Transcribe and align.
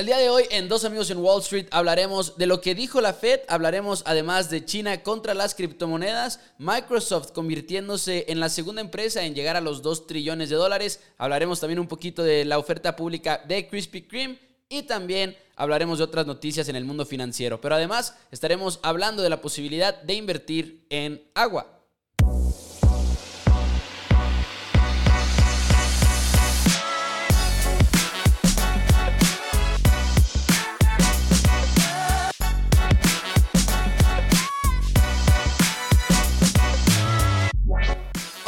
El 0.00 0.06
día 0.06 0.16
de 0.16 0.30
hoy 0.30 0.44
en 0.50 0.66
Dos 0.66 0.86
Amigos 0.86 1.10
en 1.10 1.18
Wall 1.18 1.42
Street 1.42 1.66
hablaremos 1.70 2.38
de 2.38 2.46
lo 2.46 2.62
que 2.62 2.74
dijo 2.74 3.02
la 3.02 3.12
Fed, 3.12 3.40
hablaremos 3.48 4.02
además 4.06 4.48
de 4.48 4.64
China 4.64 5.02
contra 5.02 5.34
las 5.34 5.54
criptomonedas, 5.54 6.40
Microsoft 6.56 7.32
convirtiéndose 7.32 8.24
en 8.28 8.40
la 8.40 8.48
segunda 8.48 8.80
empresa 8.80 9.22
en 9.22 9.34
llegar 9.34 9.56
a 9.56 9.60
los 9.60 9.82
2 9.82 10.06
trillones 10.06 10.48
de 10.48 10.56
dólares, 10.56 11.00
hablaremos 11.18 11.60
también 11.60 11.80
un 11.80 11.86
poquito 11.86 12.22
de 12.22 12.46
la 12.46 12.58
oferta 12.58 12.96
pública 12.96 13.42
de 13.46 13.68
Krispy 13.68 14.00
Kreme 14.00 14.38
y 14.70 14.84
también 14.84 15.36
hablaremos 15.54 15.98
de 15.98 16.04
otras 16.04 16.24
noticias 16.24 16.70
en 16.70 16.76
el 16.76 16.86
mundo 16.86 17.04
financiero, 17.04 17.60
pero 17.60 17.74
además 17.74 18.14
estaremos 18.30 18.80
hablando 18.82 19.22
de 19.22 19.28
la 19.28 19.42
posibilidad 19.42 20.00
de 20.00 20.14
invertir 20.14 20.86
en 20.88 21.22
agua. 21.34 21.79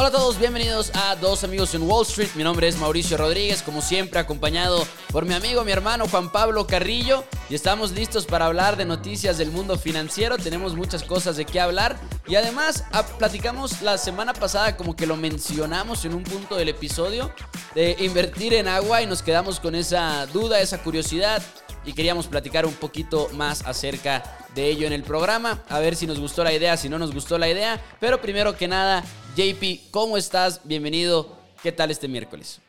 Hola 0.03 0.09
a 0.09 0.19
todos, 0.19 0.37
bienvenidos 0.37 0.91
a 0.97 1.15
Dos 1.15 1.45
Amigos 1.45 1.77
en 1.77 1.83
Wall 1.83 2.05
Street. 2.05 2.31
Mi 2.35 2.43
nombre 2.43 2.67
es 2.67 2.77
Mauricio 2.77 3.17
Rodríguez, 3.17 3.63
como 3.63 3.81
siempre 3.81 4.19
acompañado 4.19 4.85
por 5.13 5.27
mi 5.27 5.33
amigo, 5.33 5.63
mi 5.63 5.71
hermano 5.71 6.09
Juan 6.09 6.33
Pablo 6.33 6.67
Carrillo. 6.67 7.23
Y 7.49 7.55
estamos 7.55 7.93
listos 7.93 8.27
para 8.27 8.47
hablar 8.47 8.77
de 8.77 8.85
noticias 8.85 9.39
del 9.39 9.53
mundo 9.53 9.79
financiero. 9.79 10.39
Tenemos 10.39 10.75
muchas 10.75 11.05
cosas 11.05 11.37
de 11.37 11.45
qué 11.45 11.61
hablar. 11.61 11.97
Y 12.27 12.35
además 12.35 12.83
platicamos 13.17 13.81
la 13.81 13.97
semana 13.97 14.35
pasada, 14.35 14.77
como 14.77 14.97
que 14.97 15.07
lo 15.07 15.17
mencionamos 15.17 16.05
en 16.05 16.15
un 16.15 16.25
punto 16.25 16.57
del 16.57 16.71
episodio, 16.71 17.33
de 17.77 17.95
invertir 18.01 18.55
en 18.55 18.67
agua 18.67 19.03
y 19.03 19.07
nos 19.07 19.23
quedamos 19.23 19.61
con 19.61 19.77
esa 19.77 20.27
duda, 20.27 20.59
esa 20.59 20.83
curiosidad. 20.83 21.41
Y 21.85 21.93
queríamos 21.93 22.27
platicar 22.27 22.67
un 22.67 22.75
poquito 22.75 23.29
más 23.35 23.65
acerca 23.65 24.42
de 24.55 24.69
ello 24.69 24.87
en 24.87 24.93
el 24.93 25.03
programa. 25.03 25.63
A 25.69 25.79
ver 25.79 25.97
si 25.97 26.07
nos 26.07 26.21
gustó 26.21 26.45
la 26.45 26.53
idea, 26.53 26.77
si 26.77 26.89
no 26.89 26.99
nos 26.99 27.15
gustó 27.15 27.39
la 27.39 27.49
idea. 27.49 27.81
Pero 28.01 28.21
primero 28.21 28.57
que 28.57 28.69
nada, 28.69 29.03
JP, 29.37 29.91
¿cómo 29.91 30.17
estás? 30.17 30.61
Bienvenido. 30.65 31.37
¿Qué 31.63 31.73
tal 31.73 31.91
este 31.91 32.09
miércoles? 32.09 32.61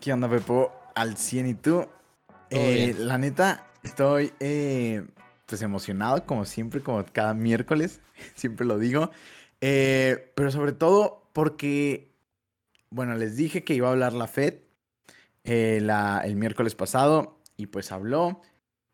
¿Qué 0.00 0.12
onda, 0.12 0.28
Pepo? 0.28 0.72
Al 0.94 1.16
100 1.16 1.46
y 1.46 1.54
tú. 1.54 1.86
Eh, 2.50 2.94
la 2.98 3.18
neta, 3.18 3.66
estoy 3.82 4.32
eh, 4.40 5.04
pues 5.46 5.62
emocionado, 5.62 6.24
como 6.26 6.44
siempre, 6.44 6.80
como 6.80 7.04
cada 7.04 7.34
miércoles. 7.34 8.00
siempre 8.34 8.66
lo 8.66 8.78
digo. 8.78 9.10
Eh, 9.60 10.32
pero 10.34 10.50
sobre 10.50 10.72
todo 10.72 11.28
porque, 11.32 12.12
bueno, 12.90 13.14
les 13.14 13.36
dije 13.36 13.64
que 13.64 13.74
iba 13.74 13.88
a 13.88 13.92
hablar 13.92 14.12
la 14.12 14.26
Fed 14.26 14.54
el 15.44 16.36
miércoles 16.36 16.74
pasado 16.74 17.38
y 17.56 17.66
pues 17.66 17.92
habló. 17.92 18.42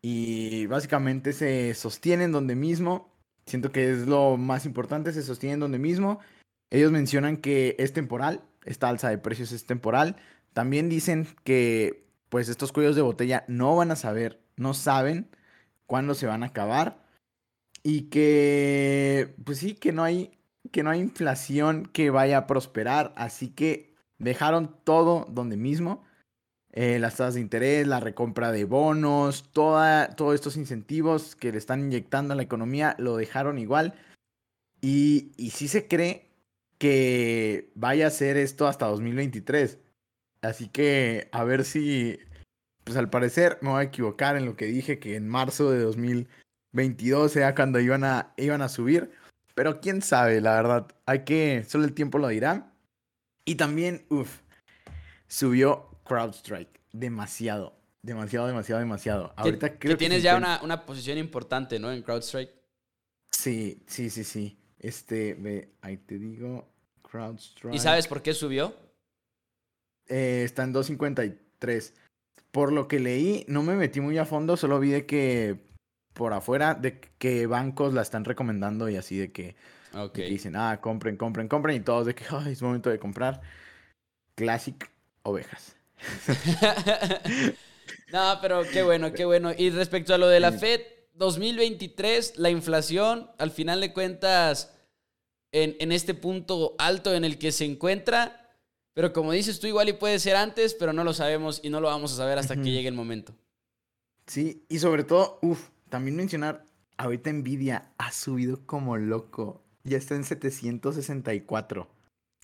Y 0.03 0.67
básicamente 0.67 1.33
se 1.33 1.73
sostienen 1.73 2.31
donde 2.31 2.55
mismo. 2.55 3.09
Siento 3.45 3.71
que 3.71 3.89
es 3.89 4.05
lo 4.05 4.37
más 4.37 4.65
importante, 4.65 5.13
se 5.13 5.23
sostienen 5.23 5.61
donde 5.61 5.79
mismo. 5.79 6.19
Ellos 6.69 6.91
mencionan 6.91 7.37
que 7.37 7.75
es 7.79 7.93
temporal, 7.93 8.41
esta 8.65 8.89
alza 8.89 9.09
de 9.09 9.17
precios 9.17 9.51
es 9.51 9.65
temporal. 9.65 10.17
También 10.53 10.89
dicen 10.89 11.27
que 11.43 12.05
pues 12.29 12.49
estos 12.49 12.71
cuellos 12.71 12.95
de 12.95 13.01
botella 13.01 13.45
no 13.47 13.75
van 13.75 13.91
a 13.91 13.95
saber, 13.95 14.41
no 14.57 14.73
saben 14.73 15.29
cuándo 15.85 16.15
se 16.15 16.25
van 16.25 16.43
a 16.43 16.47
acabar 16.47 17.05
y 17.83 18.09
que 18.09 19.35
pues 19.45 19.59
sí 19.59 19.75
que 19.75 19.91
no 19.91 20.03
hay 20.03 20.31
que 20.71 20.83
no 20.83 20.89
hay 20.89 21.01
inflación 21.01 21.85
que 21.85 22.09
vaya 22.09 22.39
a 22.39 22.47
prosperar, 22.47 23.13
así 23.15 23.49
que 23.49 23.93
dejaron 24.17 24.75
todo 24.83 25.27
donde 25.29 25.57
mismo. 25.57 26.03
Eh, 26.75 26.97
las 26.97 27.17
tasas 27.17 27.35
de 27.35 27.41
interés, 27.41 27.85
la 27.85 27.99
recompra 27.99 28.51
de 28.51 28.65
bonos, 28.65 29.51
todos 29.51 30.33
estos 30.33 30.57
incentivos 30.57 31.35
que 31.35 31.51
le 31.51 31.59
están 31.59 31.81
inyectando 31.81 32.33
a 32.33 32.35
la 32.35 32.41
economía, 32.41 32.95
lo 32.97 33.15
dejaron 33.15 33.59
igual. 33.59 33.93
Y, 34.81 35.31
y 35.37 35.51
sí 35.51 35.67
se 35.67 35.87
cree 35.87 36.31
que 36.79 37.71
vaya 37.75 38.07
a 38.07 38.09
ser 38.09 38.37
esto 38.37 38.67
hasta 38.67 38.87
2023. 38.87 39.77
Así 40.41 40.67
que 40.67 41.29
a 41.31 41.43
ver 41.43 41.63
si, 41.63 42.19
pues 42.83 42.97
al 42.97 43.09
parecer 43.09 43.59
me 43.61 43.69
voy 43.69 43.81
a 43.81 43.87
equivocar 43.87 44.35
en 44.35 44.45
lo 44.45 44.55
que 44.55 44.65
dije 44.65 44.99
que 44.99 45.15
en 45.15 45.29
marzo 45.29 45.71
de 45.71 45.79
2022 45.79 47.31
sea 47.31 47.55
cuando 47.55 47.79
iban 47.79 48.03
a, 48.03 48.33
iban 48.35 48.61
a 48.63 48.69
subir. 48.69 49.11
Pero 49.55 49.79
quién 49.79 50.01
sabe, 50.01 50.41
la 50.41 50.55
verdad. 50.55 50.87
Hay 51.05 51.23
que, 51.23 51.63
solo 51.67 51.85
el 51.85 51.93
tiempo 51.93 52.17
lo 52.17 52.27
dirá. 52.29 52.73
Y 53.45 53.55
también, 53.55 54.05
uff, 54.09 54.39
subió 55.27 55.92
CrowdStrike. 56.03 56.79
Demasiado, 56.91 57.73
demasiado, 58.01 58.47
demasiado, 58.47 58.79
demasiado. 58.79 59.33
Ahorita 59.35 59.77
creo 59.77 59.93
que 59.93 59.97
tienes 59.97 60.23
ya 60.23 60.37
una, 60.37 60.61
una 60.63 60.85
posición 60.85 61.17
importante, 61.17 61.79
¿no? 61.79 61.91
En 61.91 62.03
CrowdStrike. 62.03 62.53
Sí, 63.31 63.83
sí, 63.87 64.09
sí, 64.09 64.23
sí. 64.23 64.57
Este, 64.79 65.33
ve, 65.33 65.69
ahí 65.81 65.97
te 65.97 66.17
digo. 66.19 66.73
¿Y 67.71 67.79
sabes 67.79 68.07
por 68.07 68.21
qué 68.21 68.33
subió? 68.33 68.75
Eh, 70.07 70.41
está 70.43 70.63
en 70.63 70.73
2.53. 70.73 71.93
Por 72.51 72.71
lo 72.71 72.87
que 72.87 72.99
leí, 72.99 73.45
no 73.47 73.63
me 73.63 73.75
metí 73.75 74.01
muy 74.01 74.17
a 74.17 74.25
fondo, 74.25 74.57
solo 74.57 74.79
vi 74.79 74.89
de 74.89 75.05
que 75.05 75.59
por 76.13 76.33
afuera, 76.33 76.75
de 76.75 76.99
que 76.99 77.47
bancos 77.47 77.93
la 77.93 78.01
están 78.01 78.25
recomendando 78.25 78.89
y 78.89 78.95
así 78.95 79.17
de 79.17 79.31
que, 79.31 79.55
dicen, 80.15 80.55
ah, 80.55 80.79
compren, 80.81 81.17
compren, 81.17 81.47
compren, 81.47 81.77
y 81.77 81.79
todos 81.79 82.05
de 82.07 82.15
que 82.15 82.25
es 82.49 82.61
momento 82.61 82.89
de 82.89 82.99
comprar. 82.99 83.41
Classic 84.35 84.91
ovejas. 85.23 85.75
no, 88.11 88.37
pero 88.41 88.63
qué 88.71 88.83
bueno, 88.83 89.13
qué 89.13 89.25
bueno. 89.25 89.51
Y 89.57 89.69
respecto 89.69 90.13
a 90.13 90.17
lo 90.17 90.27
de 90.27 90.39
la 90.39 90.51
FED, 90.51 90.81
2023, 91.15 92.37
la 92.37 92.49
inflación, 92.49 93.29
al 93.37 93.51
final 93.51 93.81
de 93.81 93.93
cuentas, 93.93 94.73
en, 95.51 95.91
este 95.91 96.13
punto 96.13 96.75
alto 96.79 97.13
en 97.13 97.23
el 97.23 97.37
que 97.37 97.51
se 97.51 97.65
encuentra. 97.65 98.51
Pero 98.93 99.13
como 99.13 99.31
dices 99.31 99.59
tú, 99.59 99.67
igual 99.67 99.89
y 99.89 99.93
puede 99.93 100.19
ser 100.19 100.35
antes, 100.35 100.73
pero 100.73 100.93
no 100.93 101.03
lo 101.03 101.13
sabemos 101.13 101.61
y 101.63 101.69
no 101.69 101.79
lo 101.79 101.87
vamos 101.87 102.13
a 102.13 102.17
saber 102.17 102.37
hasta 102.37 102.55
que 102.55 102.71
llegue 102.71 102.87
el 102.87 102.93
momento. 102.93 103.33
Sí, 104.27 104.65
y 104.69 104.79
sobre 104.79 105.03
todo, 105.03 105.39
uff, 105.41 105.69
también 105.89 106.15
mencionar, 106.15 106.63
ahorita 106.97 107.31
Nvidia 107.31 107.91
ha 107.97 108.11
subido 108.11 108.65
como 108.65 108.97
loco. 108.97 109.63
Ya 109.83 109.97
está 109.97 110.15
en 110.15 110.23
764. 110.23 111.87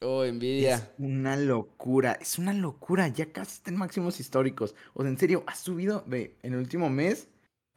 Oh, 0.02 0.26
Nvidia. 0.26 0.76
Es 0.76 0.84
una 0.98 1.36
locura, 1.36 2.18
es 2.22 2.38
una 2.38 2.54
locura. 2.54 3.08
Ya 3.10 3.32
casi 3.32 3.54
está 3.54 3.72
en 3.72 3.78
máximos 3.78 4.20
históricos. 4.20 4.76
O 4.94 5.02
sea, 5.02 5.10
en 5.10 5.18
serio, 5.18 5.44
ha 5.48 5.56
subido, 5.56 6.04
ve, 6.08 6.38
en 6.42 6.54
el 6.54 6.60
último 6.60 6.90
mes, 6.90 7.28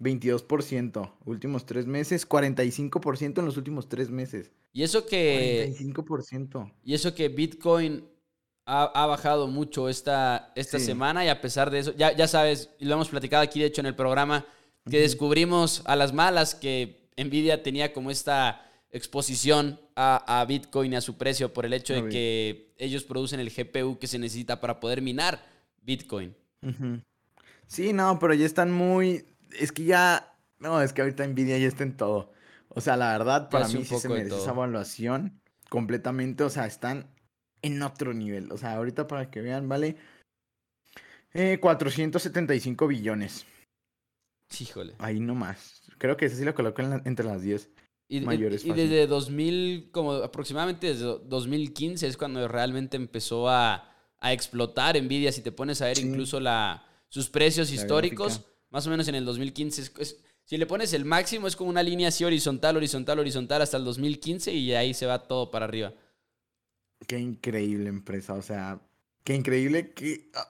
22%. 0.01 1.13
Últimos 1.25 1.67
tres 1.67 1.87
meses, 1.87 2.29
45% 2.29 3.39
en 3.39 3.45
los 3.45 3.57
últimos 3.57 3.89
tres 3.89 4.11
meses. 4.11 4.51
Y 4.73 4.83
eso 4.83 5.07
que... 5.07 5.75
45%. 5.79 6.73
Y 6.85 6.95
eso 6.95 7.15
que 7.15 7.29
Bitcoin 7.29 8.05
ha, 8.67 9.07
bajado 9.07 9.49
mucho 9.49 9.89
esta, 9.89 10.53
esta 10.55 10.79
semana 10.79 11.25
y 11.25 11.29
a 11.29 11.41
pesar 11.41 11.71
de 11.71 11.81
eso, 11.81 11.93
ya, 11.97 12.17
ya 12.17 12.29
sabes, 12.29 12.71
y 12.79 12.85
lo 12.85 12.95
hemos 12.95 13.09
platicado 13.09 13.43
aquí 13.43 13.61
de 13.61 13.67
hecho 13.67 13.81
en 13.81 13.87
el 13.87 13.97
programa, 13.97 14.47
que 14.89 15.01
descubrimos 15.01 15.83
a 15.85 15.97
las 15.97 16.13
malas 16.13 16.55
que 16.55 17.09
Nvidia 17.17 17.63
tenía 17.63 17.93
como 17.93 18.11
esta 18.11 18.71
exposición 18.91 19.81
a, 19.97 20.45
Bitcoin 20.47 20.93
y 20.93 20.97
a 20.97 21.01
su 21.01 21.17
precio 21.17 21.53
por 21.53 21.67
el 21.67 21.73
hecho 21.73 21.95
de 21.95 22.09
que 22.09 22.73
ellos 22.79 23.05
producen 23.05 23.41
el 23.41 23.51
GPU 23.51 23.99
que 23.99 24.07
se 24.07 24.19
necesita 24.19 24.61
para 24.61 24.81
poder 24.81 25.03
minar 25.03 25.45
Bitcoin. 25.83 26.35
Sí, 27.67 27.93
no, 27.93 28.19
pero 28.19 28.35
ya 28.35 28.47
están 28.47 28.73
muy... 28.73 29.25
Es 29.59 29.73
que 29.73 29.85
ya... 29.85 30.35
No, 30.59 30.81
es 30.81 30.93
que 30.93 31.03
ahorita 31.03 31.27
Nvidia 31.27 31.59
ya 31.59 31.67
está 31.67 31.83
en 31.83 31.97
todo. 31.97 32.33
O 32.69 32.81
sea, 32.81 32.97
la 32.97 33.13
verdad, 33.17 33.51
para 33.51 33.69
mí 33.69 33.85
sí 33.85 33.99
se 33.99 34.09
merece 34.09 34.37
esa 34.37 34.53
evaluación 34.53 35.41
completamente. 35.69 36.45
O 36.45 36.51
sea, 36.51 36.67
están 36.67 37.07
en 37.63 37.83
otro 37.83 38.15
nivel. 38.15 38.53
O 38.53 38.59
sea, 38.59 38.75
ahorita 38.75 39.07
para 39.07 39.31
que 39.31 39.41
vean, 39.41 39.69
vale 39.69 39.97
475 41.33 42.85
eh, 42.85 42.89
billones. 42.89 43.47
Híjole. 44.61 44.95
Ahí 44.99 45.19
nomás. 45.19 45.83
Creo 45.99 46.17
que 46.17 46.27
ese 46.27 46.37
sí 46.37 46.45
lo 46.45 46.55
coloco 46.55 46.83
entre 46.83 47.25
las 47.25 47.43
10 47.43 47.71
y, 48.17 48.21
mayores. 48.21 48.65
Y, 48.65 48.73
desde 48.73 49.07
2000, 49.07 49.91
como 49.91 50.13
aproximadamente 50.15 50.89
desde 50.89 51.05
2015 51.05 52.07
es 52.07 52.17
cuando 52.17 52.47
realmente 52.49 52.97
empezó 52.97 53.49
a, 53.49 53.89
explotar 54.25 55.01
Nvidia. 55.03 55.33
Si 55.33 55.43
te 55.43 55.51
pones 55.51 55.83
a 55.83 55.87
ver 55.87 55.99
incluso 55.99 56.39
la, 56.39 56.87
sus 57.09 57.29
precios 57.29 57.73
históricos, 57.73 58.43
más 58.71 58.87
o 58.87 58.91
menos 58.91 59.09
en 59.09 59.17
el 59.17 59.25
2015 59.25 59.83
es 59.99 60.23
si 60.45 60.57
le 60.57 60.67
pones 60.67 60.93
el 60.93 61.05
máximo, 61.05 61.47
es 61.47 61.57
como 61.57 61.71
una 61.71 61.83
línea 61.83 62.09
así 62.09 62.25
horizontal, 62.25 62.77
horizontal, 62.77 63.19
horizontal 63.19 63.63
hasta 63.63 63.77
el 63.77 63.85
2015 63.85 64.53
y 64.53 64.75
ahí 64.75 64.93
se 64.93 65.07
va 65.07 65.23
todo 65.27 65.51
para 65.51 65.65
arriba. 65.65 65.95
Qué 67.07 67.19
increíble 67.19 67.89
empresa, 67.89 68.35
o 68.35 68.43
sea, 68.43 68.81
qué 69.25 69.35
increíble 69.35 69.93
que... 69.93 70.31
Ah, 70.35 70.49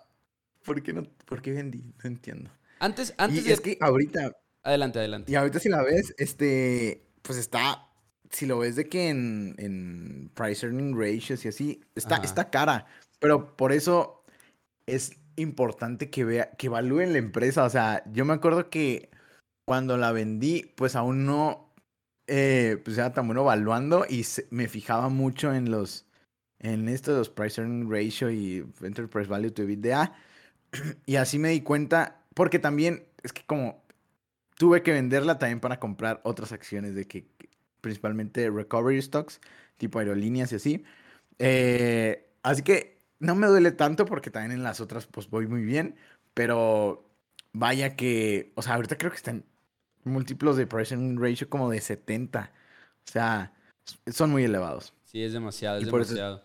¿Por 0.64 0.82
qué 0.82 0.92
no? 0.92 1.04
¿Por 1.24 1.42
qué 1.42 1.52
vendí? 1.52 1.82
No 2.02 2.10
entiendo. 2.10 2.50
Antes, 2.78 3.14
antes 3.16 3.46
y 3.46 3.52
es 3.52 3.60
que 3.60 3.78
ahorita... 3.80 4.32
Adelante, 4.62 4.98
adelante. 4.98 5.30
Y 5.30 5.34
ahorita 5.34 5.58
si 5.58 5.68
la 5.68 5.82
ves, 5.82 6.14
este, 6.18 7.06
pues 7.22 7.38
está, 7.38 7.88
si 8.30 8.46
lo 8.46 8.58
ves 8.58 8.76
de 8.76 8.88
que 8.88 9.08
en, 9.08 9.54
en 9.58 10.30
price 10.34 10.66
earning 10.66 10.98
ratios 10.98 11.44
y 11.44 11.48
así, 11.48 11.80
está, 11.94 12.16
está 12.16 12.50
cara, 12.50 12.86
pero 13.18 13.56
por 13.56 13.72
eso 13.72 14.24
es 14.86 15.16
importante 15.36 16.10
que 16.10 16.24
vea, 16.24 16.50
que 16.52 16.66
evalúen 16.66 17.12
la 17.12 17.18
empresa. 17.18 17.64
O 17.64 17.70
sea, 17.70 18.02
yo 18.12 18.24
me 18.24 18.34
acuerdo 18.34 18.70
que 18.70 19.10
cuando 19.64 19.96
la 19.96 20.12
vendí, 20.12 20.72
pues 20.76 20.96
aún 20.96 21.24
no, 21.26 21.72
eh, 22.26 22.80
pues 22.84 22.98
era 22.98 23.12
tan 23.12 23.26
bueno 23.26 23.42
evaluando 23.42 24.06
y 24.08 24.24
me 24.50 24.68
fijaba 24.68 25.08
mucho 25.08 25.54
en 25.54 25.70
los, 25.70 26.06
en 26.58 26.88
esto 26.88 27.12
de 27.12 27.18
los 27.18 27.30
price 27.30 27.60
earning 27.60 27.90
ratio 27.90 28.30
y 28.30 28.66
enterprise 28.82 29.28
value 29.28 29.52
to 29.52 29.62
EBITDA. 29.62 30.12
Y 31.06 31.16
así 31.16 31.38
me 31.38 31.50
di 31.50 31.60
cuenta, 31.60 32.22
porque 32.34 32.58
también 32.58 33.04
es 33.22 33.32
que 33.32 33.44
como 33.44 33.81
tuve 34.62 34.84
que 34.84 34.92
venderla 34.92 35.40
también 35.40 35.58
para 35.58 35.80
comprar 35.80 36.20
otras 36.22 36.52
acciones 36.52 36.94
de 36.94 37.08
que, 37.08 37.26
principalmente 37.80 38.48
recovery 38.48 39.02
stocks, 39.02 39.40
tipo 39.76 39.98
aerolíneas 39.98 40.52
y 40.52 40.54
así. 40.54 40.84
Eh, 41.40 42.30
así 42.44 42.62
que 42.62 43.02
no 43.18 43.34
me 43.34 43.48
duele 43.48 43.72
tanto 43.72 44.06
porque 44.06 44.30
también 44.30 44.52
en 44.52 44.62
las 44.62 44.80
otras 44.80 45.08
pues 45.08 45.28
voy 45.28 45.48
muy 45.48 45.64
bien, 45.64 45.96
pero 46.32 47.10
vaya 47.52 47.96
que, 47.96 48.52
o 48.54 48.62
sea, 48.62 48.74
ahorita 48.74 48.96
creo 48.96 49.10
que 49.10 49.16
están 49.16 49.44
múltiplos 50.04 50.56
de 50.56 50.68
price 50.68 50.96
ratio 51.16 51.50
como 51.50 51.68
de 51.68 51.80
70. 51.80 52.52
O 53.04 53.10
sea, 53.10 53.52
son 54.12 54.30
muy 54.30 54.44
elevados. 54.44 54.94
Sí, 55.06 55.24
es 55.24 55.32
demasiado, 55.32 55.80
es 55.80 55.86
demasiado. 55.86 56.40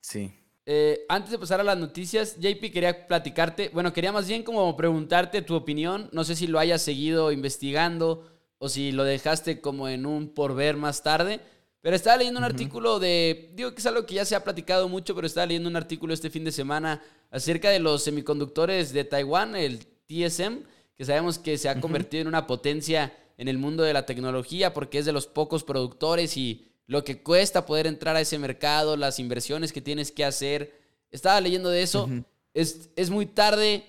sí. 0.00 0.34
Eh, 0.72 1.04
antes 1.08 1.32
de 1.32 1.38
pasar 1.40 1.58
a 1.58 1.64
las 1.64 1.76
noticias, 1.76 2.36
JP 2.38 2.70
quería 2.72 3.08
platicarte, 3.08 3.70
bueno, 3.74 3.92
quería 3.92 4.12
más 4.12 4.28
bien 4.28 4.44
como 4.44 4.76
preguntarte 4.76 5.42
tu 5.42 5.56
opinión, 5.56 6.08
no 6.12 6.22
sé 6.22 6.36
si 6.36 6.46
lo 6.46 6.60
hayas 6.60 6.80
seguido 6.80 7.32
investigando 7.32 8.30
o 8.58 8.68
si 8.68 8.92
lo 8.92 9.02
dejaste 9.02 9.60
como 9.60 9.88
en 9.88 10.06
un 10.06 10.28
por 10.28 10.54
ver 10.54 10.76
más 10.76 11.02
tarde, 11.02 11.40
pero 11.80 11.96
estaba 11.96 12.18
leyendo 12.18 12.38
un 12.38 12.44
artículo 12.44 13.00
de, 13.00 13.50
digo 13.54 13.74
que 13.74 13.80
es 13.80 13.86
algo 13.86 14.06
que 14.06 14.14
ya 14.14 14.24
se 14.24 14.36
ha 14.36 14.44
platicado 14.44 14.88
mucho, 14.88 15.12
pero 15.16 15.26
estaba 15.26 15.46
leyendo 15.46 15.68
un 15.68 15.74
artículo 15.74 16.14
este 16.14 16.30
fin 16.30 16.44
de 16.44 16.52
semana 16.52 17.02
acerca 17.32 17.70
de 17.70 17.80
los 17.80 18.04
semiconductores 18.04 18.92
de 18.92 19.02
Taiwán, 19.02 19.56
el 19.56 19.84
TSM, 20.06 20.62
que 20.94 21.04
sabemos 21.04 21.40
que 21.40 21.58
se 21.58 21.68
ha 21.68 21.80
convertido 21.80 22.20
en 22.20 22.28
una 22.28 22.46
potencia 22.46 23.12
en 23.38 23.48
el 23.48 23.58
mundo 23.58 23.82
de 23.82 23.92
la 23.92 24.06
tecnología 24.06 24.72
porque 24.72 24.98
es 24.98 25.04
de 25.04 25.12
los 25.12 25.26
pocos 25.26 25.64
productores 25.64 26.36
y 26.36 26.69
lo 26.90 27.04
que 27.04 27.22
cuesta 27.22 27.66
poder 27.66 27.86
entrar 27.86 28.16
a 28.16 28.20
ese 28.20 28.36
mercado, 28.36 28.96
las 28.96 29.20
inversiones 29.20 29.72
que 29.72 29.80
tienes 29.80 30.10
que 30.10 30.24
hacer. 30.24 30.74
Estaba 31.12 31.40
leyendo 31.40 31.70
de 31.70 31.82
eso. 31.82 32.08
es, 32.52 32.90
es, 32.96 33.10
muy 33.10 33.26
tarde. 33.26 33.84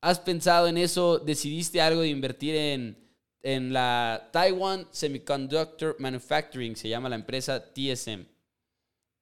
¿Has 0.00 0.18
pensado 0.18 0.66
en 0.66 0.76
eso? 0.76 1.20
¿Decidiste 1.20 1.80
algo 1.80 2.00
de 2.00 2.08
invertir 2.08 2.56
en, 2.56 2.98
en 3.44 3.72
la 3.72 4.30
Taiwan 4.32 4.88
Semiconductor 4.90 5.94
Manufacturing? 6.00 6.74
Se 6.74 6.88
llama 6.88 7.08
la 7.08 7.14
empresa 7.14 7.72
TSM. 7.72 8.24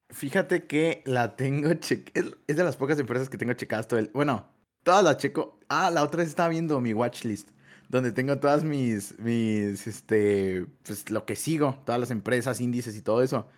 Fíjate 0.08 0.66
que 0.66 1.02
la 1.04 1.36
tengo 1.36 1.74
chequeada. 1.74 2.30
Es 2.46 2.56
de 2.56 2.64
las 2.64 2.76
pocas 2.76 2.98
empresas 2.98 3.28
que 3.28 3.36
tengo 3.36 3.52
checadas 3.52 3.88
todo 3.88 4.00
el. 4.00 4.08
Bueno, 4.14 4.48
todas 4.82 5.04
las 5.04 5.18
checo. 5.18 5.60
Ah, 5.68 5.90
la 5.90 6.02
otra 6.02 6.20
vez 6.20 6.30
estaba 6.30 6.48
viendo 6.48 6.80
mi 6.80 6.94
watchlist 6.94 7.50
donde 7.88 8.12
tengo 8.12 8.38
todas 8.38 8.64
mis, 8.64 9.18
mis, 9.18 9.86
este, 9.86 10.66
pues 10.84 11.10
lo 11.10 11.24
que 11.24 11.36
sigo, 11.36 11.78
todas 11.84 12.00
las 12.00 12.10
empresas, 12.10 12.60
índices 12.60 12.96
y 12.96 13.02
todo 13.02 13.22
eso. 13.22 13.48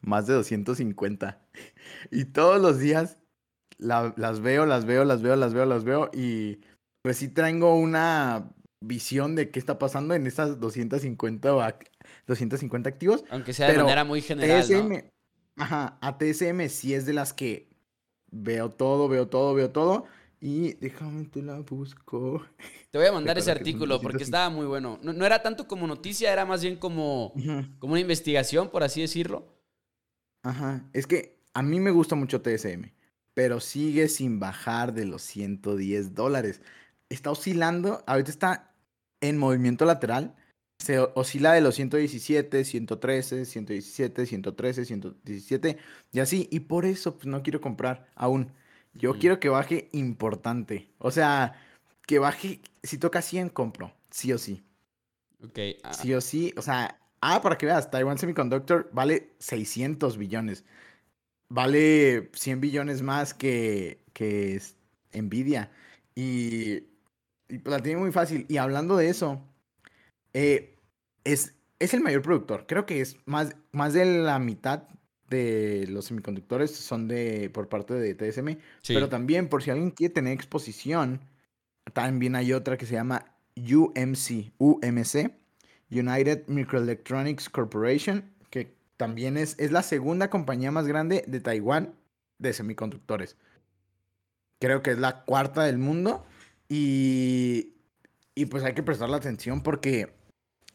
Más 0.00 0.26
de 0.26 0.34
250. 0.34 1.40
Y 2.10 2.26
todos 2.26 2.60
los 2.60 2.78
días 2.78 3.16
las 3.78 4.40
veo, 4.40 4.66
las 4.66 4.84
veo, 4.84 5.04
las 5.04 5.22
veo, 5.22 5.36
las 5.36 5.54
veo, 5.54 5.64
las 5.64 5.84
veo. 5.84 6.10
Y 6.12 6.60
pues 7.02 7.16
sí 7.16 7.28
traigo 7.28 7.74
una 7.74 8.50
visión 8.80 9.34
de 9.34 9.50
qué 9.50 9.58
está 9.58 9.78
pasando 9.78 10.14
en 10.14 10.26
estas 10.26 10.60
250, 10.60 11.48
250 12.26 12.88
activos. 12.88 13.24
Aunque 13.30 13.54
sea 13.54 13.72
de 13.72 13.78
manera 13.78 14.04
muy 14.04 14.20
general. 14.20 14.62
TSM, 14.62 15.08
Ajá, 15.58 15.98
a 16.00 16.18
TSM 16.18 16.68
sí 16.68 16.94
es 16.94 17.04
de 17.04 17.12
las 17.12 17.32
que 17.32 17.68
veo 18.30 18.70
todo, 18.70 19.08
veo 19.08 19.28
todo, 19.28 19.54
veo 19.54 19.70
todo. 19.70 20.06
Y 20.40 20.74
déjame 20.74 21.24
te 21.24 21.42
la 21.42 21.58
busco. 21.60 22.44
Te 22.90 22.98
voy 22.98 23.06
a 23.08 23.12
mandar 23.12 23.38
ese 23.38 23.50
artículo 23.50 24.00
porque 24.00 24.22
estaba 24.22 24.50
muy 24.50 24.66
bueno. 24.66 24.98
No, 25.02 25.26
era 25.26 25.42
tanto 25.42 25.66
como 25.66 25.86
noticia, 25.86 26.32
era 26.32 26.44
más 26.44 26.62
bien 26.62 26.76
como, 26.76 27.34
como 27.78 27.92
una 27.92 28.00
investigación, 28.00 28.70
por 28.70 28.82
así 28.82 29.00
decirlo. 29.00 29.58
Ajá. 30.42 30.88
Es 30.92 31.06
que 31.06 31.38
a 31.54 31.62
mí 31.62 31.80
me 31.80 31.90
gusta 31.90 32.14
mucho 32.14 32.40
TSM, 32.40 32.92
pero 33.34 33.58
sigue 33.60 34.08
sin 34.08 34.38
bajar 34.38 34.94
de 34.94 35.06
los 35.06 35.22
110 35.22 36.14
dólares. 36.14 36.62
Está 37.08 37.30
oscilando, 37.30 38.04
ahorita 38.06 38.30
está 38.30 38.74
en 39.20 39.38
movimiento 39.38 39.84
lateral. 39.84 40.36
Se 40.78 41.00
oscila 41.00 41.52
de 41.52 41.60
los 41.60 41.74
117, 41.74 42.64
113, 42.64 43.44
117, 43.44 44.26
113, 44.26 44.84
117 44.84 45.78
y 46.12 46.20
así. 46.20 46.48
Y 46.52 46.60
por 46.60 46.84
eso 46.84 47.16
pues, 47.16 47.26
no 47.26 47.42
quiero 47.42 47.60
comprar 47.60 48.06
aún. 48.14 48.52
Yo 48.94 49.18
quiero 49.18 49.38
que 49.40 49.48
baje 49.48 49.88
importante. 49.92 50.88
O 50.98 51.10
sea, 51.10 51.54
que 52.06 52.18
baje. 52.18 52.60
Si 52.82 52.98
toca 52.98 53.22
100, 53.22 53.50
compro. 53.50 53.92
Sí 54.10 54.32
o 54.32 54.38
sí. 54.38 54.64
Ok. 55.44 55.58
Ah. 55.82 55.92
Sí 55.94 56.14
o 56.14 56.20
sí. 56.20 56.52
O 56.56 56.62
sea, 56.62 56.98
ah, 57.20 57.40
para 57.42 57.58
que 57.58 57.66
veas, 57.66 57.90
Taiwan 57.90 58.18
Semiconductor 58.18 58.90
vale 58.92 59.34
600 59.38 60.16
billones. 60.16 60.64
Vale 61.48 62.30
100 62.34 62.60
billones 62.60 63.02
más 63.02 63.34
que, 63.34 64.02
que 64.12 64.60
Nvidia. 65.12 65.70
Y, 66.14 66.84
y 67.48 67.58
pues 67.58 67.66
la 67.76 67.82
tiene 67.82 68.00
muy 68.00 68.12
fácil. 68.12 68.46
Y 68.48 68.56
hablando 68.56 68.96
de 68.96 69.08
eso, 69.08 69.40
eh, 70.32 70.76
es, 71.24 71.54
es 71.78 71.94
el 71.94 72.00
mayor 72.00 72.22
productor. 72.22 72.66
Creo 72.66 72.86
que 72.86 73.00
es 73.00 73.16
más, 73.26 73.56
más 73.72 73.92
de 73.92 74.04
la 74.04 74.38
mitad 74.38 74.88
de 75.28 75.86
los 75.88 76.06
semiconductores 76.06 76.74
son 76.74 77.08
de 77.08 77.50
por 77.50 77.68
parte 77.68 77.94
de 77.94 78.14
TSM, 78.14 78.58
pero 78.86 79.08
también 79.08 79.48
por 79.48 79.62
si 79.62 79.70
alguien 79.70 79.90
quiere 79.90 80.14
tener 80.14 80.32
exposición, 80.32 81.20
también 81.92 82.36
hay 82.36 82.52
otra 82.52 82.76
que 82.76 82.86
se 82.86 82.94
llama 82.94 83.34
UMC, 83.56 84.52
UMC, 84.58 85.32
United 85.90 86.46
Microelectronics 86.46 87.48
Corporation, 87.48 88.30
que 88.50 88.74
también 88.96 89.36
es, 89.36 89.54
es 89.58 89.72
la 89.72 89.82
segunda 89.82 90.30
compañía 90.30 90.70
más 90.70 90.86
grande 90.86 91.24
de 91.26 91.40
Taiwán 91.40 91.94
de 92.38 92.52
semiconductores. 92.52 93.36
Creo 94.60 94.82
que 94.82 94.92
es 94.92 94.98
la 94.98 95.24
cuarta 95.24 95.64
del 95.64 95.78
mundo 95.78 96.24
y, 96.68 97.74
y 98.34 98.46
pues 98.46 98.64
hay 98.64 98.74
que 98.74 98.82
prestarle 98.82 99.16
atención 99.16 99.62
porque 99.62 100.12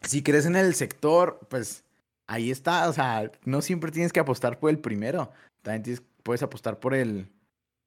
si 0.01 0.23
crees 0.23 0.45
en 0.45 0.55
el 0.55 0.73
sector, 0.75 1.39
pues 1.49 1.83
ahí 2.27 2.51
está, 2.51 2.89
o 2.89 2.93
sea, 2.93 3.31
no 3.43 3.61
siempre 3.61 3.91
tienes 3.91 4.13
que 4.13 4.19
apostar 4.19 4.59
por 4.59 4.69
el 4.69 4.79
primero, 4.79 5.31
también 5.61 5.99
puedes 6.23 6.43
apostar 6.43 6.79
por 6.79 6.93
el, 6.93 7.27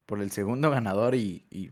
por 0.07 0.21
el 0.21 0.31
segundo 0.31 0.71
ganador 0.71 1.15
y, 1.15 1.45
y, 1.51 1.71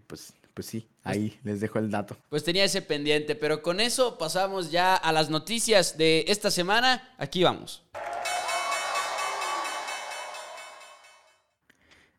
pues, 0.00 0.34
pues 0.54 0.66
sí, 0.66 0.88
pues 1.02 1.16
ahí 1.16 1.40
les 1.42 1.60
dejo 1.60 1.78
el 1.78 1.90
dato. 1.90 2.16
Pues 2.28 2.44
tenía 2.44 2.64
ese 2.64 2.82
pendiente, 2.82 3.34
pero 3.34 3.62
con 3.62 3.80
eso 3.80 4.18
pasamos 4.18 4.70
ya 4.70 4.94
a 4.94 5.12
las 5.12 5.30
noticias 5.30 5.98
de 5.98 6.24
esta 6.28 6.50
semana. 6.50 7.14
Aquí 7.18 7.42
vamos. 7.44 7.84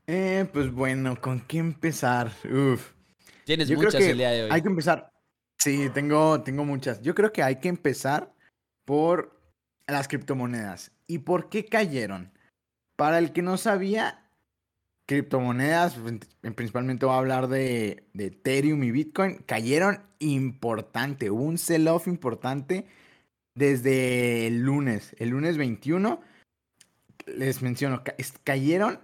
Eh, 0.06 0.48
pues 0.54 0.72
bueno, 0.72 1.20
¿con 1.20 1.42
qué 1.42 1.58
empezar? 1.58 2.32
Uf. 2.46 2.94
Tienes 3.44 3.70
muchas 3.72 3.96
el 3.96 4.18
día 4.18 4.30
de 4.32 4.44
hoy. 4.44 4.50
Hay 4.52 4.62
que 4.62 4.70
empezar. 4.70 5.12
Sí, 5.58 5.90
tengo, 5.94 6.42
tengo 6.44 6.64
muchas. 6.64 7.02
Yo 7.02 7.14
creo 7.14 7.34
que 7.34 7.44
hay 7.44 7.58
que 7.58 7.68
empezar 7.68 8.34
por 8.86 9.37
las 9.94 10.08
criptomonedas. 10.08 10.91
¿Y 11.08 11.20
por 11.20 11.50
qué 11.50 11.65
cayeron? 11.65 12.32
Para 12.96 13.20
el 13.20 13.32
que 13.32 13.41
no 13.41 13.58
sabía, 13.58 14.27
criptomonedas, 15.08 15.98
principalmente 16.56 17.06
voy 17.06 17.15
a 17.15 17.20
hablar 17.20 17.48
de, 17.48 18.03
Ethereum 18.13 18.84
y 18.84 18.91
Bitcoin, 18.91 19.38
cayeron 19.46 20.03
importante. 20.20 21.32
Hubo 21.32 21.44
un 21.44 21.58
sell-off 21.58 22.08
importante 22.08 22.86
desde 23.56 24.48
el 24.48 24.62
lunes, 24.62 25.15
el 25.20 25.29
lunes 25.29 25.58
21. 25.58 26.22
Les 27.25 27.62
menciono, 27.62 28.03
cayeron 28.44 29.00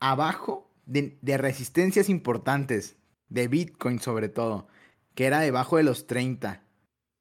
abajo 0.00 0.70
de, 0.86 1.18
de 1.20 1.36
resistencias 1.36 2.08
importantes, 2.08 2.96
de 3.28 3.48
Bitcoin 3.48 3.98
sobre 3.98 4.28
todo, 4.28 4.68
que 5.14 5.26
era 5.26 5.40
debajo 5.40 5.76
de 5.76 5.82
los 5.82 6.06
30. 6.06 6.62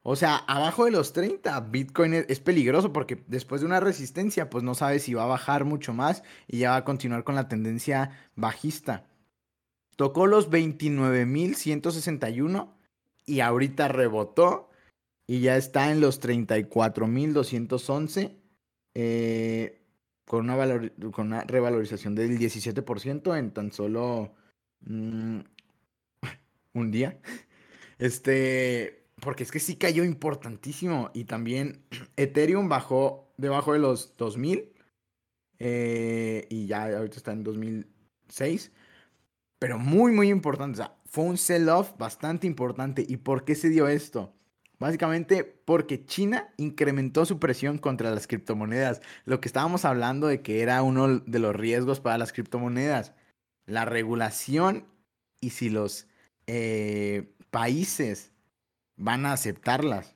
O 0.09 0.15
sea, 0.15 0.37
abajo 0.37 0.85
de 0.85 0.91
los 0.91 1.11
30, 1.11 1.59
Bitcoin 1.59 2.13
es, 2.13 2.39
peligroso 2.39 2.93
porque 2.93 3.21
después 3.27 3.59
de 3.59 3.67
una 3.67 3.81
resistencia, 3.81 4.49
pues 4.49 4.63
no 4.63 4.73
sabes 4.73 5.03
si 5.03 5.13
va 5.13 5.25
a 5.25 5.27
bajar 5.27 5.65
mucho 5.65 5.93
más 5.93 6.23
y 6.47 6.59
ya 6.59 6.69
va 6.69 6.77
a 6.77 6.85
continuar 6.85 7.25
con 7.25 7.35
la 7.35 7.49
tendencia 7.49 8.11
bajista. 8.33 9.05
Tocó 9.97 10.25
los 10.25 10.49
29.161 10.49 12.73
y 13.25 13.41
ahorita 13.41 13.89
rebotó 13.89 14.69
y 15.27 15.41
ya 15.41 15.57
está 15.57 15.91
en 15.91 15.99
los 15.99 16.21
34.211 16.21 18.37
eh, 18.93 19.81
con, 20.23 20.49
una 20.49 20.89
con 21.11 21.27
una 21.27 21.41
revalorización 21.41 22.15
del 22.15 22.39
17% 22.39 23.37
en 23.37 23.51
tan 23.51 23.73
solo 23.73 24.33
mm, 24.85 25.39
un 26.75 26.91
día. 26.91 27.19
Este, 27.99 28.96
porque 29.21 29.43
es 29.43 29.51
que 29.51 29.59
sí 29.59 29.75
cayó 29.75 30.03
importantísimo. 30.03 31.11
Y 31.13 31.25
también 31.25 31.83
Ethereum 32.17 32.69
bajó 32.69 33.33
debajo 33.37 33.73
de 33.73 33.79
los 33.79 34.15
2000. 34.17 34.73
Eh, 35.59 36.45
y 36.49 36.67
ya 36.67 36.83
ahorita 36.83 37.17
está 37.17 37.31
en 37.31 37.43
2006. 37.43 38.71
pero 39.59 39.79
muy, 39.79 40.11
muy 40.11 40.29
importante. 40.29 40.81
O 40.81 40.83
sea, 40.83 40.97
fue 41.05 41.25
un 41.25 41.37
sell-off 41.37 41.97
bastante 41.97 42.47
importante. 42.47 43.05
¿Y 43.07 43.17
por 43.17 43.45
qué 43.45 43.55
se 43.55 43.69
dio 43.69 43.87
esto? 43.87 44.33
Básicamente 44.79 45.43
porque 45.43 46.05
China 46.05 46.53
incrementó 46.57 47.25
su 47.25 47.39
presión 47.39 47.79
contra 47.79 48.11
las 48.11 48.27
criptomonedas. 48.27 49.01
Lo 49.25 49.41
que 49.41 49.47
estábamos 49.47 49.85
hablando 49.85 50.27
de 50.27 50.41
que 50.43 50.61
era 50.61 50.83
uno 50.83 51.19
de 51.19 51.39
los 51.39 51.55
riesgos 51.55 51.99
para 51.99 52.19
las 52.19 52.31
criptomonedas. 52.33 53.13
La 53.65 53.85
regulación 53.85 54.85
y 55.41 55.51
si 55.51 55.69
los 55.69 56.07
eh, 56.45 57.33
países 57.49 58.31
van 58.97 59.25
a 59.25 59.33
aceptarlas. 59.33 60.15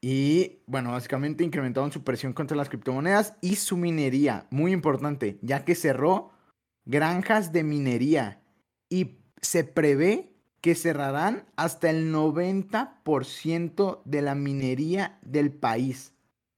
Y 0.00 0.62
bueno, 0.66 0.90
básicamente 0.90 1.44
incrementaron 1.44 1.92
su 1.92 2.02
presión 2.02 2.32
contra 2.32 2.56
las 2.56 2.68
criptomonedas 2.68 3.34
y 3.40 3.56
su 3.56 3.76
minería. 3.76 4.46
Muy 4.50 4.72
importante, 4.72 5.38
ya 5.42 5.64
que 5.64 5.76
cerró 5.76 6.32
granjas 6.84 7.52
de 7.52 7.62
minería 7.62 8.42
y 8.88 9.18
se 9.40 9.62
prevé 9.62 10.32
que 10.60 10.74
cerrarán 10.74 11.44
hasta 11.56 11.90
el 11.90 12.12
90% 12.12 14.02
de 14.04 14.22
la 14.22 14.34
minería 14.34 15.18
del 15.22 15.52
país. 15.52 16.14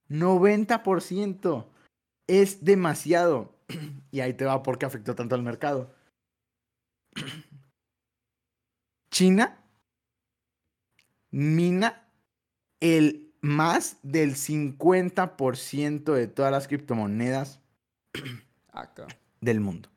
90%. 0.08 1.66
Es 2.26 2.64
demasiado. 2.64 3.54
Y 4.10 4.20
ahí 4.20 4.32
te 4.32 4.44
va 4.44 4.62
porque 4.62 4.86
afectó 4.86 5.16
tanto 5.16 5.34
al 5.34 5.42
mercado. 5.42 5.92
China 9.10 9.63
mina 11.34 12.08
el 12.80 13.34
más 13.40 13.98
del 14.02 14.36
50% 14.36 16.14
de 16.14 16.28
todas 16.28 16.52
las 16.52 16.68
criptomonedas 16.68 17.60
del 19.40 19.60
mundo. 19.60 19.90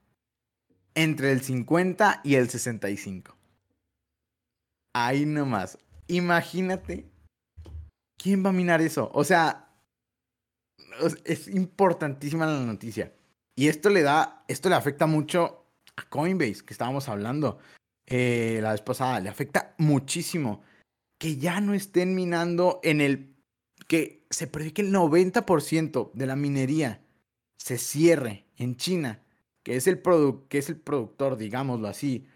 Entre 0.95 1.31
el 1.31 1.41
50 1.41 2.21
y 2.23 2.35
el 2.35 2.49
65. 2.49 3.37
Ahí 4.93 5.27
nomás. 5.27 5.77
Imagínate. 6.07 7.07
¿Quién 8.17 8.43
va 8.43 8.49
a 8.49 8.53
minar 8.53 8.81
eso? 8.81 9.11
O 9.13 9.23
sea, 9.23 9.69
es 11.23 11.47
importantísima 11.49 12.47
la 12.47 12.59
noticia. 12.61 13.13
Y 13.55 13.67
esto 13.67 13.91
le 13.91 14.01
da, 14.01 14.43
esto 14.47 14.69
le 14.69 14.75
afecta 14.75 15.05
mucho 15.05 15.67
a 15.95 16.09
Coinbase, 16.09 16.65
que 16.65 16.73
estábamos 16.73 17.07
hablando 17.09 17.59
eh, 18.07 18.59
la 18.63 18.71
vez 18.71 18.81
pasada. 18.81 19.19
Le 19.19 19.29
afecta 19.29 19.75
muchísimo 19.77 20.63
que 21.17 21.37
ya 21.37 21.61
no 21.61 21.73
estén 21.73 22.15
minando 22.15 22.79
en 22.83 23.01
el 23.01 23.35
que 23.87 24.25
se 24.29 24.47
prevé 24.47 24.73
que 24.73 24.81
el 24.81 24.93
90% 24.93 26.11
de 26.13 26.25
la 26.25 26.35
minería 26.35 27.01
se 27.57 27.77
cierre 27.77 28.45
en 28.57 28.75
China, 28.77 29.23
que 29.63 29.75
es 29.75 29.87
el, 29.87 30.01
que 30.49 30.57
es 30.57 30.69
el 30.69 30.77
productor, 30.77 31.37
digámoslo 31.37 31.87
así, 31.87 32.27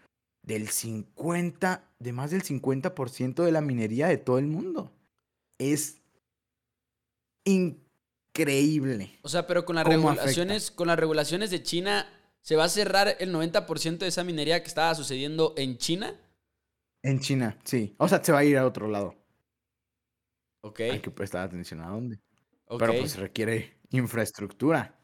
del 0.43 0.69
50, 0.69 1.89
de 1.99 2.13
más 2.13 2.31
del 2.31 2.43
50% 2.43 3.43
de 3.43 3.51
la 3.51 3.61
minería 3.61 4.07
de 4.07 4.17
todo 4.17 4.39
el 4.39 4.47
mundo. 4.47 4.91
Es 5.59 6.01
increíble. 7.45 9.19
O 9.21 9.29
sea, 9.29 9.45
pero 9.45 9.65
con 9.65 9.75
las 9.75 9.85
regulaciones, 9.85 10.71
con 10.71 10.87
las 10.87 10.97
regulaciones 10.97 11.51
de 11.51 11.61
China, 11.61 12.07
¿se 12.41 12.55
va 12.55 12.65
a 12.65 12.69
cerrar 12.69 13.15
el 13.19 13.33
90% 13.33 13.99
de 13.99 14.07
esa 14.07 14.23
minería 14.23 14.61
que 14.61 14.67
estaba 14.67 14.95
sucediendo 14.95 15.53
en 15.57 15.77
China? 15.77 16.19
En 17.03 17.19
China, 17.19 17.57
sí. 17.63 17.95
O 17.97 18.07
sea, 18.07 18.23
se 18.23 18.31
va 18.31 18.39
a 18.39 18.43
ir 18.43 18.57
a 18.57 18.65
otro 18.65 18.87
lado. 18.87 19.15
Ok. 20.61 20.81
Hay 20.81 20.99
que 20.99 21.11
prestar 21.11 21.43
atención 21.43 21.81
a 21.81 21.89
dónde. 21.89 22.19
Pero 22.77 22.93
pues 22.93 23.17
requiere 23.17 23.77
infraestructura. 23.89 24.97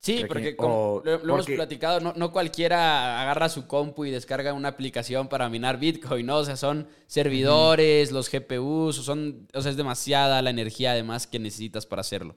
Sí, 0.00 0.24
porque 0.28 0.54
como 0.54 1.02
lo, 1.04 1.14
hemos 1.14 1.46
platicado, 1.46 2.12
no, 2.14 2.30
cualquiera 2.30 3.20
agarra 3.22 3.48
su 3.48 3.66
compu 3.66 4.04
y 4.04 4.10
descarga 4.10 4.52
una 4.52 4.68
aplicación 4.68 5.28
para 5.28 5.48
minar 5.48 5.80
Bitcoin, 5.80 6.26
¿no? 6.26 6.36
O 6.38 6.44
sea, 6.44 6.56
son 6.56 6.86
servidores, 7.06 8.12
los 8.12 8.30
GPUs, 8.30 8.96
son, 8.96 9.48
o 9.52 9.62
sea, 9.62 9.70
es 9.70 9.76
demasiada 9.76 10.42
la 10.42 10.50
energía 10.50 10.92
además 10.92 11.26
que 11.26 11.38
necesitas 11.38 11.86
para 11.86 12.00
hacerlo. 12.00 12.36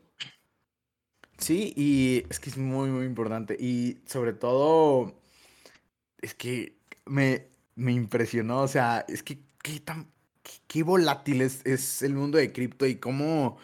Sí, 1.38 1.74
y 1.76 2.24
es 2.30 2.40
que 2.40 2.50
es 2.50 2.58
muy, 2.58 2.90
muy 2.90 3.06
importante. 3.06 3.56
Y 3.60 4.00
sobre 4.06 4.34
todo, 4.34 5.22
es 6.22 6.34
que 6.34 6.80
me, 7.06 7.49
me 7.80 7.94
impresionó. 7.94 8.62
O 8.62 8.68
sea, 8.68 9.06
es 9.08 9.24
que 9.24 9.40
qué 9.64 9.80
tan 9.80 10.08
qué, 10.68 10.84
volátil 10.84 11.42
es, 11.42 12.02
el 12.02 12.14
mundo 12.14 12.38
de 12.38 12.52
cripto 12.52 12.86
y 12.86 12.96
cómo 12.96 13.58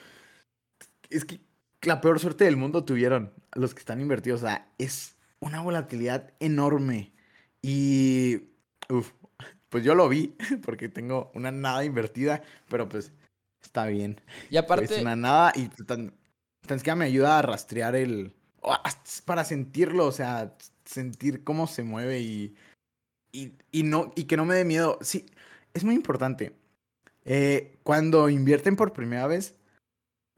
es 1.10 1.26
que 1.26 1.40
la 1.84 2.02
peor 2.02 2.20
suerte 2.20 2.46
del 2.46 2.58
mundo 2.58 2.84
tuvieron 2.84 3.32
los 3.54 3.74
que 3.74 3.80
están 3.80 4.02
invertidos. 4.02 4.42
O 4.42 4.46
sea, 4.48 4.68
es 4.78 5.16
una 5.40 5.62
volatilidad 5.62 6.34
enorme. 6.40 7.12
Y 7.62 8.42
uf, 8.90 9.12
pues 9.70 9.84
yo 9.84 9.96
lo 9.96 10.10
vi 10.10 10.36
porque 10.64 10.90
tengo 10.90 11.32
una 11.36 11.52
nada 11.52 11.86
invertida, 11.86 12.42
pero 12.70 12.90
pues 12.90 13.12
está 13.62 13.86
bien. 13.86 14.20
Y 14.50 14.58
aparte. 14.58 14.86
Es 14.86 15.02
una 15.02 15.16
nada 15.16 15.52
y 15.56 15.68
tan, 15.68 16.14
tan 16.66 16.80
que 16.80 16.96
me 16.96 17.06
ayuda 17.06 17.40
a 17.40 17.42
rastrear 17.42 17.96
el. 17.96 18.34
Para 19.26 19.44
sentirlo, 19.44 20.08
o 20.08 20.12
sea, 20.12 20.56
sentir 20.86 21.44
cómo 21.44 21.68
se 21.68 21.84
mueve 21.84 22.22
y 22.22 22.56
y, 23.72 23.84
no, 23.84 24.14
y 24.16 24.26
que 24.26 24.38
no 24.38 24.46
me 24.46 24.56
dé 24.56 24.66
miedo. 24.66 24.98
Sí, 25.02 25.26
es 25.74 25.84
muy 25.84 25.96
importante. 25.96 26.54
Eh, 27.26 27.78
cuando 27.84 28.30
invierten 28.30 28.76
por 28.76 28.94
primera 28.94 29.28
vez, 29.28 29.56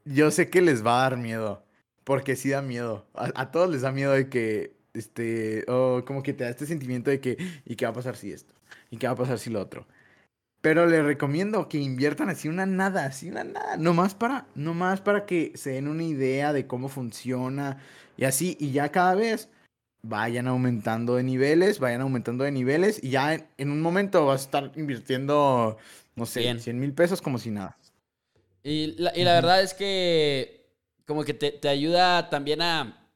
yo 0.04 0.30
sé 0.30 0.50
que 0.50 0.62
les 0.62 0.84
va 0.84 1.00
a 1.00 1.10
dar 1.10 1.18
miedo. 1.18 1.64
Porque 2.04 2.36
sí 2.36 2.50
da 2.50 2.62
miedo. 2.62 3.06
A, 3.14 3.50
todos 3.50 3.70
les 3.70 3.82
da 3.82 3.92
miedo 3.92 4.12
de 4.12 4.30
que, 4.30 4.74
este, 4.94 5.64
o 5.68 6.04
como 6.06 6.22
que 6.22 6.32
te 6.32 6.44
da 6.44 6.50
este 6.50 6.66
sentimiento 6.66 7.10
de 7.10 7.20
que, 7.20 7.36
¿y 7.66 7.76
qué 7.76 7.84
va 7.84 7.90
a 7.90 7.94
pasar 7.94 8.16
si 8.16 8.32
esto? 8.32 8.54
¿Y 8.90 8.96
qué 8.96 9.06
va 9.06 9.12
a 9.12 9.16
pasar 9.16 9.38
si 9.38 9.50
lo 9.50 9.60
otro? 9.60 9.86
Pero 10.62 10.86
les 10.86 11.04
recomiendo 11.04 11.68
que 11.68 11.78
inviertan 11.78 12.30
así 12.30 12.48
una 12.48 12.66
nada, 12.66 13.04
así 13.04 13.30
una 13.30 13.44
nada, 13.44 13.76
nomás 13.76 14.14
para, 14.14 14.46
nomás 14.54 15.00
para 15.00 15.26
que 15.26 15.52
se 15.54 15.70
den 15.72 15.86
una 15.86 16.02
idea 16.02 16.52
de 16.52 16.66
cómo 16.66 16.88
funciona 16.88 17.78
y 18.16 18.24
así, 18.24 18.56
y 18.58 18.72
ya 18.72 18.90
cada 18.90 19.14
vez 19.14 19.50
vayan 20.02 20.46
aumentando 20.46 21.16
de 21.16 21.22
niveles, 21.22 21.78
vayan 21.78 22.00
aumentando 22.00 22.44
de 22.44 22.52
niveles 22.52 23.02
y 23.02 23.10
ya 23.10 23.34
en, 23.56 23.70
un 23.70 23.80
momento 23.80 24.26
vas 24.26 24.42
a 24.42 24.44
estar 24.44 24.72
invirtiendo, 24.76 25.76
no 26.14 26.26
sé, 26.26 26.58
100 26.58 26.78
mil 26.78 26.92
pesos 26.92 27.20
como 27.20 27.38
si 27.38 27.50
nada. 27.50 27.76
Y 28.62 28.94
la, 28.98 29.16
y 29.16 29.24
la 29.24 29.34
verdad 29.34 29.62
es 29.62 29.74
que 29.74 30.66
como 31.06 31.24
que 31.24 31.34
te, 31.34 31.52
te, 31.52 31.68
ayuda 31.68 32.28
también 32.28 32.60
a... 32.60 33.06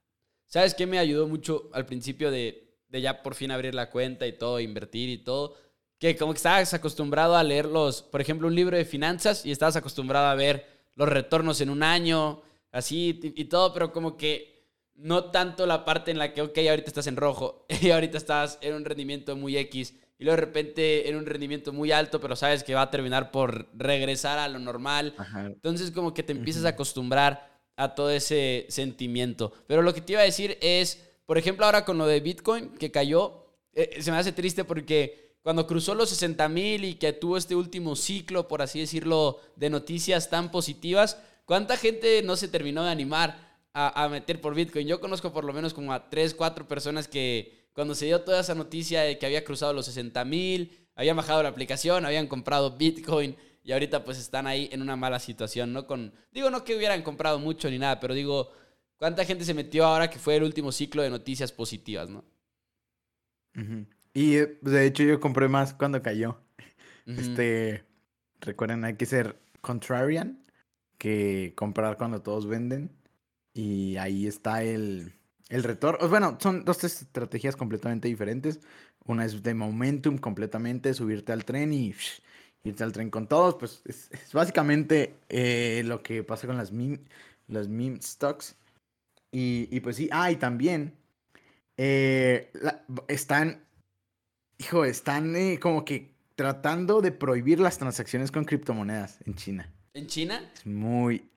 ¿Sabes 0.47 0.75
qué 0.75 0.87
me 0.87 0.99
ayudó 0.99 1.29
mucho 1.29 1.71
al 1.73 1.87
principio 1.87 2.31
de, 2.31 2.75
de 2.89 3.01
ya 3.01 3.23
por 3.23 3.35
fin 3.35 3.51
abrir 3.51 3.75
la 3.75 3.91
cuenta 3.91 4.27
y 4.27 4.33
todo, 4.33 4.61
invertir 4.61 5.09
y 5.09 5.19
todo? 5.19 5.57
Que 5.99 6.17
como 6.17 6.33
que 6.33 6.39
estabas 6.39 6.75
acostumbrado 6.75 7.37
a 7.37 7.45
leer 7.45 7.67
los, 7.67 8.03
por 8.03 8.21
ejemplo, 8.21 8.49
un 8.49 8.55
libro 8.55 8.77
de 8.77 8.85
finanzas 8.85 9.47
y 9.47 9.51
estabas 9.51 9.77
acostumbrado 9.77 10.27
a 10.27 10.35
ver 10.35 10.67
los 10.95 11.09
retornos 11.09 11.61
en 11.61 11.71
un 11.71 11.83
año, 11.83 12.43
así 12.71 13.19
y 13.23 13.45
todo, 13.45 13.73
pero 13.73 13.93
como 13.93 14.17
que 14.17 14.52
no 15.03 15.25
tanto 15.25 15.67
la 15.67 15.85
parte 15.85 16.11
en 16.11 16.19
la 16.19 16.33
que, 16.33 16.43
ok, 16.43 16.57
ahorita 16.71 16.89
estás 16.89 17.07
en 17.09 17.17
rojo 17.17 17.67
y 17.83 17.91
ahorita 17.91 18.17
estás 18.17 18.59
en 18.63 18.75
un 18.75 18.85
rendimiento 18.85 19.37
muy 19.37 19.57
X 19.57 19.95
y 20.23 20.25
luego 20.25 20.37
de 20.37 20.47
repente 20.47 21.09
en 21.09 21.17
un 21.17 21.27
rendimiento 21.27 21.73
muy 21.73 21.91
alto, 21.91 22.21
pero 22.21 22.37
sabes 22.37 22.63
que 22.63 22.75
va 22.75 22.83
a 22.83 22.91
terminar 22.91 23.33
por 23.33 23.69
regresar 23.75 24.39
a 24.39 24.47
lo 24.47 24.61
normal. 24.61 25.17
Entonces 25.35 25.91
como 25.91 26.15
que 26.15 26.23
te 26.23 26.31
empiezas 26.31 26.65
a 26.65 26.71
acostumbrar 26.71 27.61
a 27.75 27.97
todo 27.97 28.09
ese 28.11 28.67
sentimiento. 28.69 29.53
Pero 29.67 29.83
lo 29.83 29.93
que 29.93 30.01
te 30.01 30.13
iba 30.13 30.21
a 30.21 30.25
decir 30.25 30.59
es, 30.61 31.03
por 31.27 31.39
ejemplo, 31.39 31.67
ahora 31.67 31.85
con 31.85 31.99
lo 31.99 32.07
de 32.07 32.21
Bitcoin 32.21 32.69
que 32.79 32.93
cayó, 32.93 33.47
eh, 33.73 34.01
se 34.01 34.13
me 34.13 34.19
hace 34.19 34.31
triste 34.31 34.63
porque 34.63 35.35
cuando 35.43 35.67
cruzó 35.67 35.97
los 35.97 36.11
60 36.11 36.49
mil 36.49 36.85
y 36.85 36.95
que 36.95 37.13
tuvo 37.13 37.37
este 37.37 37.57
último 37.57 37.97
ciclo, 37.97 38.47
por 38.47 38.63
así 38.63 38.79
decirlo, 38.79 39.41
de 39.57 39.71
noticias 39.71 40.31
tan 40.31 40.53
positivas, 40.53 41.21
¿cuánta 41.47 41.77
gente 41.77 42.23
no 42.23 42.37
se 42.37 42.47
terminó 42.47 42.85
de 42.85 42.93
animar? 42.93 43.52
A, 43.75 44.09
meter 44.09 44.41
por 44.41 44.55
Bitcoin. 44.55 44.87
Yo 44.87 45.01
conozco 45.01 45.33
por 45.33 45.45
lo 45.45 45.53
menos 45.53 45.73
como 45.75 45.93
a 45.93 46.11
3, 46.11 46.35
4 46.35 46.69
personas 46.69 47.09
que 47.09 47.69
cuando 47.73 47.95
se 47.95 48.07
dio 48.07 48.21
toda 48.21 48.41
esa 48.41 48.55
noticia 48.55 49.03
de 49.03 49.19
que 49.19 49.27
había 49.27 49.45
cruzado 49.45 49.73
los 49.73 49.87
60 49.87 50.25
mil, 50.25 50.79
habían 50.95 51.17
bajado 51.17 51.43
la 51.43 51.49
aplicación, 51.49 52.05
habían 52.05 52.27
comprado 52.27 52.77
Bitcoin 52.77 53.37
y 53.65 53.73
ahorita 53.73 54.05
pues 54.05 54.19
están 54.19 54.47
ahí 54.47 54.69
en 54.73 54.83
una 54.83 54.97
mala 54.97 55.19
situación, 55.19 55.73
¿no? 55.73 55.87
Con, 55.87 56.13
digo, 56.33 56.51
no 56.51 56.65
que 56.65 56.77
hubieran 56.77 57.03
comprado 57.03 57.39
mucho 57.39 57.71
ni 57.71 57.79
nada, 57.79 58.01
pero 58.01 58.15
digo, 58.15 58.53
¿cuánta 58.97 59.25
gente 59.25 59.45
se 59.45 59.55
metió 59.55 59.87
ahora 59.87 60.11
que 60.11 60.19
fue 60.19 60.37
el 60.37 60.43
último 60.43 60.73
ciclo 60.73 61.03
de 61.03 61.11
noticias 61.11 61.53
positivas, 61.53 62.11
¿no? 62.11 62.25
Y 64.15 64.37
de 64.37 64.87
hecho 64.87 65.03
yo 65.03 65.21
compré 65.21 65.49
más 65.49 65.75
cuando 65.75 66.03
cayó. 66.03 66.39
Este, 67.07 67.85
recuerden, 68.41 68.85
hay 68.85 68.97
que 68.97 69.07
ser 69.07 69.37
contrarian 69.61 70.45
que 70.99 71.53
comprar 71.57 71.97
cuando 71.97 72.23
todos 72.23 72.47
venden. 72.47 72.91
Y 73.55 73.97
ahí 73.97 74.27
está 74.27 74.63
el, 74.63 75.13
el 75.49 75.63
retorno. 75.63 76.09
Bueno, 76.09 76.39
son 76.41 76.65
dos 76.65 76.85
estrategias 76.85 77.57
completamente 77.57 78.09
diferentes. 78.09 78.61
Una 79.05 79.25
es 79.25 79.43
de 79.43 79.55
momentum 79.55 80.19
completamente, 80.19 80.95
subirte 80.95 81.33
al 81.33 81.45
tren 81.45 81.73
y 81.73 81.95
irte 82.65 82.85
al 82.85 82.93
tren 82.93 83.11
con 83.11 83.27
todos. 83.27 83.57
Pues 83.57 83.83
es, 83.85 84.11
básicamente 84.33 85.15
eh, 85.29 85.83
lo 85.85 86.03
que 86.03 86.23
pasa 86.25 86.47
con 86.47 86.57
las 86.57 86.73
meme, 86.73 87.01
las 87.49 87.69
meme 87.69 88.01
stocks. 88.03 88.57
Y, 89.31 89.69
y 89.71 89.81
pues 89.81 89.97
sí, 89.97 90.09
ah, 90.13 90.31
y 90.31 90.37
también 90.37 90.95
eh, 91.77 92.53
están 93.09 93.63
hijo, 94.59 94.85
están 94.85 95.35
eh, 95.37 95.59
como 95.61 95.85
que 95.85 96.13
tratando 96.37 97.01
de 97.01 97.13
prohibir 97.13 97.61
las 97.61 97.79
transacciones 97.79 98.31
con 98.31 98.45
criptomonedas 98.45 99.19
en 99.27 99.35
China. 99.35 99.71
¿En 99.95 100.07
China? 100.07 100.51
Es 100.55 100.67
muy, 100.67 101.29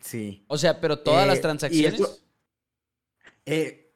sí. 0.00 0.44
O 0.48 0.58
sea, 0.58 0.80
pero 0.80 0.98
todas 1.00 1.26
las 1.26 1.38
Eh, 1.38 1.42
transacciones. 1.42 2.00
esto- 2.00 2.18
Eh, 3.46 3.92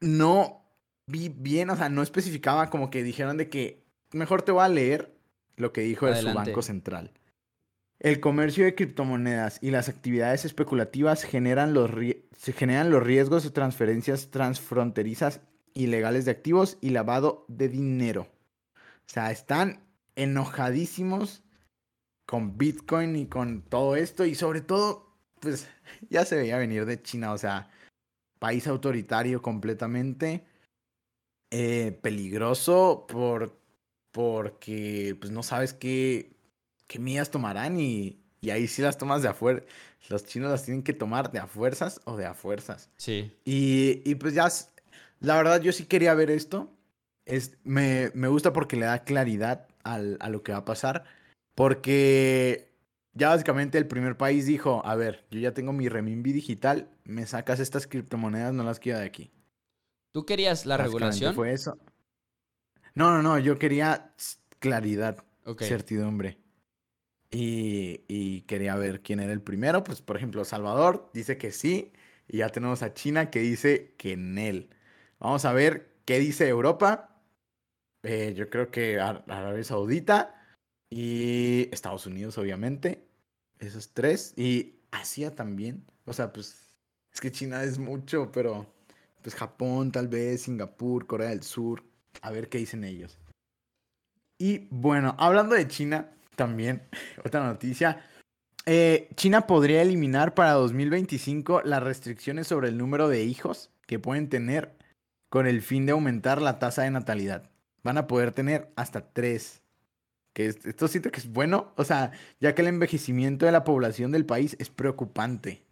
no 0.00 0.62
vi 1.06 1.28
bien, 1.28 1.70
o 1.70 1.76
sea, 1.76 1.88
no 1.88 2.02
especificaba 2.02 2.70
como 2.70 2.90
que 2.90 3.02
dijeron 3.02 3.36
de 3.36 3.48
que 3.48 3.84
mejor 4.12 4.42
te 4.42 4.52
voy 4.52 4.64
a 4.64 4.68
leer 4.68 5.14
lo 5.56 5.72
que 5.72 5.82
dijo 5.82 6.06
de 6.06 6.16
su 6.20 6.32
banco 6.32 6.62
central. 6.62 7.12
El 8.00 8.20
comercio 8.20 8.64
de 8.64 8.74
criptomonedas 8.74 9.58
y 9.62 9.70
las 9.70 9.88
actividades 9.88 10.44
especulativas 10.44 11.22
generan 11.22 11.72
los, 11.72 11.90
se 12.36 12.52
generan 12.52 12.90
los 12.90 13.02
riesgos 13.02 13.44
de 13.44 13.50
transferencias 13.50 14.30
transfronterizas 14.30 15.40
ilegales 15.72 16.24
de 16.24 16.32
activos 16.32 16.76
y 16.80 16.90
lavado 16.90 17.46
de 17.48 17.68
dinero. 17.68 18.28
O 18.76 19.08
sea, 19.10 19.30
están 19.30 19.80
enojadísimos 20.16 21.42
con 22.26 22.58
Bitcoin 22.58 23.16
y 23.16 23.26
con 23.26 23.62
todo 23.62 23.96
esto 23.96 24.24
y 24.26 24.34
sobre 24.34 24.60
todo, 24.60 25.13
pues 25.44 25.68
ya 26.10 26.24
se 26.24 26.36
veía 26.36 26.58
venir 26.58 26.84
de 26.86 27.00
China, 27.00 27.32
o 27.32 27.38
sea, 27.38 27.70
país 28.40 28.66
autoritario 28.66 29.40
completamente, 29.40 30.44
eh, 31.50 31.96
peligroso 32.02 33.06
por, 33.08 33.56
porque 34.10 35.16
pues 35.20 35.30
no 35.30 35.42
sabes 35.42 35.72
qué, 35.72 36.32
qué 36.86 36.98
medidas 36.98 37.30
tomarán 37.30 37.78
y, 37.78 38.18
y 38.40 38.50
ahí 38.50 38.66
sí 38.66 38.82
las 38.82 38.98
tomas 38.98 39.22
de 39.22 39.28
a 39.28 39.34
fuer- 39.34 39.64
Los 40.08 40.24
chinos 40.26 40.50
las 40.50 40.64
tienen 40.64 40.82
que 40.82 40.92
tomar 40.92 41.30
de 41.30 41.38
a 41.38 41.46
fuerzas 41.46 42.00
o 42.04 42.16
de 42.16 42.26
a 42.26 42.34
fuerzas. 42.34 42.90
Sí. 42.96 43.32
Y, 43.44 44.02
y 44.04 44.16
pues 44.16 44.34
ya, 44.34 44.48
la 45.20 45.36
verdad 45.36 45.60
yo 45.62 45.72
sí 45.72 45.86
quería 45.86 46.14
ver 46.14 46.30
esto. 46.30 46.70
Es, 47.24 47.56
me, 47.64 48.10
me 48.14 48.28
gusta 48.28 48.52
porque 48.52 48.76
le 48.76 48.84
da 48.86 49.04
claridad 49.04 49.66
al- 49.82 50.18
a 50.20 50.28
lo 50.28 50.42
que 50.42 50.52
va 50.52 50.58
a 50.58 50.64
pasar. 50.64 51.04
Porque 51.54 52.73
ya 53.14 53.28
básicamente 53.30 53.78
el 53.78 53.86
primer 53.86 54.16
país 54.16 54.46
dijo, 54.46 54.84
a 54.84 54.94
ver, 54.96 55.24
yo 55.30 55.40
ya 55.40 55.54
tengo 55.54 55.72
mi 55.72 55.88
renminbi 55.88 56.32
digital, 56.32 56.90
me 57.04 57.26
sacas 57.26 57.60
estas 57.60 57.86
criptomonedas, 57.86 58.52
no 58.52 58.62
las 58.64 58.78
quiero 58.80 58.98
de 58.98 59.06
aquí. 59.06 59.30
¿Tú 60.12 60.24
querías 60.26 60.66
la 60.66 60.76
regulación? 60.76 61.34
Fue 61.34 61.52
eso. 61.52 61.78
No, 62.94 63.10
no, 63.10 63.22
no, 63.22 63.38
yo 63.38 63.58
quería 63.58 64.14
claridad, 64.60 65.24
certidumbre. 65.58 66.38
Y, 67.30 68.02
y 68.06 68.42
quería 68.42 68.76
ver 68.76 69.02
quién 69.02 69.18
era 69.18 69.32
el 69.32 69.42
primero. 69.42 69.82
Pues, 69.82 70.00
por 70.02 70.16
ejemplo, 70.16 70.44
Salvador 70.44 71.10
dice 71.12 71.36
que 71.36 71.50
sí. 71.50 71.92
Y 72.28 72.38
ya 72.38 72.48
tenemos 72.48 72.82
a 72.82 72.94
China 72.94 73.30
que 73.30 73.40
dice 73.40 73.94
que 73.98 74.12
en 74.12 74.38
él. 74.38 74.70
Vamos 75.18 75.44
a 75.44 75.52
ver 75.52 75.96
qué 76.04 76.20
dice 76.20 76.48
Europa. 76.48 77.20
Eh, 78.04 78.34
yo 78.36 78.48
creo 78.50 78.70
que 78.70 79.00
Ar- 79.00 79.24
Arabia 79.26 79.64
Saudita 79.64 80.46
y 80.90 81.68
Estados 81.72 82.06
Unidos, 82.06 82.38
obviamente. 82.38 83.03
Esos 83.64 83.90
tres. 83.92 84.34
Y 84.36 84.76
Asia 84.90 85.34
también. 85.34 85.84
O 86.06 86.12
sea, 86.12 86.32
pues 86.32 86.74
es 87.12 87.20
que 87.20 87.32
China 87.32 87.62
es 87.62 87.78
mucho, 87.78 88.30
pero 88.32 88.66
pues 89.22 89.34
Japón 89.34 89.92
tal 89.92 90.08
vez, 90.08 90.42
Singapur, 90.42 91.06
Corea 91.06 91.30
del 91.30 91.42
Sur. 91.42 91.82
A 92.20 92.30
ver 92.30 92.48
qué 92.48 92.58
dicen 92.58 92.84
ellos. 92.84 93.18
Y 94.38 94.66
bueno, 94.70 95.14
hablando 95.18 95.54
de 95.54 95.68
China, 95.68 96.10
también, 96.36 96.82
otra 97.24 97.44
noticia. 97.44 98.04
Eh, 98.66 99.08
China 99.14 99.46
podría 99.46 99.82
eliminar 99.82 100.34
para 100.34 100.52
2025 100.52 101.62
las 101.64 101.82
restricciones 101.82 102.46
sobre 102.46 102.68
el 102.68 102.78
número 102.78 103.08
de 103.08 103.24
hijos 103.24 103.70
que 103.86 103.98
pueden 103.98 104.28
tener 104.28 104.74
con 105.28 105.46
el 105.46 105.62
fin 105.62 105.84
de 105.84 105.92
aumentar 105.92 106.40
la 106.40 106.58
tasa 106.58 106.82
de 106.82 106.90
natalidad. 106.90 107.50
Van 107.82 107.98
a 107.98 108.06
poder 108.06 108.32
tener 108.32 108.72
hasta 108.76 109.12
tres. 109.12 109.60
Que 110.34 110.46
es- 110.46 110.66
esto 110.66 110.86
siento 110.88 111.10
que 111.10 111.20
es 111.20 111.32
bueno, 111.32 111.72
o 111.76 111.84
sea, 111.84 112.12
ya 112.40 112.54
que 112.54 112.60
el 112.62 112.68
envejecimiento 112.68 113.46
de 113.46 113.52
la 113.52 113.64
población 113.64 114.12
del 114.12 114.26
país 114.26 114.56
es 114.58 114.68
preocupante. 114.68 115.62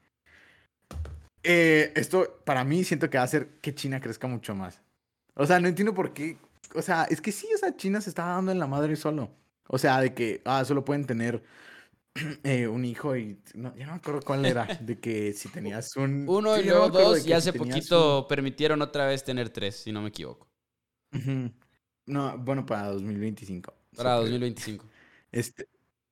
Eh, 1.43 1.93
esto 1.97 2.41
para 2.45 2.65
mí 2.65 2.85
siento 2.85 3.11
que 3.11 3.19
va 3.19 3.23
a 3.23 3.25
hacer 3.25 3.49
que 3.61 3.75
China 3.75 4.01
crezca 4.01 4.29
mucho 4.29 4.55
más. 4.55 4.81
O 5.35 5.45
sea, 5.47 5.59
no 5.61 5.69
entiendo 5.69 5.93
por 5.93 6.13
qué. 6.15 6.39
O 6.75 6.83
sea, 6.83 7.05
es 7.11 7.21
que 7.21 7.33
sí, 7.33 7.49
o 7.55 7.59
sea, 7.59 7.77
China 7.77 8.01
se 8.01 8.11
está 8.11 8.25
dando 8.25 8.53
en 8.53 8.59
la 8.59 8.67
madre 8.67 8.97
solo. 8.97 9.31
O 9.69 9.79
sea, 9.79 10.01
de 10.01 10.15
que, 10.15 10.41
ah, 10.45 10.65
solo 10.65 10.85
pueden 10.85 11.05
tener 11.07 11.43
eh, 12.45 12.69
un 12.69 12.85
hijo 12.85 13.17
y... 13.17 13.39
No, 13.55 13.75
ya 13.77 13.87
no 13.87 13.93
me 13.93 13.99
acuerdo 13.99 14.21
cuál 14.23 14.45
era. 14.47 14.67
De 14.81 15.01
que 15.01 15.33
si 15.33 15.49
tenías 15.49 15.97
un... 15.97 16.27
Uno 16.29 16.57
y 16.59 16.65
luego 16.65 16.89
dos, 16.91 17.27
y 17.27 17.33
hace 17.33 17.53
poquito 17.53 18.27
permitieron 18.29 18.81
otra 18.83 19.07
vez 19.07 19.25
tener 19.25 19.51
tres, 19.51 19.77
si 19.77 19.91
no 19.93 20.03
me 20.03 20.11
equivoco. 20.11 20.47
No, 22.07 22.39
bueno, 22.39 22.65
para 22.65 22.89
2025. 22.89 23.75
Para 23.97 24.17
Sí, 24.17 24.23
2025. 24.23 24.87
Este, 25.31 25.69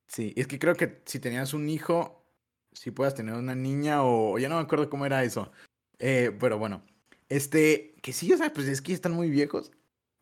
sí, 0.07 0.33
es 0.35 0.47
que 0.47 0.59
creo 0.59 0.75
que 0.75 1.01
si 1.05 1.19
tenías 1.19 1.53
un 1.53 1.69
hijo, 1.69 2.25
si 2.73 2.91
puedas 2.91 3.15
tener 3.15 3.35
una 3.35 3.55
niña 3.55 4.03
o 4.03 4.37
ya 4.39 4.49
no 4.49 4.55
me 4.55 4.61
acuerdo 4.61 4.89
cómo 4.89 5.05
era 5.05 5.23
eso. 5.23 5.51
Eh, 5.99 6.35
pero 6.39 6.57
bueno, 6.57 6.83
este, 7.29 7.95
que 8.01 8.13
sí, 8.13 8.31
o 8.33 8.37
sea, 8.37 8.51
pues 8.53 8.67
es 8.67 8.81
que 8.81 8.93
están 8.93 9.13
muy 9.13 9.29
viejos 9.29 9.71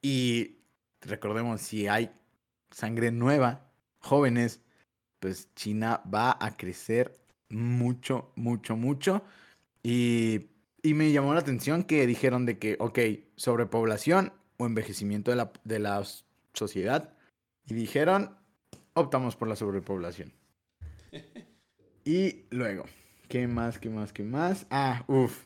y 0.02 0.60
recordemos, 1.02 1.62
si 1.62 1.88
hay 1.88 2.12
sangre 2.72 3.12
nueva, 3.12 3.72
jóvenes, 4.00 4.62
pues 5.20 5.54
China 5.56 6.02
va 6.14 6.38
a 6.40 6.58
crecer 6.58 7.20
mucho, 7.50 8.32
mucho, 8.36 8.76
mucho. 8.76 9.24
Y, 9.84 10.48
y 10.84 10.94
me 10.94 11.12
llamó 11.12 11.34
la 11.34 11.42
atención 11.42 11.84
que 11.84 12.06
dijeron 12.08 12.46
de 12.46 12.60
que, 12.60 12.78
ok, 12.80 13.00
sobrepoblación 13.36 14.34
o 14.58 14.66
envejecimiento 14.66 15.32
de 15.32 15.38
la, 15.38 15.52
de 15.64 15.80
la 15.80 16.04
sociedad. 16.54 17.14
Y 17.70 17.76
dijeron, 17.76 18.36
optamos 18.96 19.36
por 19.36 19.48
la 19.48 19.56
sobrepoblación. 19.56 20.34
Y 22.04 22.46
luego, 22.50 22.86
¿qué 23.28 23.48
más, 23.48 23.78
qué 23.78 23.92
más, 23.92 24.12
qué 24.12 24.24
más? 24.24 24.66
Ah, 24.72 25.06
uff. 25.08 25.46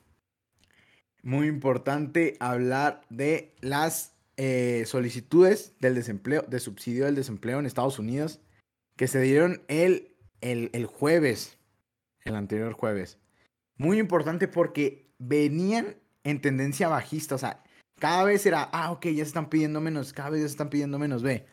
Muy 1.22 1.48
importante 1.48 2.38
hablar 2.40 3.02
de 3.10 3.54
las 3.60 4.16
eh, 4.38 4.84
solicitudes 4.86 5.74
del 5.80 5.96
desempleo, 5.96 6.44
de 6.48 6.62
subsidio 6.62 7.06
del 7.06 7.16
desempleo 7.16 7.60
en 7.60 7.66
Estados 7.66 8.00
Unidos, 8.00 8.40
que 8.96 9.08
se 9.08 9.20
dieron 9.20 9.64
el, 9.68 10.16
el, 10.40 10.70
el 10.72 10.86
jueves, 10.86 11.58
el 12.24 12.36
anterior 12.36 12.72
jueves. 12.72 13.20
Muy 13.76 14.00
importante 14.00 14.48
porque 14.48 15.12
venían 15.18 15.98
en 16.24 16.42
tendencia 16.42 16.88
bajista, 16.88 17.36
o 17.36 17.38
sea, 17.38 17.64
cada 18.00 18.24
vez 18.24 18.46
era, 18.46 18.64
ah, 18.72 18.92
ok, 18.92 19.08
ya 19.08 19.24
se 19.24 19.30
están 19.30 19.50
pidiendo 19.50 19.82
menos, 19.82 20.14
cada 20.14 20.30
vez 20.30 20.42
ya 20.42 20.48
se 20.48 20.54
están 20.54 20.70
pidiendo 20.70 20.98
menos, 21.00 21.22
ve. 21.22 21.46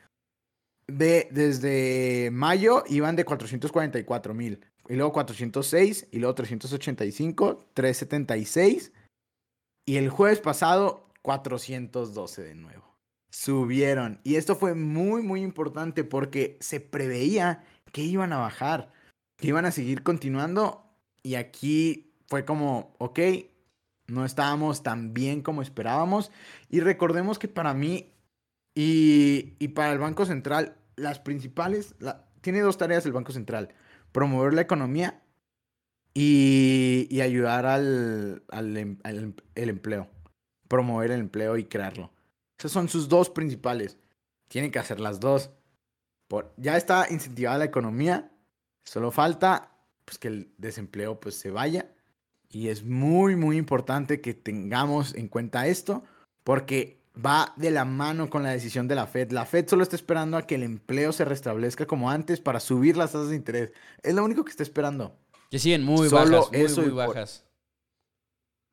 De, 0.91 1.29
desde 1.31 2.31
mayo 2.33 2.85
iban 2.89 3.17
de 3.17 3.25
444 3.25 4.35
mil, 4.35 4.61
y 4.89 4.95
luego 4.95 5.13
406, 5.13 6.09
y 6.11 6.19
luego 6.19 6.35
385, 6.35 7.67
376, 7.75 8.93
y 9.87 9.97
el 9.97 10.09
jueves 10.09 10.41
pasado 10.41 11.09
412 11.23 12.43
de 12.43 12.55
nuevo. 12.55 12.97
Subieron, 13.31 14.21
y 14.25 14.37
esto 14.37 14.57
fue 14.57 14.75
muy, 14.75 15.23
muy 15.23 15.43
importante 15.43 16.03
porque 16.05 16.57
se 16.61 16.81
preveía 16.81 17.65
que 17.93 18.03
iban 18.03 18.33
a 18.33 18.39
bajar, 18.39 18.93
que 19.37 19.49
iban 19.49 19.65
a 19.65 19.71
seguir 19.71 20.03
continuando, 20.03 20.85
y 21.23 21.37
aquí 21.37 22.13
fue 22.29 22.45
como, 22.45 22.95
ok, 22.99 23.21
no 24.07 24.25
estábamos 24.25 24.83
tan 24.83 25.15
bien 25.15 25.43
como 25.43 25.63
esperábamos. 25.63 26.31
Y 26.69 26.81
recordemos 26.81 27.39
que 27.39 27.49
para 27.49 27.75
mí 27.75 28.13
y, 28.75 29.55
y 29.59 29.69
para 29.69 29.93
el 29.93 29.99
Banco 29.99 30.27
Central, 30.27 30.77
las 31.01 31.19
principales, 31.19 31.95
tiene 32.41 32.61
dos 32.61 32.79
tareas 32.79 33.07
el 33.07 33.13
Banco 33.13 33.33
Central. 33.33 33.75
Promover 34.13 34.55
la 34.55 34.61
economía 34.61 35.23
y, 36.15 37.21
ayudar 37.21 37.67
al, 37.67 38.43
em- 38.77 38.99
em- 39.05 39.35
el 39.55 39.69
empleo. 39.69 40.09
Promover 40.69 41.11
el 41.11 41.21
empleo 41.21 41.57
y 41.57 41.65
crearlo. 41.65 42.13
Esas 42.59 42.73
son 42.73 42.89
sus 42.89 43.09
dos 43.09 43.31
principales. 43.31 43.99
Tienen 44.49 44.71
que 44.71 44.79
hacer 44.79 45.01
las 45.01 45.21
dos. 45.21 45.51
Por, 46.29 46.53
ya 46.57 46.77
está 46.77 47.07
incentivada 47.11 47.59
la 47.59 47.65
economía. 47.65 48.31
Solo 48.85 49.11
falta 49.11 49.77
pues, 50.05 50.19
que 50.19 50.29
el 50.29 50.55
desempleo 50.59 51.21
pues, 51.21 51.37
se 51.37 51.51
vaya. 51.51 51.93
Y 52.49 52.69
es 52.69 52.85
muy, 52.85 53.37
muy 53.37 53.57
importante 53.57 54.21
que 54.21 54.35
tengamos 54.35 55.15
en 55.15 55.29
cuenta 55.29 55.69
esto 55.69 56.05
porque 56.43 57.00
va 57.15 57.53
de 57.57 57.71
la 57.71 57.85
mano 57.85 58.31
con 58.31 58.43
la 58.43 58.51
decisión 58.51 58.87
de 58.89 58.95
la 58.95 59.07
Fed. 59.07 59.31
La 59.33 59.45
Fed 59.47 59.69
solo 59.69 59.83
está 59.83 59.97
esperando 59.97 60.37
a 60.37 60.47
que 60.47 60.55
el 60.55 60.63
empleo 60.63 61.13
se 61.13 61.25
restablezca 61.25 61.87
como 61.87 62.11
antes 62.11 62.41
para 62.41 62.61
subir 62.61 62.97
las 62.97 63.13
tasas 63.13 63.31
de 63.31 63.37
interés. 63.37 63.73
Es 64.03 64.15
lo 64.15 64.25
único 64.25 64.45
que 64.45 64.51
está 64.51 64.63
esperando. 64.63 65.17
Que 65.51 65.59
siguen 65.59 65.83
muy 65.83 66.09
Solo 66.09 66.39
bajas, 66.39 66.53
muy, 66.53 66.61
eso 66.61 66.81
muy 66.83 66.91
por- 66.91 67.07
bajas. 67.09 67.45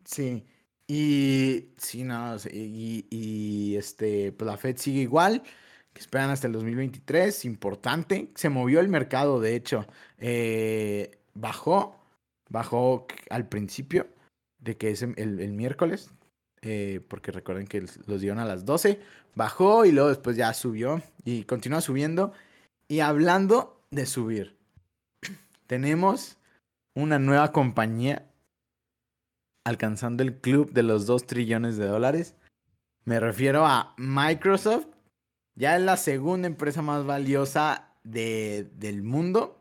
Sí. 0.05 0.45
Y 0.87 1.71
sí, 1.77 2.03
no, 2.03 2.37
y, 2.51 3.05
y, 3.09 3.75
este, 3.75 4.31
pues 4.31 4.49
la 4.49 4.55
Fed 4.57 4.77
sigue 4.77 5.01
igual, 5.01 5.43
que 5.91 5.99
esperan 5.99 6.29
hasta 6.29 6.47
el 6.47 6.53
2023, 6.53 7.43
importante. 7.43 8.31
Se 8.35 8.47
movió 8.49 8.79
el 8.79 8.87
mercado, 8.87 9.41
de 9.41 9.55
hecho. 9.55 9.85
Eh, 10.17 11.11
bajó, 11.33 11.99
bajó 12.49 13.05
al 13.29 13.49
principio 13.49 14.07
de 14.59 14.77
que 14.77 14.91
es 14.91 15.01
el, 15.01 15.13
el 15.17 15.51
miércoles, 15.51 16.09
eh, 16.61 17.01
porque 17.07 17.31
recuerden 17.31 17.67
que 17.67 17.85
los 18.05 18.21
dieron 18.21 18.39
a 18.39 18.45
las 18.45 18.65
12, 18.65 18.99
bajó 19.35 19.85
y 19.85 19.91
luego 19.91 20.09
después 20.09 20.35
ya 20.35 20.53
subió 20.53 21.01
y 21.23 21.43
continúa 21.43 21.81
subiendo. 21.81 22.33
Y 22.87 23.01
hablando 23.01 23.81
de 23.91 24.05
subir, 24.05 24.55
tenemos 25.67 26.37
una 26.95 27.19
nueva 27.19 27.51
compañía 27.51 28.25
alcanzando 29.65 30.23
el 30.23 30.35
club 30.35 30.71
de 30.71 30.83
los 30.83 31.05
2 31.05 31.27
trillones 31.27 31.77
de 31.77 31.85
dólares. 31.85 32.35
Me 33.03 33.19
refiero 33.19 33.65
a 33.65 33.93
Microsoft. 33.97 34.87
Ya 35.55 35.75
es 35.75 35.81
la 35.81 35.97
segunda 35.97 36.47
empresa 36.47 36.81
más 36.81 37.05
valiosa 37.05 37.89
de, 38.03 38.69
del 38.75 39.03
mundo. 39.03 39.56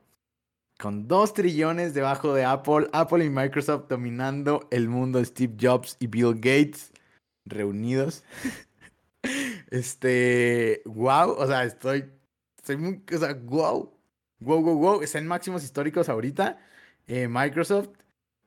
Con 0.79 1.09
2 1.09 1.35
trillones 1.35 1.95
debajo 1.95 2.35
de 2.35 2.45
Apple. 2.45 2.89
Apple 2.93 3.25
y 3.25 3.31
Microsoft 3.31 3.89
dominando 3.89 4.69
el 4.71 4.89
mundo. 4.89 5.25
Steve 5.25 5.55
Jobs 5.61 5.97
y 6.01 6.07
Bill 6.07 6.35
Gates 6.35 6.93
reunidos. 7.47 8.25
este, 9.71 10.83
wow, 10.85 11.31
o 11.31 11.47
sea, 11.47 11.65
estoy, 11.65 12.05
estoy 12.57 12.77
muy, 12.77 13.03
o 13.13 13.19
sea, 13.19 13.35
wow, 13.35 13.93
wow, 14.41 14.61
wow, 14.61 14.79
wow, 14.79 15.03
están 15.03 15.27
máximos 15.27 15.65
históricos 15.65 16.09
ahorita, 16.09 16.59
eh, 17.07 17.29
Microsoft, 17.29 17.91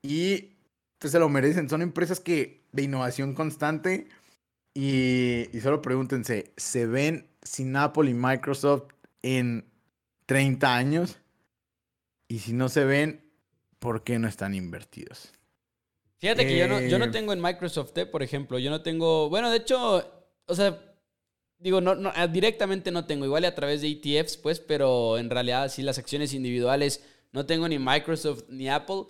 y 0.01 0.55
pues 0.99 1.11
se 1.11 1.19
lo 1.19 1.29
merecen, 1.29 1.69
son 1.69 1.81
empresas 1.81 2.19
que 2.19 2.63
de 2.71 2.83
innovación 2.83 3.33
constante, 3.33 4.07
y, 4.73 5.49
y 5.51 5.61
solo 5.61 5.81
pregúntense, 5.81 6.53
¿se 6.57 6.85
ven 6.85 7.27
sin 7.41 7.75
Apple 7.75 8.09
y 8.09 8.13
Microsoft 8.13 8.91
en 9.21 9.65
30 10.25 10.75
años? 10.75 11.19
Y 12.29 12.39
si 12.39 12.53
no 12.53 12.69
se 12.69 12.85
ven, 12.85 13.29
¿por 13.79 14.03
qué 14.03 14.19
no 14.19 14.27
están 14.27 14.53
invertidos? 14.53 15.33
Fíjate 16.19 16.45
que 16.45 16.57
yo, 16.57 16.67
no, 16.67 16.79
yo 16.79 16.99
no 16.99 17.05
eh, 17.05 17.11
tengo 17.11 17.33
en 17.33 17.41
Microsoft, 17.41 17.97
eh, 17.97 18.05
por 18.05 18.23
ejemplo, 18.23 18.59
yo 18.59 18.69
no 18.69 18.81
tengo, 18.81 19.29
bueno, 19.29 19.49
de 19.49 19.57
hecho, 19.57 20.29
o 20.45 20.55
sea, 20.55 20.79
digo, 21.57 21.81
no, 21.81 21.95
no, 21.95 22.11
ah, 22.15 22.27
directamente 22.27 22.91
no 22.91 23.05
tengo, 23.05 23.25
igual 23.25 23.45
a 23.45 23.55
través 23.55 23.81
de 23.81 23.89
ETFs, 23.89 24.37
pues, 24.37 24.59
pero 24.59 25.17
en 25.17 25.29
realidad 25.29 25.69
sí 25.69 25.81
las 25.81 25.97
acciones 25.97 26.33
individuales 26.33 27.03
no 27.31 27.45
tengo 27.45 27.67
ni 27.67 27.79
Microsoft 27.79 28.43
ni 28.49 28.69
Apple. 28.69 29.05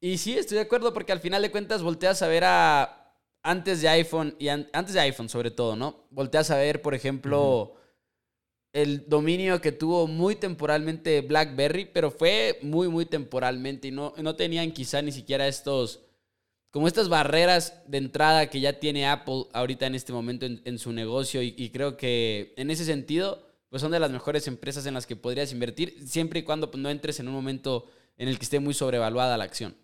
Y 0.00 0.16
sí, 0.18 0.38
estoy 0.38 0.56
de 0.56 0.62
acuerdo 0.62 0.94
porque 0.94 1.12
al 1.12 1.20
final 1.20 1.42
de 1.42 1.50
cuentas 1.50 1.82
volteas 1.82 2.22
a 2.22 2.28
ver 2.28 2.44
a 2.44 3.14
antes 3.42 3.82
de 3.82 3.88
iPhone 3.88 4.34
y 4.38 4.48
antes 4.48 4.92
de 4.92 5.00
iPhone 5.00 5.28
sobre 5.28 5.50
todo, 5.50 5.76
¿no? 5.76 6.06
Volteas 6.10 6.50
a 6.50 6.56
ver, 6.56 6.80
por 6.80 6.94
ejemplo, 6.94 7.74
el 8.72 9.08
dominio 9.08 9.60
que 9.60 9.72
tuvo 9.72 10.06
muy 10.06 10.36
temporalmente 10.36 11.20
BlackBerry, 11.22 11.86
pero 11.86 12.10
fue 12.10 12.58
muy, 12.62 12.88
muy 12.88 13.06
temporalmente 13.06 13.88
y 13.88 13.90
no, 13.90 14.14
no 14.22 14.36
tenían 14.36 14.72
quizá 14.72 15.02
ni 15.02 15.12
siquiera 15.12 15.48
estos 15.48 16.00
como 16.70 16.86
estas 16.86 17.08
barreras 17.08 17.82
de 17.88 17.98
entrada 17.98 18.48
que 18.48 18.60
ya 18.60 18.78
tiene 18.78 19.08
Apple 19.08 19.46
ahorita 19.52 19.86
en 19.86 19.96
este 19.96 20.12
momento 20.12 20.46
en, 20.46 20.78
su 20.78 20.92
negocio 20.92 21.42
y, 21.42 21.70
creo 21.70 21.96
que 21.96 22.54
en 22.56 22.70
ese 22.70 22.84
sentido 22.84 23.44
pues 23.68 23.82
son 23.82 23.90
de 23.90 23.98
las 23.98 24.10
mejores 24.10 24.46
empresas 24.46 24.86
en 24.86 24.94
las 24.94 25.06
que 25.06 25.16
podrías 25.16 25.52
invertir 25.52 25.96
siempre 26.06 26.40
y 26.40 26.42
cuando 26.44 26.70
pues, 26.70 26.80
no 26.80 26.88
entres 26.88 27.18
en 27.18 27.28
un 27.28 27.34
momento 27.34 27.90
en 28.18 28.28
el 28.28 28.38
que 28.38 28.44
esté 28.44 28.60
muy 28.60 28.74
sobrevaluada 28.74 29.36
la 29.36 29.44
acción. 29.44 29.74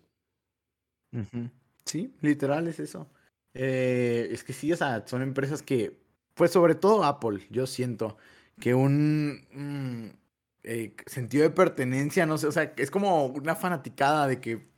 Sí, 1.85 2.13
literal 2.21 2.67
es 2.67 2.79
eso. 2.79 3.09
Eh, 3.53 4.29
es 4.31 4.43
que 4.43 4.53
sí, 4.53 4.71
o 4.71 4.77
sea, 4.77 5.05
son 5.07 5.21
empresas 5.21 5.61
que, 5.61 5.97
pues 6.35 6.51
sobre 6.51 6.75
todo 6.75 7.03
Apple, 7.03 7.47
yo 7.49 7.65
siento 7.65 8.17
que 8.59 8.73
un 8.73 9.47
mm, 9.51 10.17
eh, 10.63 10.95
sentido 11.05 11.43
de 11.43 11.49
pertenencia, 11.49 12.25
no 12.25 12.37
sé, 12.37 12.47
o 12.47 12.51
sea, 12.51 12.73
es 12.77 12.91
como 12.91 13.25
una 13.27 13.55
fanaticada 13.55 14.27
de 14.27 14.41
que, 14.41 14.69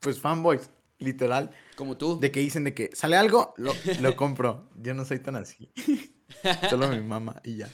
pues 0.00 0.20
fanboys, 0.20 0.70
literal. 0.98 1.50
Como 1.76 1.96
tú. 1.96 2.18
De 2.20 2.30
que 2.30 2.40
dicen 2.40 2.64
de 2.64 2.74
que 2.74 2.90
sale 2.94 3.16
algo, 3.16 3.54
lo, 3.56 3.72
lo 4.00 4.16
compro. 4.16 4.68
Yo 4.76 4.94
no 4.94 5.04
soy 5.04 5.20
tan 5.20 5.36
así. 5.36 5.72
Solo 6.70 6.88
mi 6.88 7.00
mamá 7.00 7.40
y 7.44 7.56
ya. 7.56 7.68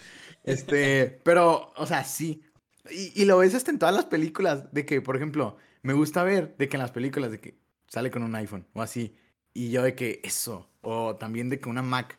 Este, 0.44 1.20
pero, 1.24 1.72
o 1.76 1.86
sea, 1.86 2.04
sí. 2.04 2.42
Y, 2.90 3.22
y, 3.22 3.24
lo 3.24 3.38
ves 3.38 3.54
hasta 3.54 3.70
en 3.70 3.78
todas 3.78 3.94
las 3.94 4.04
películas, 4.04 4.72
de 4.72 4.84
que, 4.84 5.00
por 5.00 5.16
ejemplo, 5.16 5.56
me 5.82 5.94
gusta 5.94 6.22
ver 6.22 6.54
de 6.58 6.68
que 6.68 6.76
en 6.76 6.82
las 6.82 6.90
películas 6.90 7.30
de 7.30 7.40
que 7.40 7.58
sale 7.88 8.10
con 8.10 8.22
un 8.22 8.34
iPhone 8.34 8.66
o 8.74 8.82
así. 8.82 9.16
Y 9.54 9.70
yo 9.70 9.82
de 9.82 9.94
que 9.94 10.20
eso. 10.22 10.70
O 10.82 11.16
también 11.16 11.48
de 11.48 11.60
que 11.60 11.68
una 11.68 11.82
Mac. 11.82 12.18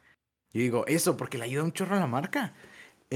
Y 0.52 0.60
digo, 0.60 0.86
eso, 0.88 1.18
porque 1.18 1.38
le 1.38 1.44
ayuda 1.46 1.64
un 1.64 1.74
chorro 1.74 1.96
a 1.96 2.00
la 2.00 2.08
marca. 2.08 2.54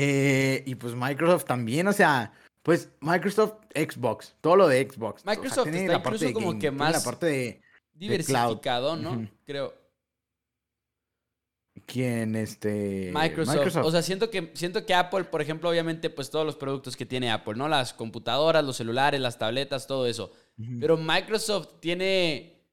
Eh, 0.02 0.64
y 0.66 0.76
pues 0.76 0.96
Microsoft 0.96 1.44
también, 1.44 1.86
o 1.86 1.92
sea, 1.92 2.32
pues 2.64 2.90
Microsoft, 3.02 3.56
Xbox, 3.76 4.34
todo 4.40 4.56
lo 4.56 4.68
de 4.70 4.90
Xbox. 4.90 5.26
Microsoft 5.26 5.64
tiene 5.64 5.82
está 5.82 5.92
la 5.92 6.04
parte 6.04 6.30
incluso 6.30 6.48
como 6.48 6.58
que 6.58 6.72
más. 6.72 6.94
La 6.94 7.04
parte 7.04 7.26
de 7.26 7.62
diversificado, 7.92 8.96
¿no? 8.96 9.30
Creo. 9.46 9.74
¿Quién? 11.86 12.38
Este. 12.38 13.12
Microsoft. 13.14 13.76
O 13.84 13.92
sea, 13.92 14.02
siento 14.02 14.30
que, 14.30 14.52
siento 14.54 14.86
que 14.86 14.94
Apple, 14.94 15.26
por 15.26 15.42
ejemplo, 15.42 15.70
obviamente, 15.70 16.10
pues 16.10 16.30
todos 16.30 16.46
los 16.46 16.56
productos 16.56 16.96
que 16.96 17.06
tiene 17.06 17.30
Apple, 17.30 17.56
¿no? 17.56 17.68
Las 17.68 17.94
computadoras, 17.94 18.64
los 18.64 18.78
celulares, 18.78 19.20
las 19.20 19.38
tabletas, 19.38 19.86
todo 19.86 20.08
eso. 20.08 20.32
Pero 20.80 20.96
Microsoft 20.96 21.82
tiene 21.82 22.64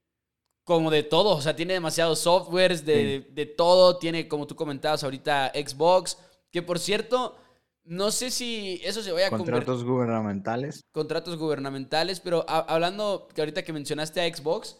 como 0.62 0.92
de 0.92 1.02
todo. 1.02 1.36
O 1.36 1.40
sea, 1.40 1.56
tiene 1.56 1.74
demasiados 1.74 2.20
softwares 2.20 2.86
de, 2.86 3.26
de, 3.32 3.46
todo. 3.46 3.98
Tiene, 3.98 4.28
como 4.28 4.46
tú 4.46 4.54
comentabas 4.54 5.02
ahorita, 5.02 5.50
Xbox. 5.54 6.18
Que 6.56 6.62
por 6.62 6.78
cierto, 6.78 7.36
no 7.84 8.10
sé 8.10 8.30
si 8.30 8.80
eso 8.82 9.02
se 9.02 9.12
vaya 9.12 9.26
a 9.26 9.30
Contratos 9.30 9.84
gubernamentales. 9.84 10.82
Contratos 10.90 11.36
gubernamentales. 11.36 12.20
Pero 12.20 12.46
hablando 12.48 13.28
que 13.34 13.42
ahorita 13.42 13.62
que 13.62 13.74
mencionaste 13.74 14.22
a 14.22 14.34
Xbox 14.34 14.78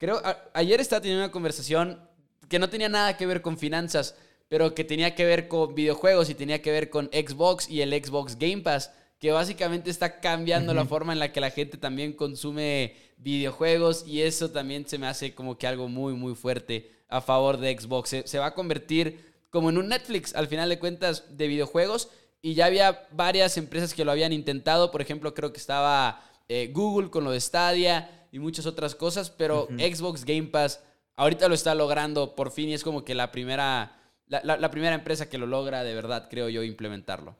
Creo, 0.00 0.22
ayer 0.54 0.80
estaba 0.80 1.02
teniendo 1.02 1.22
una 1.22 1.30
conversación 1.30 2.00
que 2.48 2.58
no 2.58 2.70
tenía 2.70 2.88
nada 2.88 3.18
que 3.18 3.26
ver 3.26 3.42
con 3.42 3.58
finanzas, 3.58 4.16
pero 4.48 4.74
que 4.74 4.82
tenía 4.82 5.14
que 5.14 5.26
ver 5.26 5.46
con 5.46 5.74
videojuegos 5.74 6.30
y 6.30 6.34
tenía 6.34 6.62
que 6.62 6.70
ver 6.70 6.88
con 6.88 7.10
Xbox 7.12 7.68
y 7.68 7.82
el 7.82 7.92
Xbox 7.92 8.38
Game 8.38 8.62
Pass, 8.62 8.92
que 9.18 9.30
básicamente 9.30 9.90
está 9.90 10.20
cambiando 10.20 10.72
la 10.72 10.86
forma 10.86 11.12
en 11.12 11.18
la 11.18 11.32
que 11.32 11.42
la 11.42 11.50
gente 11.50 11.76
también 11.76 12.14
consume 12.14 12.96
videojuegos 13.18 14.06
y 14.06 14.22
eso 14.22 14.50
también 14.50 14.88
se 14.88 14.96
me 14.96 15.06
hace 15.06 15.34
como 15.34 15.58
que 15.58 15.66
algo 15.66 15.86
muy, 15.86 16.14
muy 16.14 16.34
fuerte 16.34 16.90
a 17.10 17.20
favor 17.20 17.58
de 17.58 17.78
Xbox. 17.78 18.22
Se, 18.24 18.38
va 18.38 18.46
a 18.46 18.54
convertir 18.54 19.29
como 19.50 19.70
en 19.70 19.78
un 19.78 19.88
Netflix, 19.88 20.34
al 20.34 20.48
final 20.48 20.68
de 20.68 20.78
cuentas, 20.78 21.36
de 21.36 21.48
videojuegos 21.48 22.10
y 22.42 22.54
ya 22.54 22.66
había 22.66 23.06
varias 23.12 23.56
empresas 23.58 23.92
que 23.92 24.04
lo 24.04 24.12
habían 24.12 24.32
intentado, 24.32 24.90
por 24.90 25.02
ejemplo, 25.02 25.34
creo 25.34 25.52
que 25.52 25.58
estaba 25.58 26.24
eh, 26.48 26.70
Google 26.72 27.10
con 27.10 27.24
lo 27.24 27.32
de 27.32 27.40
Stadia 27.40 28.26
y 28.32 28.38
muchas 28.38 28.66
otras 28.66 28.94
cosas, 28.94 29.30
pero 29.30 29.68
Xbox 29.78 30.24
Game 30.24 30.48
Pass 30.48 30.80
ahorita 31.16 31.48
lo 31.48 31.54
está 31.54 31.74
logrando 31.74 32.34
por 32.34 32.50
fin 32.50 32.70
y 32.70 32.74
es 32.74 32.82
como 32.82 33.04
que 33.04 33.14
la 33.14 33.30
primera, 33.30 34.00
la, 34.26 34.70
primera 34.70 34.94
empresa 34.94 35.28
que 35.28 35.36
lo 35.36 35.46
logra 35.46 35.84
de 35.84 35.94
verdad, 35.94 36.28
creo 36.30 36.48
yo, 36.48 36.62
implementarlo. 36.62 37.36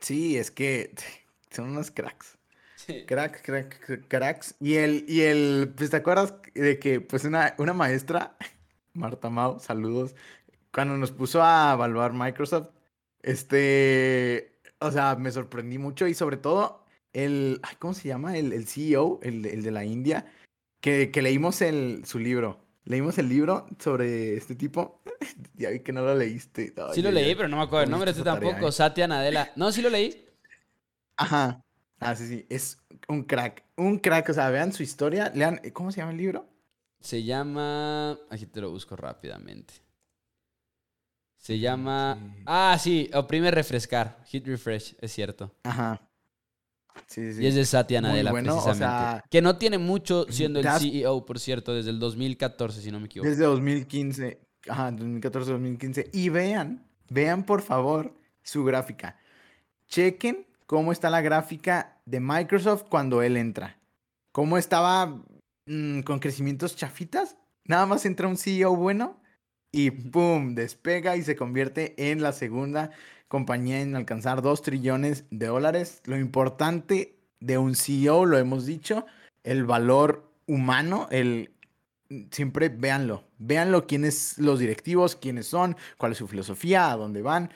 Sí, 0.00 0.36
es 0.36 0.50
que 0.50 0.94
son 1.50 1.70
unos 1.70 1.90
cracks. 1.90 2.36
Crack, 3.06 3.42
crack, 3.42 4.08
cracks. 4.08 4.56
Y 4.58 4.74
el, 4.74 5.04
y 5.06 5.20
el, 5.22 5.72
pues 5.76 5.90
te 5.90 5.96
acuerdas 5.96 6.34
de 6.54 6.78
que 6.78 7.00
pues 7.00 7.24
una, 7.24 7.54
una 7.58 7.72
maestra, 7.72 8.36
Marta 8.92 9.30
Mau, 9.30 9.60
saludos, 9.60 10.14
cuando 10.72 10.96
nos 10.96 11.10
puso 11.12 11.42
a 11.42 11.72
evaluar 11.74 12.12
Microsoft, 12.12 12.68
este, 13.22 14.58
o 14.78 14.90
sea, 14.90 15.16
me 15.16 15.30
sorprendí 15.30 15.78
mucho 15.78 16.06
y 16.06 16.14
sobre 16.14 16.36
todo 16.36 16.84
el, 17.12 17.60
¿cómo 17.78 17.94
se 17.94 18.08
llama? 18.08 18.36
El, 18.36 18.52
el 18.52 18.66
CEO, 18.66 19.20
el, 19.22 19.44
el, 19.46 19.62
de 19.62 19.70
la 19.70 19.84
India, 19.84 20.26
que, 20.80 21.10
que 21.10 21.22
leímos 21.22 21.60
el, 21.62 22.04
su 22.06 22.18
libro. 22.18 22.60
Leímos 22.84 23.18
el 23.18 23.28
libro 23.28 23.66
sobre 23.78 24.36
este 24.36 24.54
tipo. 24.54 25.00
ya 25.54 25.70
vi 25.70 25.80
que 25.80 25.92
no 25.92 26.02
lo 26.02 26.14
leíste. 26.14 26.72
sí 26.94 27.02
lo 27.02 27.10
leí, 27.10 27.34
pero 27.34 27.48
no 27.48 27.58
me 27.58 27.62
acuerdo 27.62 27.84
el 27.84 27.90
nombre. 27.90 28.10
Este 28.10 28.22
tampoco. 28.22 28.68
¿eh? 28.68 28.72
Satya 28.72 29.06
Nadella. 29.06 29.52
No, 29.56 29.70
sí 29.70 29.82
lo 29.82 29.90
leí. 29.90 30.26
Ajá. 31.16 31.62
Ah, 31.98 32.16
sí, 32.16 32.26
sí. 32.26 32.46
Es 32.48 32.78
un 33.08 33.24
crack. 33.24 33.62
Un 33.76 33.98
crack. 33.98 34.30
O 34.30 34.32
sea, 34.32 34.48
vean 34.50 34.72
su 34.72 34.82
historia. 34.82 35.30
Lean. 35.34 35.60
¿Cómo 35.72 35.92
se 35.92 35.98
llama 35.98 36.12
el 36.12 36.18
libro? 36.18 36.48
Se 37.00 37.22
llama. 37.22 38.18
Aquí 38.30 38.46
te 38.46 38.60
lo 38.60 38.70
busco 38.70 38.96
rápidamente. 38.96 39.74
Se 41.40 41.58
llama. 41.58 42.18
Ah, 42.44 42.78
sí. 42.78 43.10
Oprime 43.14 43.50
refrescar. 43.50 44.22
Hit 44.26 44.46
refresh. 44.46 44.94
Es 45.00 45.12
cierto. 45.12 45.50
Ajá. 45.64 46.00
Y 47.16 47.46
es 47.46 47.54
de 47.54 47.64
Satya 47.64 48.00
Nadella, 48.00 48.30
precisamente. 48.30 49.24
que 49.30 49.42
no 49.42 49.56
tiene 49.56 49.78
mucho 49.78 50.26
siendo 50.28 50.60
el 50.60 50.68
CEO, 50.78 51.24
por 51.24 51.40
cierto, 51.40 51.74
desde 51.74 51.90
el 51.90 51.98
2014, 51.98 52.82
si 52.82 52.90
no 52.92 53.00
me 53.00 53.06
equivoco. 53.06 53.28
Desde 53.28 53.44
2015. 53.44 54.38
Ajá, 54.68 54.90
2014-2015. 54.92 56.10
Y 56.12 56.28
vean, 56.28 56.86
vean 57.08 57.44
por 57.44 57.62
favor 57.62 58.14
su 58.42 58.62
gráfica. 58.64 59.16
Chequen 59.88 60.46
cómo 60.66 60.92
está 60.92 61.10
la 61.10 61.20
gráfica 61.20 62.00
de 62.04 62.20
Microsoft 62.20 62.84
cuando 62.88 63.22
él 63.22 63.36
entra. 63.36 63.78
Cómo 64.30 64.58
estaba 64.58 65.06
mm, 65.66 66.00
con 66.02 66.20
crecimientos 66.20 66.76
chafitas. 66.76 67.36
Nada 67.64 67.86
más 67.86 68.04
entra 68.04 68.28
un 68.28 68.36
CEO 68.36 68.76
bueno 68.76 69.19
y 69.72 69.90
¡pum! 69.90 70.54
despega 70.54 71.16
y 71.16 71.22
se 71.22 71.36
convierte 71.36 71.94
en 72.10 72.22
la 72.22 72.32
segunda 72.32 72.90
compañía 73.28 73.80
en 73.80 73.94
alcanzar 73.94 74.42
2 74.42 74.62
trillones 74.62 75.24
de 75.30 75.46
dólares. 75.46 76.02
Lo 76.04 76.18
importante 76.18 77.16
de 77.38 77.58
un 77.58 77.74
CEO, 77.74 78.26
lo 78.26 78.38
hemos 78.38 78.66
dicho, 78.66 79.06
el 79.44 79.64
valor 79.64 80.30
humano, 80.46 81.06
el 81.10 81.52
siempre 82.30 82.68
véanlo. 82.68 83.24
Véanlo 83.38 83.86
quiénes 83.86 84.38
los 84.38 84.58
directivos, 84.58 85.16
quiénes 85.16 85.46
son, 85.46 85.76
cuál 85.96 86.12
es 86.12 86.18
su 86.18 86.26
filosofía, 86.26 86.90
a 86.90 86.96
dónde 86.96 87.22
van. 87.22 87.52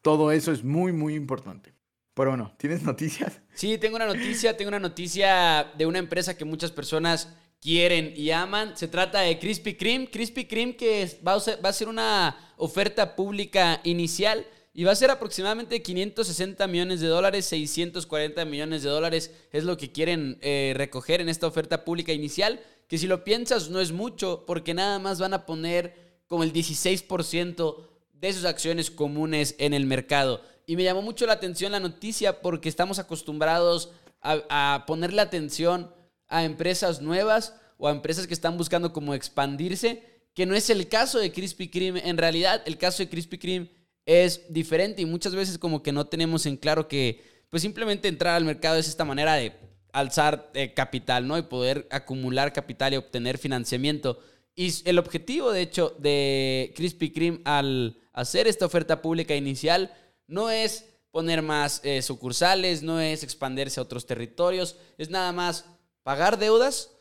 Todo 0.00 0.30
eso 0.30 0.52
es 0.52 0.62
muy, 0.62 0.92
muy 0.92 1.14
importante. 1.14 1.74
Pero 2.14 2.30
bueno, 2.30 2.54
¿tienes 2.56 2.82
noticias? 2.82 3.40
Sí, 3.52 3.76
tengo 3.78 3.96
una 3.96 4.06
noticia. 4.06 4.56
Tengo 4.56 4.68
una 4.68 4.78
noticia 4.78 5.72
de 5.76 5.86
una 5.86 5.98
empresa 5.98 6.36
que 6.36 6.44
muchas 6.44 6.70
personas 6.70 7.36
quieren 7.66 8.12
y 8.14 8.30
aman. 8.30 8.76
Se 8.76 8.86
trata 8.86 9.22
de 9.22 9.40
Krispy 9.40 9.74
Kreme. 9.74 10.08
Krispy 10.08 10.44
Kreme 10.44 10.76
que 10.76 11.18
va 11.26 11.34
a 11.34 11.72
ser 11.72 11.88
una 11.88 12.54
oferta 12.56 13.16
pública 13.16 13.80
inicial 13.82 14.46
y 14.72 14.84
va 14.84 14.92
a 14.92 14.94
ser 14.94 15.10
aproximadamente 15.10 15.82
560 15.82 16.64
millones 16.68 17.00
de 17.00 17.08
dólares, 17.08 17.44
640 17.46 18.44
millones 18.44 18.84
de 18.84 18.88
dólares 18.90 19.32
es 19.50 19.64
lo 19.64 19.76
que 19.76 19.90
quieren 19.90 20.38
eh, 20.42 20.74
recoger 20.76 21.20
en 21.20 21.28
esta 21.28 21.48
oferta 21.48 21.84
pública 21.84 22.12
inicial, 22.12 22.60
que 22.86 22.98
si 22.98 23.08
lo 23.08 23.24
piensas 23.24 23.68
no 23.68 23.80
es 23.80 23.90
mucho, 23.90 24.44
porque 24.46 24.72
nada 24.72 25.00
más 25.00 25.18
van 25.18 25.34
a 25.34 25.44
poner 25.44 26.20
como 26.28 26.44
el 26.44 26.52
16% 26.52 27.76
de 28.12 28.32
sus 28.32 28.44
acciones 28.44 28.92
comunes 28.92 29.56
en 29.58 29.74
el 29.74 29.86
mercado. 29.86 30.40
Y 30.66 30.76
me 30.76 30.84
llamó 30.84 31.02
mucho 31.02 31.26
la 31.26 31.32
atención 31.32 31.72
la 31.72 31.80
noticia 31.80 32.40
porque 32.42 32.68
estamos 32.68 33.00
acostumbrados 33.00 33.90
a, 34.20 34.74
a 34.74 34.86
ponerle 34.86 35.20
atención 35.20 35.95
a 36.28 36.44
empresas 36.44 37.00
nuevas 37.00 37.54
o 37.78 37.88
a 37.88 37.92
empresas 37.92 38.26
que 38.26 38.34
están 38.34 38.56
buscando 38.56 38.92
como 38.92 39.14
expandirse, 39.14 40.02
que 40.34 40.46
no 40.46 40.54
es 40.54 40.70
el 40.70 40.88
caso 40.88 41.18
de 41.18 41.32
Krispy 41.32 41.68
Kreme. 41.68 42.02
En 42.08 42.18
realidad, 42.18 42.62
el 42.66 42.78
caso 42.78 43.02
de 43.02 43.08
Krispy 43.08 43.38
Kreme 43.38 43.70
es 44.04 44.42
diferente 44.48 45.02
y 45.02 45.06
muchas 45.06 45.34
veces 45.34 45.58
como 45.58 45.82
que 45.82 45.92
no 45.92 46.06
tenemos 46.06 46.46
en 46.46 46.56
claro 46.56 46.88
que 46.88 47.22
pues 47.50 47.62
simplemente 47.62 48.08
entrar 48.08 48.34
al 48.34 48.44
mercado 48.44 48.76
es 48.76 48.88
esta 48.88 49.04
manera 49.04 49.34
de 49.34 49.52
alzar 49.92 50.50
eh, 50.54 50.74
capital, 50.74 51.26
¿no? 51.26 51.38
Y 51.38 51.42
poder 51.42 51.86
acumular 51.90 52.52
capital 52.52 52.92
y 52.92 52.96
obtener 52.96 53.38
financiamiento. 53.38 54.18
Y 54.54 54.72
el 54.88 54.98
objetivo, 54.98 55.52
de 55.52 55.62
hecho, 55.62 55.94
de 55.98 56.72
Krispy 56.76 57.10
Kreme 57.12 57.40
al 57.44 57.98
hacer 58.12 58.46
esta 58.46 58.66
oferta 58.66 59.02
pública 59.02 59.34
inicial 59.34 59.92
no 60.26 60.50
es 60.50 60.86
poner 61.10 61.40
más 61.40 61.80
eh, 61.84 62.02
sucursales, 62.02 62.82
no 62.82 63.00
es 63.00 63.22
expandirse 63.22 63.80
a 63.80 63.82
otros 63.82 64.06
territorios, 64.06 64.76
es 64.98 65.08
nada 65.08 65.32
más 65.32 65.64
pagar 66.06 66.38
deudas, 66.38 66.92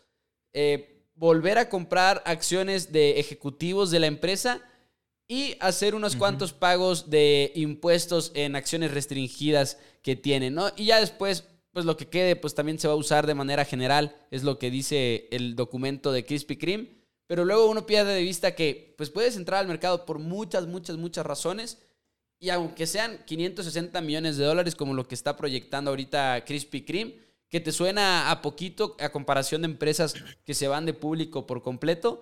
eh, 0.52 1.06
volver 1.14 1.60
a 1.60 1.70
comprar 1.70 2.24
acciones 2.26 2.92
de 2.92 3.20
ejecutivos 3.20 3.92
de 3.92 4.00
la 4.00 4.08
empresa 4.08 4.64
y 5.28 5.56
hacer 5.60 5.94
unos 5.94 6.16
cuantos 6.16 6.54
pagos 6.54 7.12
de 7.12 7.52
impuestos 7.54 8.32
en 8.34 8.56
acciones 8.56 8.90
restringidas 8.90 9.78
que 10.02 10.16
tienen, 10.16 10.56
¿no? 10.56 10.72
Y 10.76 10.86
ya 10.86 11.00
después, 11.00 11.44
pues 11.72 11.86
lo 11.86 11.98
que 11.98 12.08
quede, 12.08 12.36
pues 12.36 12.56
también 12.56 12.80
se 12.80 12.88
va 12.88 12.96
a 12.96 12.98
usar 12.98 13.28
de 13.28 13.36
manera 13.36 13.64
general, 13.64 14.16
es 14.32 14.42
lo 14.42 14.58
que 14.58 14.72
dice 14.72 15.28
el 15.30 15.56
documento 15.56 16.12
de 16.12 16.26
Krispy 16.26 16.58
Kreme, 16.58 16.90
pero 17.28 17.46
luego 17.46 17.70
uno 17.70 17.86
pierde 17.86 18.16
de 18.16 18.24
vista 18.24 18.56
que, 18.56 18.96
pues 18.98 19.12
puedes 19.12 19.36
entrar 19.36 19.60
al 19.60 19.68
mercado 19.68 20.04
por 20.08 20.18
muchas, 20.18 20.66
muchas, 20.66 20.98
muchas 20.98 21.28
razones, 21.28 21.78
y 22.40 22.50
aunque 22.50 22.88
sean 22.88 23.20
560 23.28 24.02
millones 24.02 24.38
de 24.38 24.46
dólares 24.46 24.74
como 24.74 24.96
lo 24.96 25.08
que 25.08 25.14
está 25.14 25.38
proyectando 25.38 25.92
ahorita 25.92 26.44
Krispy 26.44 26.82
Kreme, 26.82 27.26
que 27.50 27.60
te 27.60 27.72
suena 27.72 28.32
a 28.32 28.42
poquito 28.42 28.96
a 29.00 29.10
comparación 29.10 29.62
de 29.62 29.68
empresas 29.68 30.16
que 30.46 30.54
se 30.54 30.68
van 30.68 30.86
de 30.86 30.94
público 30.94 31.46
por 31.46 31.62
completo, 31.62 32.22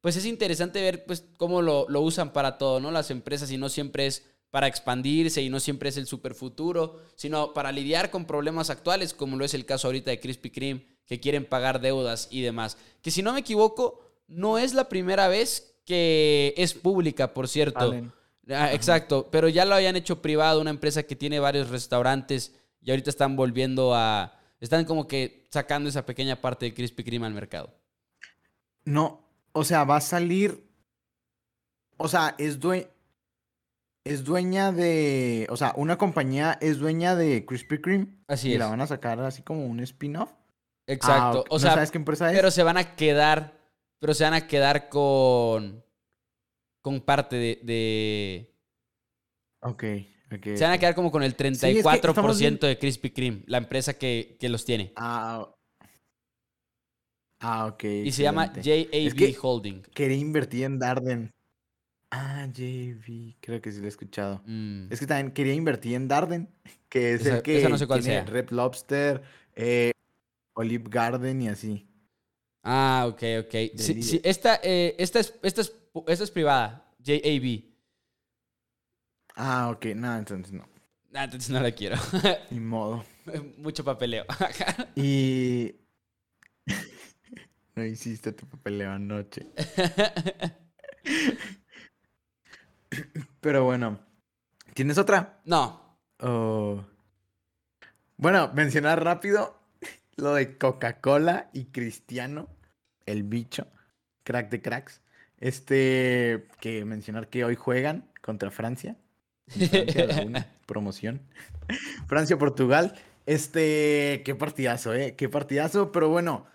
pues 0.00 0.16
es 0.16 0.26
interesante 0.26 0.80
ver 0.80 1.04
pues, 1.04 1.24
cómo 1.36 1.62
lo, 1.62 1.86
usan 2.00 2.32
para 2.32 2.58
todo, 2.58 2.80
¿no? 2.80 2.90
Las 2.90 3.10
empresas 3.10 3.50
y 3.50 3.58
no 3.58 3.68
siempre 3.68 4.06
es 4.06 4.24
para 4.50 4.66
expandirse 4.66 5.42
y 5.42 5.50
no 5.50 5.60
siempre 5.60 5.90
es 5.90 5.96
el 5.96 6.06
futuro, 6.06 7.02
sino 7.16 7.52
para 7.52 7.72
lidiar 7.72 8.10
con 8.10 8.24
problemas 8.24 8.70
actuales, 8.70 9.12
como 9.12 9.36
lo 9.36 9.44
es 9.44 9.54
el 9.54 9.66
caso 9.66 9.88
ahorita 9.88 10.10
de 10.10 10.20
Krispy 10.20 10.50
Kreme, 10.50 10.86
que 11.04 11.20
quieren 11.20 11.44
pagar 11.44 11.80
deudas 11.80 12.28
y 12.30 12.42
demás. 12.42 12.78
Que 13.02 13.10
si 13.10 13.22
no 13.22 13.32
me 13.32 13.40
equivoco, 13.40 14.00
no 14.26 14.58
es 14.58 14.72
la 14.72 14.88
primera 14.88 15.28
vez 15.28 15.74
que 15.84 16.54
es 16.56 16.74
pública, 16.74 17.34
por 17.34 17.48
cierto. 17.48 17.94
Ah, 18.50 18.72
exacto, 18.72 19.28
pero 19.30 19.48
ya 19.48 19.66
lo 19.66 19.74
habían 19.74 19.96
hecho 19.96 20.22
privado, 20.22 20.60
una 20.60 20.70
empresa 20.70 21.02
que 21.02 21.16
tiene 21.16 21.38
varios 21.38 21.68
restaurantes 21.68 22.54
y 22.82 22.90
ahorita 22.90 23.10
están 23.10 23.36
volviendo 23.36 23.94
a... 23.94 24.34
Están 24.60 24.84
como 24.84 25.06
que 25.06 25.46
sacando 25.50 25.88
esa 25.88 26.04
pequeña 26.04 26.40
parte 26.40 26.66
de 26.66 26.74
Krispy 26.74 27.04
Kreme 27.04 27.26
al 27.26 27.34
mercado. 27.34 27.72
No, 28.84 29.24
o 29.52 29.64
sea, 29.64 29.84
va 29.84 29.96
a 29.96 30.00
salir. 30.00 30.66
O 31.96 32.08
sea, 32.08 32.34
es 32.38 32.58
dueña. 32.58 32.86
Es 34.04 34.24
dueña 34.24 34.72
de. 34.72 35.46
O 35.50 35.56
sea, 35.56 35.74
una 35.76 35.98
compañía 35.98 36.56
es 36.60 36.78
dueña 36.78 37.14
de 37.14 37.44
Krispy 37.44 37.80
Kreme. 37.80 38.06
Así 38.26 38.50
y 38.50 38.52
es. 38.54 38.58
la 38.58 38.66
van 38.68 38.80
a 38.80 38.86
sacar 38.86 39.20
así 39.20 39.42
como 39.42 39.66
un 39.66 39.80
spin-off. 39.80 40.32
Exacto. 40.86 41.44
Ah, 41.46 41.50
o 41.50 41.58
sea, 41.58 41.74
¿sabes 41.74 41.90
qué 41.90 41.98
empresa 41.98 42.30
es? 42.30 42.36
Pero 42.36 42.50
se 42.50 42.62
van 42.62 42.78
a 42.78 42.96
quedar. 42.96 43.58
Pero 43.98 44.14
se 44.14 44.24
van 44.24 44.34
a 44.34 44.46
quedar 44.46 44.88
con. 44.88 45.84
Con 46.80 47.00
parte 47.00 47.36
de. 47.36 47.60
de... 47.62 48.54
Ok, 49.60 49.84
Se 50.30 50.64
van 50.64 50.72
a 50.72 50.78
quedar 50.78 50.94
como 50.94 51.10
con 51.10 51.22
el 51.22 51.36
34% 51.36 52.60
de 52.60 52.78
Krispy 52.78 53.10
Kreme, 53.10 53.42
la 53.46 53.58
empresa 53.58 53.94
que, 53.94 54.36
que 54.38 54.48
los 54.48 54.64
tiene. 54.64 54.92
Ah, 54.96 55.48
Ah, 57.40 57.66
ok. 57.66 57.84
Y 57.84 58.12
se 58.12 58.22
llama 58.22 58.52
JAV 58.52 59.36
Holding. 59.40 59.82
Quería 59.94 60.16
invertir 60.16 60.64
en 60.64 60.78
Darden. 60.78 61.32
Ah, 62.10 62.46
JV, 62.52 63.36
creo 63.40 63.60
que 63.60 63.70
sí 63.70 63.80
lo 63.80 63.84
he 63.84 63.88
escuchado. 63.88 64.42
Mm. 64.46 64.90
Es 64.90 64.98
que 64.98 65.06
también 65.06 65.30
quería 65.32 65.52
invertir 65.52 65.94
en 65.94 66.08
Darden, 66.08 66.48
que 66.88 67.14
es 67.14 67.26
el 67.26 67.42
que 67.42 67.68
no 67.68 67.78
sé 67.78 67.86
cuál 67.86 68.02
tiene 68.02 68.24
Red 68.24 68.50
Lobster, 68.50 69.22
eh, 69.54 69.92
Olive 70.54 70.84
Garden 70.88 71.42
y 71.42 71.48
así. 71.48 71.86
Ah, 72.64 73.06
ok, 73.08 73.22
ok. 73.44 73.54
Sí, 73.76 74.20
esta, 74.24 74.60
eh, 74.62 74.96
esta, 74.98 75.20
es, 75.20 75.34
esta, 75.42 75.60
es, 75.60 75.72
esta 76.06 76.24
es 76.24 76.30
privada, 76.30 76.92
JAV. 77.04 77.62
Ah, 79.40 79.70
ok, 79.70 79.86
no, 79.94 80.16
entonces 80.16 80.52
no. 80.52 80.68
Ah, 81.14 81.24
entonces 81.24 81.48
no 81.50 81.60
la 81.60 81.70
quiero. 81.70 81.96
Ni 82.50 82.58
modo. 82.58 83.04
Mucho 83.58 83.84
papeleo. 83.84 84.24
y 84.96 85.76
no 87.76 87.84
hiciste 87.84 88.32
tu 88.32 88.46
papeleo 88.48 88.90
anoche. 88.90 89.46
Pero 93.40 93.62
bueno. 93.62 94.00
¿Tienes 94.74 94.98
otra? 94.98 95.40
No. 95.44 95.98
Oh. 96.18 96.84
Bueno, 98.16 98.50
mencionar 98.54 99.04
rápido 99.04 99.56
lo 100.16 100.34
de 100.34 100.58
Coca-Cola 100.58 101.48
y 101.52 101.66
Cristiano, 101.66 102.48
el 103.06 103.22
bicho, 103.22 103.68
crack 104.24 104.50
de 104.50 104.60
cracks. 104.60 105.00
Este, 105.36 106.48
que 106.60 106.84
mencionar 106.84 107.28
que 107.28 107.44
hoy 107.44 107.54
juegan 107.54 108.10
contra 108.20 108.50
Francia. 108.50 108.96
Francia, 109.48 110.48
promoción. 110.66 111.20
Francia-Portugal. 112.06 112.94
Este, 113.26 114.22
qué 114.24 114.34
partidazo, 114.34 114.94
¿eh? 114.94 115.14
Qué 115.16 115.28
partidazo, 115.28 115.92
pero 115.92 116.08
bueno, 116.08 116.46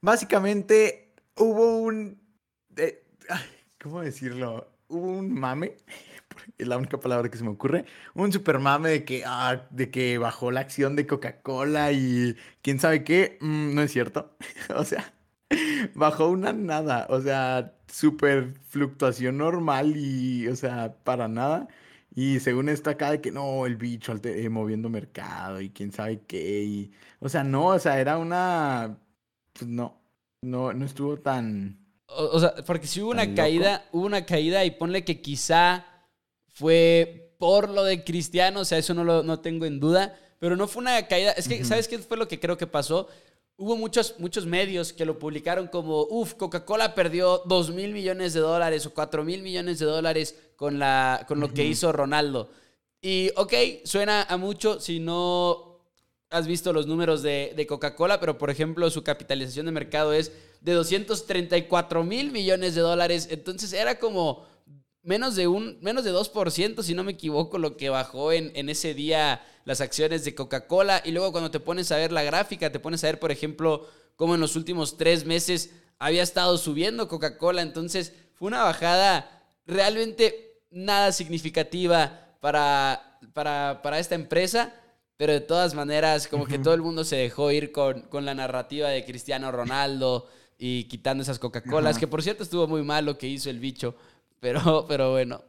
Básicamente 0.00 1.12
hubo 1.36 1.78
un... 1.78 2.20
¿Cómo 3.80 4.00
decirlo? 4.00 4.70
Hubo 4.88 5.06
un 5.18 5.32
mame, 5.32 5.76
es 6.56 6.66
la 6.66 6.76
única 6.78 6.98
palabra 6.98 7.28
que 7.28 7.36
se 7.36 7.44
me 7.44 7.50
ocurre, 7.50 7.84
un 8.14 8.32
super 8.32 8.58
mame 8.58 8.90
de 8.90 9.04
que, 9.04 9.22
ah, 9.26 9.66
de 9.70 9.90
que 9.90 10.18
bajó 10.18 10.50
la 10.50 10.60
acción 10.60 10.96
de 10.96 11.06
Coca-Cola 11.06 11.92
y 11.92 12.36
quién 12.62 12.78
sabe 12.80 13.04
qué, 13.04 13.38
mm, 13.40 13.74
no 13.74 13.82
es 13.82 13.92
cierto. 13.92 14.36
o 14.74 14.84
sea, 14.84 15.12
bajó 15.94 16.28
una 16.28 16.52
nada, 16.52 17.06
o 17.10 17.20
sea, 17.20 17.74
super 17.88 18.54
fluctuación 18.68 19.38
normal 19.38 19.96
y, 19.96 20.48
o 20.48 20.56
sea, 20.56 20.94
para 21.04 21.28
nada. 21.28 21.68
Y 22.14 22.40
según 22.40 22.68
esto 22.68 22.90
acá 22.90 23.10
de 23.12 23.20
que 23.20 23.30
no, 23.30 23.66
el 23.66 23.76
bicho 23.76 24.14
eh, 24.24 24.48
moviendo 24.48 24.88
mercado 24.88 25.60
y 25.60 25.70
quién 25.70 25.92
sabe 25.92 26.22
qué. 26.26 26.64
Y, 26.64 26.92
o 27.20 27.28
sea, 27.28 27.44
no, 27.44 27.66
o 27.66 27.78
sea, 27.78 28.00
era 28.00 28.18
una 28.18 28.98
pues 29.58 29.68
no, 29.70 30.00
no, 30.42 30.72
no 30.72 30.84
estuvo 30.84 31.18
tan... 31.18 31.84
O, 32.06 32.40
sea, 32.40 32.54
porque 32.66 32.86
si 32.86 33.02
hubo 33.02 33.10
una 33.10 33.34
caída, 33.34 33.84
hubo 33.92 34.06
una 34.06 34.24
caída 34.24 34.64
y 34.64 34.70
ponle 34.70 35.04
que 35.04 35.20
quizá 35.20 35.84
fue 36.54 37.34
por 37.38 37.68
lo 37.68 37.84
de 37.84 38.02
Cristiano, 38.02 38.60
o 38.60 38.64
sea, 38.64 38.78
eso 38.78 38.94
no 38.94 39.04
lo 39.04 39.22
no 39.22 39.40
tengo 39.40 39.66
en 39.66 39.78
duda, 39.78 40.18
pero 40.38 40.56
no 40.56 40.66
fue 40.68 40.80
una 40.80 41.06
caída. 41.06 41.32
Es 41.32 41.48
que, 41.48 41.64
¿sabes 41.64 41.86
qué 41.86 41.98
fue 41.98 42.16
lo 42.16 42.26
que 42.26 42.40
creo 42.40 42.56
que 42.56 42.66
pasó? 42.66 43.08
Hubo 43.58 43.76
muchos, 43.76 44.14
muchos 44.18 44.46
medios 44.46 44.94
que 44.94 45.04
lo 45.04 45.18
publicaron 45.18 45.66
como, 45.66 46.06
uff, 46.08 46.32
Coca-Cola 46.34 46.94
perdió 46.94 47.42
2 47.44 47.72
mil 47.72 47.92
millones 47.92 48.32
de 48.32 48.40
dólares 48.40 48.86
o 48.86 48.94
4 48.94 49.22
mil 49.24 49.42
millones 49.42 49.78
de 49.78 49.86
dólares 49.86 50.34
con, 50.58 50.80
la, 50.80 51.24
con 51.28 51.38
lo 51.38 51.54
que 51.54 51.64
hizo 51.64 51.92
Ronaldo. 51.92 52.50
Y, 53.00 53.30
ok, 53.36 53.54
suena 53.84 54.24
a 54.24 54.36
mucho 54.36 54.80
si 54.80 54.98
no 54.98 55.84
has 56.30 56.48
visto 56.48 56.72
los 56.72 56.88
números 56.88 57.22
de, 57.22 57.64
Coca-Cola, 57.68 58.18
pero 58.18 58.38
por 58.38 58.50
ejemplo 58.50 58.90
su 58.90 59.04
capitalización 59.04 59.66
de 59.66 59.72
mercado 59.72 60.12
es 60.12 60.32
de 60.60 60.72
234 60.72 62.02
mil 62.02 62.32
millones 62.32 62.74
de 62.74 62.80
dólares. 62.80 63.28
Entonces 63.30 63.72
era 63.72 64.00
como 64.00 64.48
menos 65.04 65.36
de 65.36 65.46
un, 65.46 65.78
menos 65.80 66.02
de 66.02 66.12
2%, 66.12 66.82
si 66.82 66.92
no 66.92 67.04
me 67.04 67.12
equivoco, 67.12 67.58
lo 67.58 67.76
que 67.76 67.88
bajó 67.88 68.32
en, 68.32 68.50
en 68.56 68.68
ese 68.68 68.94
día 68.94 69.40
las 69.64 69.80
acciones 69.80 70.24
de 70.24 70.34
Coca-Cola. 70.34 71.02
Y 71.04 71.12
luego 71.12 71.30
cuando 71.30 71.52
te 71.52 71.60
pones 71.60 71.92
a 71.92 71.98
ver 71.98 72.10
la 72.10 72.24
gráfica, 72.24 72.72
te 72.72 72.80
pones 72.80 73.04
a 73.04 73.06
ver, 73.06 73.20
por 73.20 73.30
ejemplo, 73.30 73.86
cómo 74.16 74.34
en 74.34 74.40
los 74.40 74.56
últimos 74.56 74.96
tres 74.96 75.24
meses 75.24 75.70
había 76.00 76.24
estado 76.24 76.58
subiendo 76.58 77.06
Coca-Cola, 77.06 77.62
entonces 77.62 78.12
fue 78.34 78.48
una 78.48 78.64
bajada 78.64 79.38
realmente 79.68 80.47
nada 80.70 81.12
significativa 81.12 82.36
para, 82.40 83.18
para, 83.32 83.98
esta 83.98 84.14
empresa, 84.14 84.74
pero 85.16 85.32
de 85.32 85.40
todas 85.40 85.74
maneras 85.74 86.28
como 86.28 86.46
que 86.46 86.58
todo 86.58 86.74
el 86.74 86.82
mundo 86.82 87.04
se 87.04 87.16
dejó 87.16 87.50
ir 87.50 87.72
con, 87.72 88.02
con 88.02 88.24
la 88.24 88.34
narrativa 88.34 88.88
de 88.88 89.04
Cristiano 89.04 89.50
Ronaldo 89.50 90.28
y 90.58 90.84
quitando 90.84 91.22
esas 91.22 91.38
Coca-Colas, 91.38 91.98
que 91.98 92.06
por 92.06 92.22
cierto 92.22 92.42
estuvo 92.42 92.66
muy 92.66 92.82
mal 92.82 93.04
lo 93.04 93.16
que 93.16 93.28
hizo 93.28 93.50
el 93.50 93.60
bicho, 93.60 93.94
pero, 94.40 94.86
pero 94.88 95.12
bueno. 95.12 95.42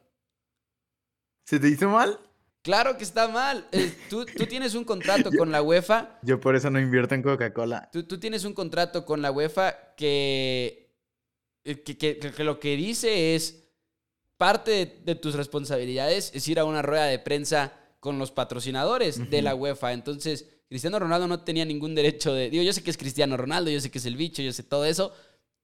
¿Se 1.45 1.59
te 1.59 1.67
hizo 1.67 1.89
mal? 1.89 2.19
Claro 2.61 2.97
que 2.97 3.03
está 3.03 3.27
mal. 3.27 3.67
Eh, 3.71 3.93
tú, 4.09 4.25
tienes 4.25 4.75
un 4.75 4.83
contrato 4.83 5.31
con 5.37 5.51
la 5.51 5.61
UEFA. 5.61 6.19
Yo 6.21 6.39
por 6.39 6.55
eso 6.55 6.69
no 6.69 6.79
invierto 6.79 7.15
en 7.15 7.23
Coca-Cola. 7.23 7.89
Tú, 7.91 8.03
tú, 8.03 8.19
tienes 8.19 8.43
un 8.43 8.53
contrato 8.53 9.05
con 9.05 9.21
la 9.21 9.31
UEFA 9.31 9.95
que, 9.95 10.91
eh, 11.63 11.81
que, 11.81 12.43
lo 12.43 12.59
que 12.59 12.75
dice 12.75 13.35
es 13.35 13.68
parte 14.39 15.01
de, 15.03 15.15
tus 15.15 15.35
responsabilidades 15.35 16.31
es 16.33 16.47
ir 16.47 16.59
a 16.59 16.65
una 16.65 16.81
rueda 16.81 17.05
de 17.05 17.19
prensa 17.19 17.73
con 17.99 18.17
los 18.17 18.31
patrocinadores 18.31 19.29
de 19.29 19.41
la 19.41 19.53
UEFA. 19.53 19.91
Entonces, 19.91 20.47
Cristiano 20.69 20.97
Ronaldo 20.97 21.27
no 21.27 21.41
tenía 21.41 21.65
ningún 21.65 21.93
derecho 21.93 22.33
de... 22.33 22.49
Digo, 22.49 22.63
yo 22.63 22.71
sé 22.71 22.81
que 22.81 22.89
es 22.89 22.97
Cristiano 22.97 23.35
Ronaldo, 23.35 23.69
yo 23.69 23.81
sé 23.81 23.91
que 23.91 23.97
es 23.97 24.05
el 24.05 24.15
bicho, 24.15 24.41
yo 24.41 24.53
sé 24.53 24.63
todo 24.63 24.85
eso, 24.85 25.13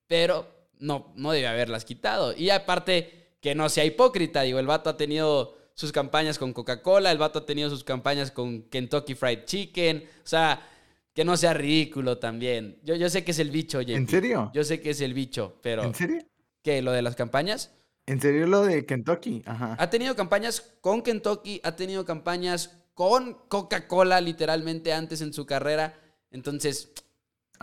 pero 0.08 0.46
no, 0.78 1.14
no 1.16 1.32
debe 1.32 1.48
haberlas 1.48 1.86
quitado. 1.86 2.36
Y 2.36 2.50
aparte, 2.50 3.38
que 3.40 3.56
no 3.56 3.70
sea 3.70 3.86
hipócrita, 3.86 4.42
digo, 4.42 4.60
el 4.60 4.68
vato 4.68 4.90
ha 4.90 4.98
tenido 4.98 5.58
sus 5.74 5.94
campañas 5.94 6.38
con 6.38 6.52
Coca-Cola, 6.52 7.14
el 7.14 7.18
vato 7.18 7.40
ha 7.40 7.46
tenido 7.46 7.70
sus 7.70 7.86
campañas 7.86 8.30
con 8.30 8.64
Kentucky 8.64 9.16
Fried 9.16 9.46
Chicken, 9.46 10.04
o 10.22 10.28
sea, 10.28 10.68
que 11.14 11.24
no 11.24 11.38
sea 11.38 11.54
ridículo 11.54 12.18
también. 12.18 12.78
Yo, 12.84 12.96
yo 12.96 13.10
sé 13.10 13.24
que 13.24 13.32
es 13.32 13.40
el 13.40 13.52
bicho, 13.52 13.78
oye. 13.78 13.96
¿En 13.96 14.10
serio? 14.10 14.52
Yo 14.54 14.66
sé 14.66 14.82
que 14.82 14.90
es 14.90 15.00
el 15.00 15.14
bicho, 15.14 15.60
pero... 15.62 15.84
¿En 15.84 15.96
serio? 15.96 16.26
¿Qué? 16.62 16.82
¿Lo 16.82 16.92
de 16.92 17.02
las 17.02 17.16
campañas? 17.16 17.72
¿En 18.08 18.22
serio 18.22 18.46
lo 18.48 18.64
de 18.64 18.86
Kentucky? 18.86 19.42
Ajá. 19.46 19.76
Ha 19.80 19.90
tenido 19.90 20.16
campañas 20.16 20.62
con 20.82 21.02
Kentucky, 21.02 21.60
ha 21.64 21.76
tenido 21.76 22.06
campañas 22.06 22.78
con 22.94 23.38
Coca-Cola 23.48 24.22
literalmente 24.22 24.94
antes 24.94 25.22
en 25.22 25.34
su 25.34 25.46
carrera. 25.46 26.00
Entonces, 26.32 26.92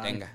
venga. 0.02 0.33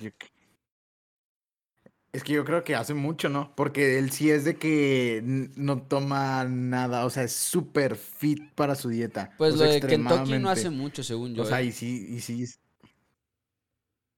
Es 2.13 2.23
que 2.23 2.33
yo 2.33 2.45
creo 2.45 2.63
que 2.63 2.73
hace 2.73 2.93
mucho, 2.93 3.29
¿no? 3.29 3.53
Porque 3.55 3.99
él 3.99 4.11
sí 4.11 4.31
es 4.31 4.43
de 4.43 4.55
que 4.55 5.21
no 5.23 5.83
toma 5.83 6.45
nada, 6.45 7.05
o 7.05 7.09
sea, 7.09 7.23
es 7.23 7.33
súper 7.33 7.95
fit 7.95 8.51
para 8.55 8.75
su 8.75 8.89
dieta. 8.89 9.33
Pues 9.37 9.55
lo 9.55 9.65
de 9.65 9.81
Kentucky 9.81 10.39
no 10.39 10.49
hace 10.49 10.69
mucho, 10.69 11.03
según 11.03 11.35
yo. 11.35 11.43
O 11.43 11.45
sea, 11.45 11.61
¿eh? 11.61 11.65
y 11.65 11.71
sí, 11.71 12.07
y 12.09 12.19
sí. 12.21 12.45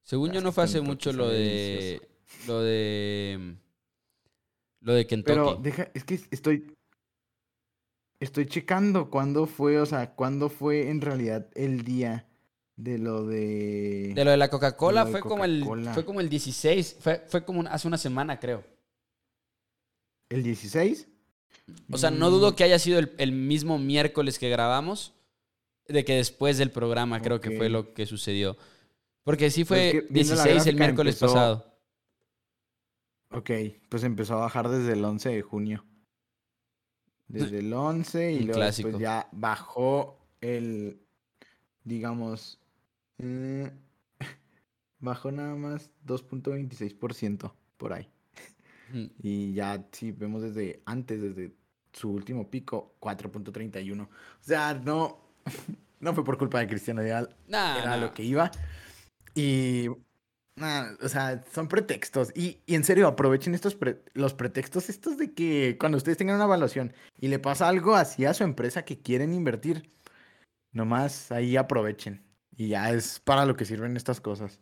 Según 0.04 0.32
yo 0.32 0.41
no 0.41 0.52
fue 0.52 0.63
hace 0.63 0.82
mucho 0.82 1.12
lo 1.12 1.28
de... 1.28 2.02
Lo 2.47 2.62
de... 2.62 3.56
Lo 4.81 4.93
de 4.93 5.07
Kentucky. 5.07 5.31
Pero 5.31 5.55
deja, 5.55 5.89
es 5.93 6.03
que 6.03 6.19
estoy... 6.31 6.75
Estoy 8.21 8.47
checando 8.47 9.09
cuándo 9.09 9.45
fue, 9.45 9.79
o 9.79 9.85
sea, 9.85 10.13
cuándo 10.13 10.49
fue 10.49 10.89
en 10.89 10.99
realidad 10.99 11.47
el 11.55 11.85
día 11.85 12.27
de 12.79 12.97
lo 12.97 13.25
de. 13.25 14.13
De 14.13 14.25
lo 14.25 14.31
de 14.31 14.37
la 14.37 14.49
Coca-Cola 14.49 15.05
fue, 15.05 15.21
como 15.21 15.45
el, 15.45 15.65
fue 15.93 16.05
como 16.05 16.21
el 16.21 16.29
16. 16.29 16.97
Fue, 16.99 17.23
fue 17.27 17.43
como 17.43 17.61
hace 17.69 17.87
una 17.87 17.97
semana, 17.97 18.39
creo. 18.39 18.63
¿El 20.29 20.43
16? 20.43 21.07
O 21.91 21.97
sea, 21.97 22.11
no 22.11 22.29
dudo 22.29 22.51
mm. 22.51 22.55
que 22.55 22.63
haya 22.63 22.79
sido 22.79 22.99
el, 22.99 23.31
mismo 23.31 23.77
miércoles 23.77 24.39
que 24.39 24.49
grabamos. 24.49 25.13
De 25.87 26.05
que 26.05 26.15
después 26.15 26.59
del 26.59 26.69
programa 26.69 27.19
creo 27.19 27.41
que 27.41 27.57
fue 27.57 27.67
lo 27.67 27.95
que 27.95 28.05
sucedió. 28.05 28.55
Porque 29.23 29.49
sí 29.49 29.65
fue 29.65 30.05
16 30.11 30.67
el 30.67 30.75
miércoles 30.75 31.15
pasado. 31.15 31.68
Ok, 33.31 33.51
pues 33.89 34.03
empezó 34.03 34.35
a 34.35 34.41
bajar 34.41 34.69
desde 34.69 34.93
el 34.93 35.05
11 35.05 35.29
de 35.29 35.41
junio. 35.41 35.85
Desde 37.27 37.59
el 37.59 37.71
11 37.71 38.31
y 38.31 38.39
luego 38.39 38.59
pues 38.81 38.97
ya 38.97 39.27
bajó 39.31 40.17
el, 40.41 40.99
digamos, 41.83 42.59
eh, 43.19 43.71
bajó 44.99 45.31
nada 45.31 45.53
más 45.55 45.91
2.26% 46.07 47.53
por 47.77 47.93
ahí. 47.93 48.09
Y 49.21 49.53
ya 49.53 49.85
si 49.91 50.11
vemos 50.11 50.41
desde 50.41 50.81
antes, 50.85 51.21
desde 51.21 51.53
su 51.93 52.09
último 52.09 52.49
pico, 52.49 52.95
4.31. 52.99 54.01
O 54.01 54.09
sea, 54.39 54.73
no, 54.73 55.19
no 55.99 56.15
fue 56.15 56.23
por 56.23 56.39
culpa 56.39 56.59
de 56.59 56.67
Cristiano 56.67 57.03
Dial. 57.03 57.35
era 57.47 57.97
lo 57.97 58.11
que 58.11 58.23
iba. 58.23 58.49
Y 59.35 59.89
o 61.02 61.10
sea, 61.10 61.43
son 61.54 61.67
pretextos. 61.67 62.32
Y, 62.36 62.60
en 62.67 62.84
serio, 62.84 63.08
aprovechen 63.08 63.56
estos 63.56 63.78
los 64.13 64.34
pretextos 64.34 64.89
estos 64.89 65.17
de 65.17 65.34
que 65.34 65.78
cuando 65.80 65.98
ustedes 65.98 66.17
tengan 66.17 66.36
una 66.36 66.45
evaluación 66.45 66.93
y 67.19 67.28
le 67.28 67.39
pasa 67.39 67.67
algo 67.67 67.95
así 67.95 68.26
a 68.26 68.34
su 68.34 68.43
empresa 68.43 68.84
que 68.84 69.00
quieren 69.00 69.34
invertir, 69.34 69.89
nomás 70.72 71.32
ahí 71.32 71.58
aprovechen. 71.58 72.24
Y 72.56 72.69
ya 72.69 72.91
es 72.91 73.19
para 73.19 73.45
lo 73.45 73.56
que 73.56 73.65
sirven 73.65 73.95
estas 73.95 74.19
cosas. 74.19 74.60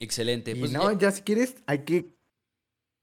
Excelente. 0.00 0.52
Y 0.52 0.54
pues 0.56 0.72
no, 0.72 0.90
ya... 0.98 1.10
si 1.10 1.22
quieres, 1.22 1.56
hay 1.66 1.80
que. 1.80 2.14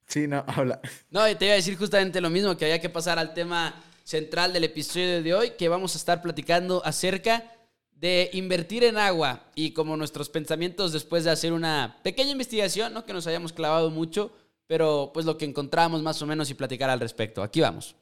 Sí, 0.08 0.28
no, 0.28 0.44
habla. 0.48 0.82
No, 1.10 1.24
te 1.38 1.46
iba 1.46 1.54
a 1.54 1.58
decir 1.58 1.78
justamente 1.78 2.22
lo 2.22 2.30
mismo, 2.30 2.58
que 2.58 2.66
había 2.66 2.82
que 2.82 2.90
pasar 2.90 3.20
al 3.20 3.34
tema 3.34 3.82
central 4.04 4.54
del 4.54 4.66
episodio 4.66 5.24
de 5.24 5.34
hoy, 5.34 5.52
que 5.52 5.68
vamos 5.68 5.96
a 5.96 5.98
estar 5.98 6.22
platicando 6.22 6.86
acerca 6.86 7.55
de 7.96 8.30
invertir 8.34 8.84
en 8.84 8.98
agua 8.98 9.50
y 9.56 9.72
como 9.72 9.98
nuestros 9.98 10.30
pensamientos 10.30 10.92
después 10.92 11.24
de 11.24 11.32
hacer 11.32 11.54
una 11.54 12.00
pequeña 12.04 12.32
investigación, 12.32 12.94
no 12.94 13.06
que 13.06 13.14
nos 13.14 13.26
hayamos 13.26 13.54
clavado 13.54 13.90
mucho, 13.90 14.32
pero 14.68 15.12
pues 15.14 15.26
lo 15.26 15.38
que 15.38 15.46
encontramos 15.46 16.02
más 16.02 16.22
o 16.22 16.26
menos 16.26 16.50
y 16.50 16.54
platicar 16.54 16.90
al 16.90 17.00
respecto. 17.00 17.42
Aquí 17.42 17.62
vamos. 17.62 17.96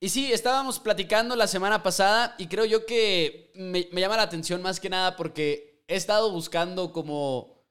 Y 0.00 0.10
sí, 0.10 0.32
estábamos 0.32 0.78
platicando 0.78 1.34
la 1.34 1.48
semana 1.48 1.82
pasada 1.82 2.36
y 2.38 2.46
creo 2.46 2.64
yo 2.64 2.86
que 2.86 3.50
me, 3.56 3.88
llama 3.90 4.16
la 4.16 4.22
atención 4.22 4.62
más 4.62 4.78
que 4.78 4.88
nada 4.88 5.16
porque 5.16 5.82
he 5.88 5.96
estado 5.96 6.30
buscando 6.30 6.92
como, 6.92 7.64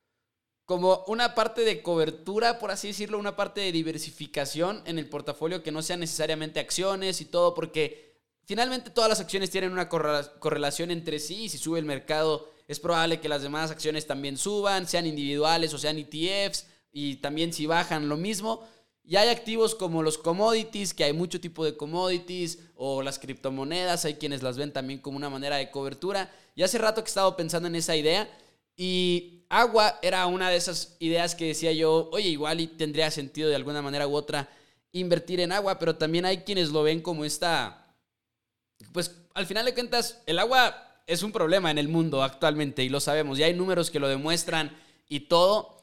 como 0.66 1.06
una 1.08 1.36
parte 1.36 1.62
de 1.62 1.82
cobertura, 1.82 2.60
por 2.60 2.70
así 2.70 2.90
decirlo, 2.90 3.18
una 3.18 3.38
parte 3.38 3.62
de 3.62 3.72
diversificación 3.72 4.84
en 4.86 5.00
el 5.00 5.08
portafolio 5.08 5.64
que 5.64 5.72
no 5.72 5.82
sean 5.82 6.02
necesariamente 6.02 6.60
acciones 6.60 7.22
y 7.22 7.26
todo, 7.26 7.54
porque 7.54 8.07
finalmente 8.48 8.90
todas 8.90 9.10
las 9.10 9.20
acciones 9.20 9.52
tienen 9.52 9.72
una 9.72 9.90
correlación 9.90 10.90
entre 10.90 11.20
sí 11.20 11.44
y 11.44 11.50
si 11.50 11.58
sube 11.58 11.80
el 11.80 11.86
mercado 11.86 12.50
es 12.68 12.80
probable 12.80 13.20
que 13.20 13.30
las 13.30 13.44
demás 13.44 13.72
acciones 13.72 14.08
también 14.08 14.38
suban, 14.38 14.88
sean 14.88 15.06
individuales 15.06 15.74
o 15.74 15.78
sean 15.78 15.98
ETFs 15.98 16.66
y 16.92 17.18
también 17.18 17.54
si 17.54 17.66
bajan 17.66 18.10
lo 18.10 18.18
mismo. 18.18 18.64
Y 19.04 19.16
hay 19.16 19.30
activos 19.30 19.76
como 19.76 20.04
los 20.04 20.18
commodities, 20.18 20.94
que 20.94 21.06
hay 21.06 21.14
mucho 21.14 21.40
tipo 21.40 21.64
de 21.64 21.78
commodities, 21.78 22.60
o 22.76 23.02
las 23.02 23.20
criptomonedas, 23.20 24.04
hay 24.04 24.16
quienes 24.16 24.44
las 24.44 24.58
ven 24.58 24.74
también 24.74 25.00
como 25.00 25.16
una 25.16 25.30
manera 25.30 25.56
de 25.56 25.72
cobertura. 25.72 26.30
Y 26.56 26.64
hace 26.64 26.78
rato 26.78 27.02
que 27.02 27.08
he 27.08 27.12
estado 27.12 27.38
pensando 27.38 27.70
en 27.70 27.76
esa 27.76 27.96
idea. 27.96 28.30
Y 28.76 29.46
agua 29.48 29.98
era 30.02 30.26
una 30.26 30.50
de 30.50 30.58
esas 30.58 30.98
ideas 31.00 31.36
que 31.36 31.46
decía 31.46 31.72
yo, 31.72 32.10
oye, 32.12 32.28
igual 32.28 32.60
y 32.60 32.68
tendría 32.68 33.10
sentido 33.10 33.48
de 33.48 33.56
alguna 33.56 33.82
manera 33.82 34.08
u 34.08 34.14
otra 34.14 34.50
invertir 34.92 35.40
en 35.40 35.54
agua, 35.54 35.80
pero 35.80 35.96
también 35.96 36.26
hay 36.26 36.40
quienes 36.40 36.70
lo 36.70 36.84
ven 36.84 37.02
como 37.02 37.24
esta, 37.24 37.87
pues 38.92 39.22
al 39.34 39.46
final 39.46 39.66
de 39.66 39.74
cuentas, 39.74 40.22
el 40.26 40.40
agua 40.40 41.02
es 41.06 41.24
un 41.24 41.32
problema 41.32 41.72
en 41.72 41.78
el 41.78 41.88
mundo 41.88 42.24
actualmente 42.24 42.84
y 42.84 42.90
lo 42.90 43.00
sabemos, 43.00 43.40
y 43.40 43.44
hay 43.44 43.54
números 43.54 43.90
que 43.90 44.00
lo 44.00 44.08
demuestran 44.08 44.78
y 45.08 45.22
todo. 45.22 45.78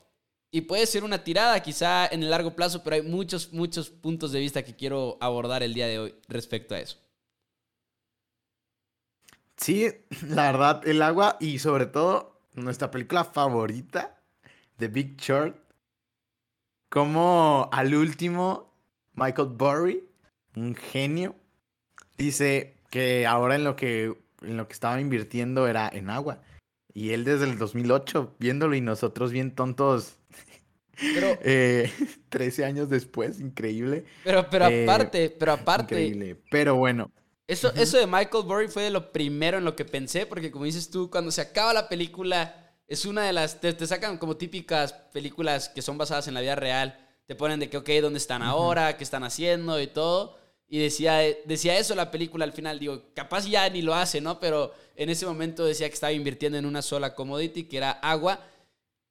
Y 0.50 0.60
puede 0.62 0.86
ser 0.86 1.02
una 1.02 1.24
tirada 1.24 1.60
quizá 1.60 2.06
en 2.06 2.22
el 2.22 2.30
largo 2.30 2.54
plazo, 2.54 2.84
pero 2.84 2.94
hay 2.94 3.02
muchos, 3.02 3.52
muchos 3.52 3.90
puntos 3.90 4.30
de 4.30 4.38
vista 4.38 4.62
que 4.62 4.76
quiero 4.76 5.18
abordar 5.20 5.64
el 5.64 5.74
día 5.74 5.88
de 5.88 5.98
hoy 5.98 6.14
respecto 6.28 6.76
a 6.76 6.80
eso. 6.80 6.98
Sí, 9.56 9.88
la 10.28 10.52
verdad, 10.52 10.86
el 10.86 11.02
agua 11.02 11.36
y 11.40 11.58
sobre 11.58 11.86
todo 11.86 12.40
nuestra 12.54 12.90
película 12.90 13.24
favorita, 13.24 14.20
The 14.76 14.88
Big 14.88 15.16
Short, 15.16 15.56
como 16.88 17.68
al 17.72 17.94
último 17.94 18.72
Michael 19.14 19.48
Burry, 19.48 20.08
un 20.54 20.74
genio, 20.76 21.34
dice 22.16 22.76
que 22.94 23.26
ahora 23.26 23.56
en 23.56 23.64
lo 23.64 23.74
que, 23.74 24.14
en 24.42 24.56
lo 24.56 24.68
que 24.68 24.72
estaba 24.72 25.00
invirtiendo 25.00 25.66
era 25.66 25.90
en 25.92 26.10
agua. 26.10 26.42
Y 26.92 27.10
él 27.10 27.24
desde 27.24 27.46
el 27.46 27.58
2008 27.58 28.36
viéndolo 28.38 28.76
y 28.76 28.80
nosotros 28.80 29.32
bien 29.32 29.52
tontos 29.56 30.20
pero, 30.96 31.36
eh, 31.42 31.92
13 32.28 32.64
años 32.64 32.88
después, 32.88 33.40
increíble. 33.40 34.04
Pero, 34.22 34.48
pero 34.48 34.68
eh, 34.68 34.84
aparte, 34.84 35.28
pero 35.36 35.54
aparte. 35.54 35.94
Increíble, 35.94 36.40
pero 36.52 36.76
bueno. 36.76 37.10
Eso, 37.48 37.74
eso 37.74 37.98
de 37.98 38.06
Michael 38.06 38.44
Burry 38.44 38.68
fue 38.68 38.84
de 38.84 38.90
lo 38.90 39.10
primero 39.10 39.58
en 39.58 39.64
lo 39.64 39.74
que 39.74 39.84
pensé, 39.84 40.24
porque 40.24 40.52
como 40.52 40.66
dices 40.66 40.88
tú, 40.88 41.10
cuando 41.10 41.32
se 41.32 41.40
acaba 41.40 41.74
la 41.74 41.88
película, 41.88 42.72
es 42.86 43.06
una 43.06 43.24
de 43.24 43.32
las. 43.32 43.60
Te, 43.60 43.74
sacan 43.88 44.18
como 44.18 44.36
típicas 44.36 44.92
películas 45.12 45.68
que 45.68 45.82
son 45.82 45.98
basadas 45.98 46.28
en 46.28 46.34
la 46.34 46.42
vida 46.42 46.54
real. 46.54 46.96
Te 47.26 47.34
ponen 47.34 47.58
de 47.58 47.68
que, 47.68 47.76
ok, 47.76 47.90
¿dónde 48.00 48.18
están 48.18 48.42
ahora? 48.42 48.96
¿Qué 48.96 49.02
están 49.02 49.24
haciendo? 49.24 49.80
Y 49.80 49.88
todo. 49.88 50.38
Y 50.68 50.78
decía, 50.78 51.20
decía 51.44 51.78
eso 51.78 51.94
la 51.94 52.10
película 52.10 52.44
al 52.44 52.52
final. 52.52 52.78
Digo, 52.78 53.02
capaz 53.14 53.46
ya 53.46 53.68
ni 53.68 53.82
lo 53.82 53.94
hace, 53.94 54.20
¿no? 54.20 54.40
Pero 54.40 54.72
en 54.96 55.10
ese 55.10 55.26
momento 55.26 55.64
decía 55.64 55.88
que 55.88 55.94
estaba 55.94 56.12
invirtiendo 56.12 56.58
en 56.58 56.66
una 56.66 56.82
sola 56.82 57.14
commodity, 57.14 57.64
que 57.64 57.76
era 57.76 57.90
agua 57.90 58.40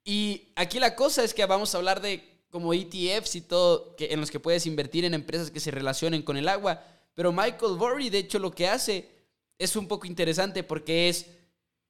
Y 0.03 0.49
aquí 0.55 0.79
la 0.79 0.95
cosa 0.95 1.23
es 1.23 1.33
que 1.33 1.45
vamos 1.45 1.73
a 1.73 1.77
hablar 1.77 2.01
de 2.01 2.33
como 2.49 2.73
ETFs 2.73 3.35
y 3.35 3.41
todo, 3.41 3.95
que, 3.95 4.13
en 4.13 4.19
los 4.19 4.29
que 4.29 4.39
puedes 4.39 4.67
invertir 4.67 5.05
en 5.05 5.15
empresas 5.15 5.49
que 5.49 5.59
se 5.59 5.71
relacionen 5.71 6.21
con 6.21 6.37
el 6.37 6.47
agua. 6.47 6.83
Pero 7.15 7.31
Michael 7.31 7.77
Burry, 7.77 8.11
de 8.11 8.19
hecho, 8.19 8.37
lo 8.37 8.51
que 8.51 8.67
hace 8.67 9.09
es 9.57 9.75
un 9.75 9.87
poco 9.87 10.05
interesante 10.05 10.63
porque 10.63 11.09
es, 11.09 11.27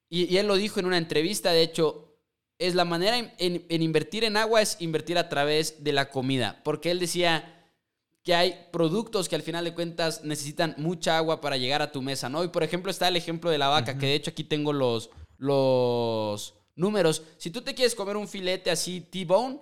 y, 0.08 0.36
él 0.36 0.46
lo 0.46 0.56
dijo 0.56 0.80
en 0.80 0.86
una 0.86 0.96
entrevista, 0.96 1.52
de 1.52 1.62
hecho, 1.62 2.16
es 2.58 2.74
la 2.74 2.84
manera 2.86 3.18
en, 3.18 3.66
en, 3.68 3.82
invertir 3.82 4.24
en 4.24 4.36
agua 4.36 4.62
es 4.62 4.76
invertir 4.80 5.18
a 5.18 5.28
través 5.28 5.84
de 5.84 5.92
la 5.92 6.08
comida. 6.08 6.60
Porque 6.64 6.90
él 6.90 6.98
decía 6.98 7.53
que 8.24 8.34
hay 8.34 8.68
productos 8.72 9.28
que 9.28 9.36
al 9.36 9.42
final 9.42 9.64
de 9.64 9.74
cuentas 9.74 10.24
necesitan 10.24 10.74
mucha 10.78 11.18
agua 11.18 11.42
para 11.42 11.58
llegar 11.58 11.82
a 11.82 11.92
tu 11.92 12.00
mesa, 12.00 12.30
¿no? 12.30 12.42
Y 12.42 12.48
por 12.48 12.62
ejemplo 12.62 12.90
está 12.90 13.06
el 13.08 13.16
ejemplo 13.16 13.50
de 13.50 13.58
la 13.58 13.68
vaca, 13.68 13.98
que 13.98 14.06
de 14.06 14.14
hecho 14.14 14.30
aquí 14.30 14.44
tengo 14.44 14.72
los, 14.72 15.10
los 15.36 16.54
números. 16.74 17.22
Si 17.36 17.50
tú 17.50 17.60
te 17.60 17.74
quieres 17.74 17.94
comer 17.94 18.16
un 18.16 18.26
filete 18.26 18.70
así 18.70 19.02
T-bone, 19.02 19.60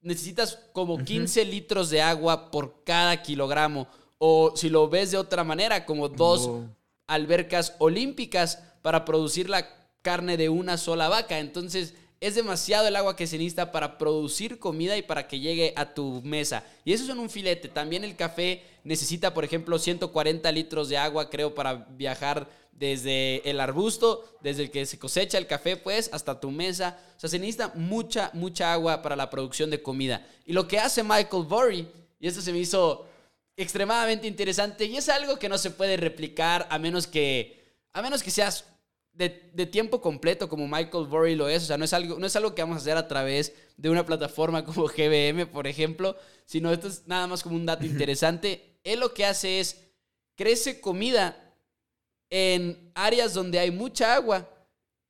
necesitas 0.00 0.58
como 0.72 1.04
15 1.04 1.44
litros 1.44 1.90
de 1.90 2.00
agua 2.00 2.50
por 2.50 2.82
cada 2.82 3.22
kilogramo. 3.22 3.88
O 4.16 4.52
si 4.56 4.70
lo 4.70 4.88
ves 4.88 5.10
de 5.10 5.18
otra 5.18 5.44
manera, 5.44 5.84
como 5.84 6.08
dos 6.08 6.50
albercas 7.06 7.74
olímpicas 7.78 8.62
para 8.80 9.04
producir 9.04 9.50
la 9.50 9.68
carne 10.00 10.38
de 10.38 10.48
una 10.48 10.78
sola 10.78 11.08
vaca. 11.08 11.38
Entonces 11.38 11.94
es 12.20 12.34
demasiado 12.34 12.88
el 12.88 12.96
agua 12.96 13.14
que 13.14 13.26
se 13.26 13.38
necesita 13.38 13.70
para 13.70 13.96
producir 13.96 14.58
comida 14.58 14.96
y 14.96 15.02
para 15.02 15.28
que 15.28 15.38
llegue 15.38 15.72
a 15.76 15.94
tu 15.94 16.20
mesa. 16.24 16.64
Y 16.84 16.92
eso 16.92 17.04
es 17.04 17.10
en 17.10 17.18
un 17.18 17.30
filete. 17.30 17.68
También 17.68 18.02
el 18.02 18.16
café 18.16 18.62
necesita, 18.82 19.32
por 19.32 19.44
ejemplo, 19.44 19.78
140 19.78 20.50
litros 20.50 20.88
de 20.88 20.98
agua, 20.98 21.30
creo, 21.30 21.54
para 21.54 21.74
viajar 21.74 22.48
desde 22.72 23.48
el 23.48 23.60
arbusto, 23.60 24.36
desde 24.40 24.64
el 24.64 24.70
que 24.70 24.86
se 24.86 24.98
cosecha 24.98 25.38
el 25.38 25.46
café, 25.46 25.76
pues, 25.76 26.10
hasta 26.12 26.40
tu 26.40 26.50
mesa. 26.50 26.98
O 27.16 27.20
sea, 27.20 27.30
se 27.30 27.38
necesita 27.38 27.72
mucha, 27.74 28.30
mucha 28.34 28.72
agua 28.72 29.00
para 29.02 29.16
la 29.16 29.30
producción 29.30 29.70
de 29.70 29.82
comida. 29.82 30.26
Y 30.44 30.52
lo 30.52 30.66
que 30.66 30.78
hace 30.78 31.04
Michael 31.04 31.44
Burry, 31.44 31.88
y 32.18 32.26
esto 32.26 32.40
se 32.40 32.52
me 32.52 32.58
hizo 32.58 33.06
extremadamente 33.56 34.26
interesante, 34.26 34.86
y 34.86 34.96
es 34.96 35.08
algo 35.08 35.38
que 35.38 35.48
no 35.48 35.58
se 35.58 35.70
puede 35.70 35.96
replicar 35.96 36.66
a 36.70 36.78
menos 36.78 37.06
que, 37.06 37.76
a 37.92 38.02
menos 38.02 38.22
que 38.22 38.30
seas 38.30 38.64
de, 39.18 39.66
tiempo 39.66 40.00
completo 40.00 40.48
como 40.48 40.68
Michael 40.68 41.06
Burry 41.06 41.34
lo 41.34 41.48
es. 41.48 41.64
O 41.64 41.66
sea, 41.66 41.76
no 41.76 41.84
es, 41.84 41.92
algo, 41.92 42.18
no 42.18 42.26
es 42.26 42.36
algo 42.36 42.54
que 42.54 42.62
vamos 42.62 42.76
a 42.76 42.80
hacer 42.80 42.96
a 42.96 43.08
través 43.08 43.52
de 43.76 43.90
una 43.90 44.06
plataforma 44.06 44.64
como 44.64 44.86
GBM, 44.96 45.46
por 45.46 45.66
ejemplo, 45.66 46.16
sino 46.44 46.72
esto 46.72 46.86
es 46.86 47.06
nada 47.06 47.26
más 47.26 47.42
como 47.42 47.56
un 47.56 47.66
dato 47.66 47.84
interesante. 47.84 48.78
Él 48.84 49.00
lo 49.00 49.12
que 49.12 49.26
hace 49.26 49.58
es, 49.58 49.84
crece 50.36 50.80
comida 50.80 51.36
en 52.30 52.92
áreas 52.94 53.34
donde 53.34 53.58
hay 53.58 53.72
mucha 53.72 54.14
agua 54.14 54.48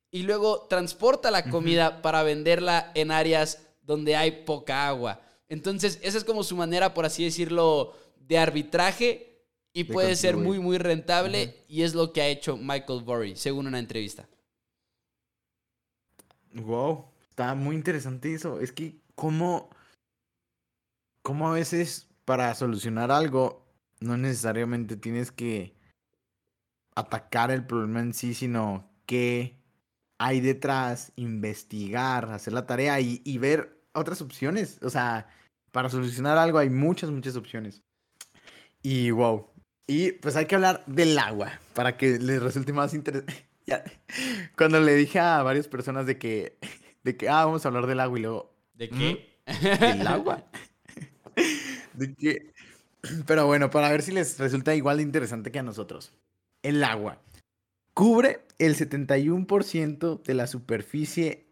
y 0.09 0.23
luego 0.23 0.65
transporta 0.67 1.29
la 1.29 1.43
comida 1.43 2.01
para 2.01 2.23
venderla 2.23 2.91
en 2.95 3.11
áreas 3.11 3.61
donde 3.83 4.15
hay 4.15 4.43
poca 4.43 4.87
agua. 4.87 5.21
Entonces, 5.49 5.99
esa 6.01 6.17
es 6.17 6.23
como 6.23 6.43
su 6.43 6.55
manera, 6.55 6.95
por 6.95 7.05
así 7.05 7.23
decirlo, 7.23 7.95
de 8.15 8.39
arbitraje 8.39 9.28
y 9.73 9.83
puede 9.85 10.15
ser 10.15 10.37
muy, 10.37 10.59
muy 10.59 10.77
rentable 10.77 11.63
y 11.67 11.83
es 11.83 11.93
lo 11.93 12.11
que 12.11 12.21
ha 12.21 12.27
hecho 12.27 12.57
Michael 12.57 13.03
Burry, 13.03 13.35
según 13.35 13.67
una 13.67 13.79
entrevista. 13.79 14.27
Wow, 16.53 17.05
está 17.29 17.53
muy 17.55 17.75
interesante 17.75 18.33
eso. 18.33 18.59
Es 18.59 18.71
que 18.71 18.99
cómo, 19.15 19.69
cómo 21.21 21.49
a 21.49 21.53
veces 21.53 22.07
para 22.25 22.53
solucionar 22.55 23.11
algo 23.11 23.65
no 23.99 24.17
necesariamente 24.17 24.95
tienes 24.95 25.31
que 25.31 25.75
atacar 26.95 27.51
el 27.51 27.65
problema 27.65 27.99
en 27.99 28.13
sí, 28.13 28.33
sino 28.33 28.89
qué 29.05 29.55
hay 30.17 30.41
detrás, 30.41 31.11
investigar, 31.15 32.31
hacer 32.31 32.53
la 32.53 32.65
tarea 32.65 32.99
y, 32.99 33.21
y 33.23 33.37
ver 33.37 33.79
otras 33.93 34.21
opciones. 34.21 34.79
O 34.81 34.89
sea, 34.89 35.27
para 35.71 35.89
solucionar 35.89 36.37
algo 36.37 36.57
hay 36.57 36.69
muchas, 36.69 37.11
muchas 37.11 37.35
opciones. 37.35 37.83
Y 38.81 39.11
wow. 39.11 39.47
Y 39.89 40.11
pues 40.11 40.35
hay 40.35 40.45
que 40.45 40.53
hablar 40.53 40.83
del 40.85 41.17
agua 41.17 41.59
para 41.73 41.97
que 41.97 42.19
les 42.19 42.43
resulte 42.43 42.71
más 42.71 42.93
interesante. 42.93 43.33
Cuando 44.55 44.79
le 44.79 44.93
dije 44.93 45.17
a 45.17 45.41
varias 45.41 45.67
personas 45.67 46.05
de 46.05 46.19
que, 46.19 46.59
de 47.03 47.17
que, 47.17 47.27
ah, 47.27 47.45
vamos 47.45 47.65
a 47.65 47.69
hablar 47.69 47.87
del 47.87 47.99
agua 47.99 48.19
y 48.19 48.21
luego... 48.21 48.53
¿De 48.75 48.87
qué? 48.87 49.39
¿Del 49.79 50.05
agua? 50.05 50.45
de 51.93 52.13
que... 52.13 52.53
Pero 53.25 53.47
bueno, 53.47 53.71
para 53.71 53.89
ver 53.89 54.03
si 54.03 54.11
les 54.11 54.37
resulta 54.37 54.75
igual 54.75 54.97
de 54.97 55.03
interesante 55.03 55.51
que 55.51 55.57
a 55.57 55.63
nosotros 55.63 56.13
el 56.61 56.83
agua. 56.83 57.19
Cubre 57.95 58.41
el 58.59 58.75
71% 58.75 60.21
de 60.21 60.33
la 60.35 60.45
superficie 60.45 61.47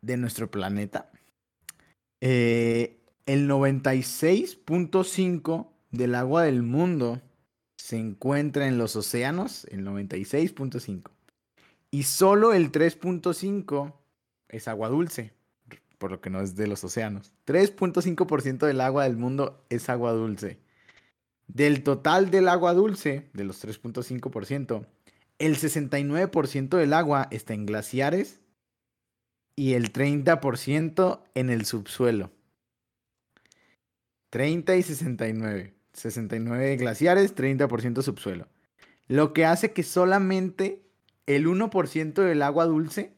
de 0.00 0.16
nuestro 0.16 0.50
planeta. 0.50 1.10
Eh, 2.22 3.02
el 3.26 3.50
96.5% 3.50 5.68
del 5.90 6.14
agua 6.14 6.44
del 6.44 6.62
mundo 6.62 7.20
se 7.82 7.98
encuentra 7.98 8.68
en 8.68 8.78
los 8.78 8.94
océanos, 8.94 9.64
el 9.64 9.84
96.5%. 9.84 11.10
Y 11.90 12.04
solo 12.04 12.52
el 12.52 12.70
3.5% 12.70 13.92
es 14.50 14.68
agua 14.68 14.88
dulce, 14.88 15.34
por 15.98 16.12
lo 16.12 16.20
que 16.20 16.30
no 16.30 16.40
es 16.40 16.54
de 16.54 16.68
los 16.68 16.84
océanos. 16.84 17.32
3.5% 17.44 18.68
del 18.68 18.80
agua 18.80 19.02
del 19.02 19.16
mundo 19.16 19.66
es 19.68 19.88
agua 19.88 20.12
dulce. 20.12 20.60
Del 21.48 21.82
total 21.82 22.30
del 22.30 22.48
agua 22.48 22.72
dulce, 22.72 23.28
de 23.32 23.42
los 23.42 23.64
3.5%, 23.64 24.86
el 25.40 25.56
69% 25.56 26.76
del 26.76 26.92
agua 26.92 27.26
está 27.32 27.52
en 27.52 27.66
glaciares 27.66 28.40
y 29.56 29.72
el 29.72 29.92
30% 29.92 31.24
en 31.34 31.50
el 31.50 31.64
subsuelo. 31.64 32.30
30 34.30 34.76
y 34.76 34.82
69. 34.84 35.81
69 35.92 36.76
glaciares, 36.76 37.34
30% 37.34 38.02
subsuelo. 38.02 38.48
Lo 39.08 39.32
que 39.32 39.44
hace 39.44 39.72
que 39.72 39.82
solamente 39.82 40.82
el 41.26 41.46
1% 41.46 42.14
del 42.14 42.42
agua 42.42 42.66
dulce, 42.66 43.12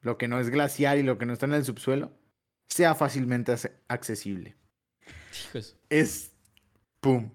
lo 0.00 0.18
que 0.18 0.28
no 0.28 0.40
es 0.40 0.50
glaciar 0.50 0.98
y 0.98 1.02
lo 1.02 1.18
que 1.18 1.26
no 1.26 1.32
está 1.32 1.46
en 1.46 1.54
el 1.54 1.64
subsuelo, 1.64 2.12
sea 2.68 2.94
fácilmente 2.94 3.54
accesible. 3.88 4.56
Es... 5.88 6.32
¡Pum! 7.00 7.30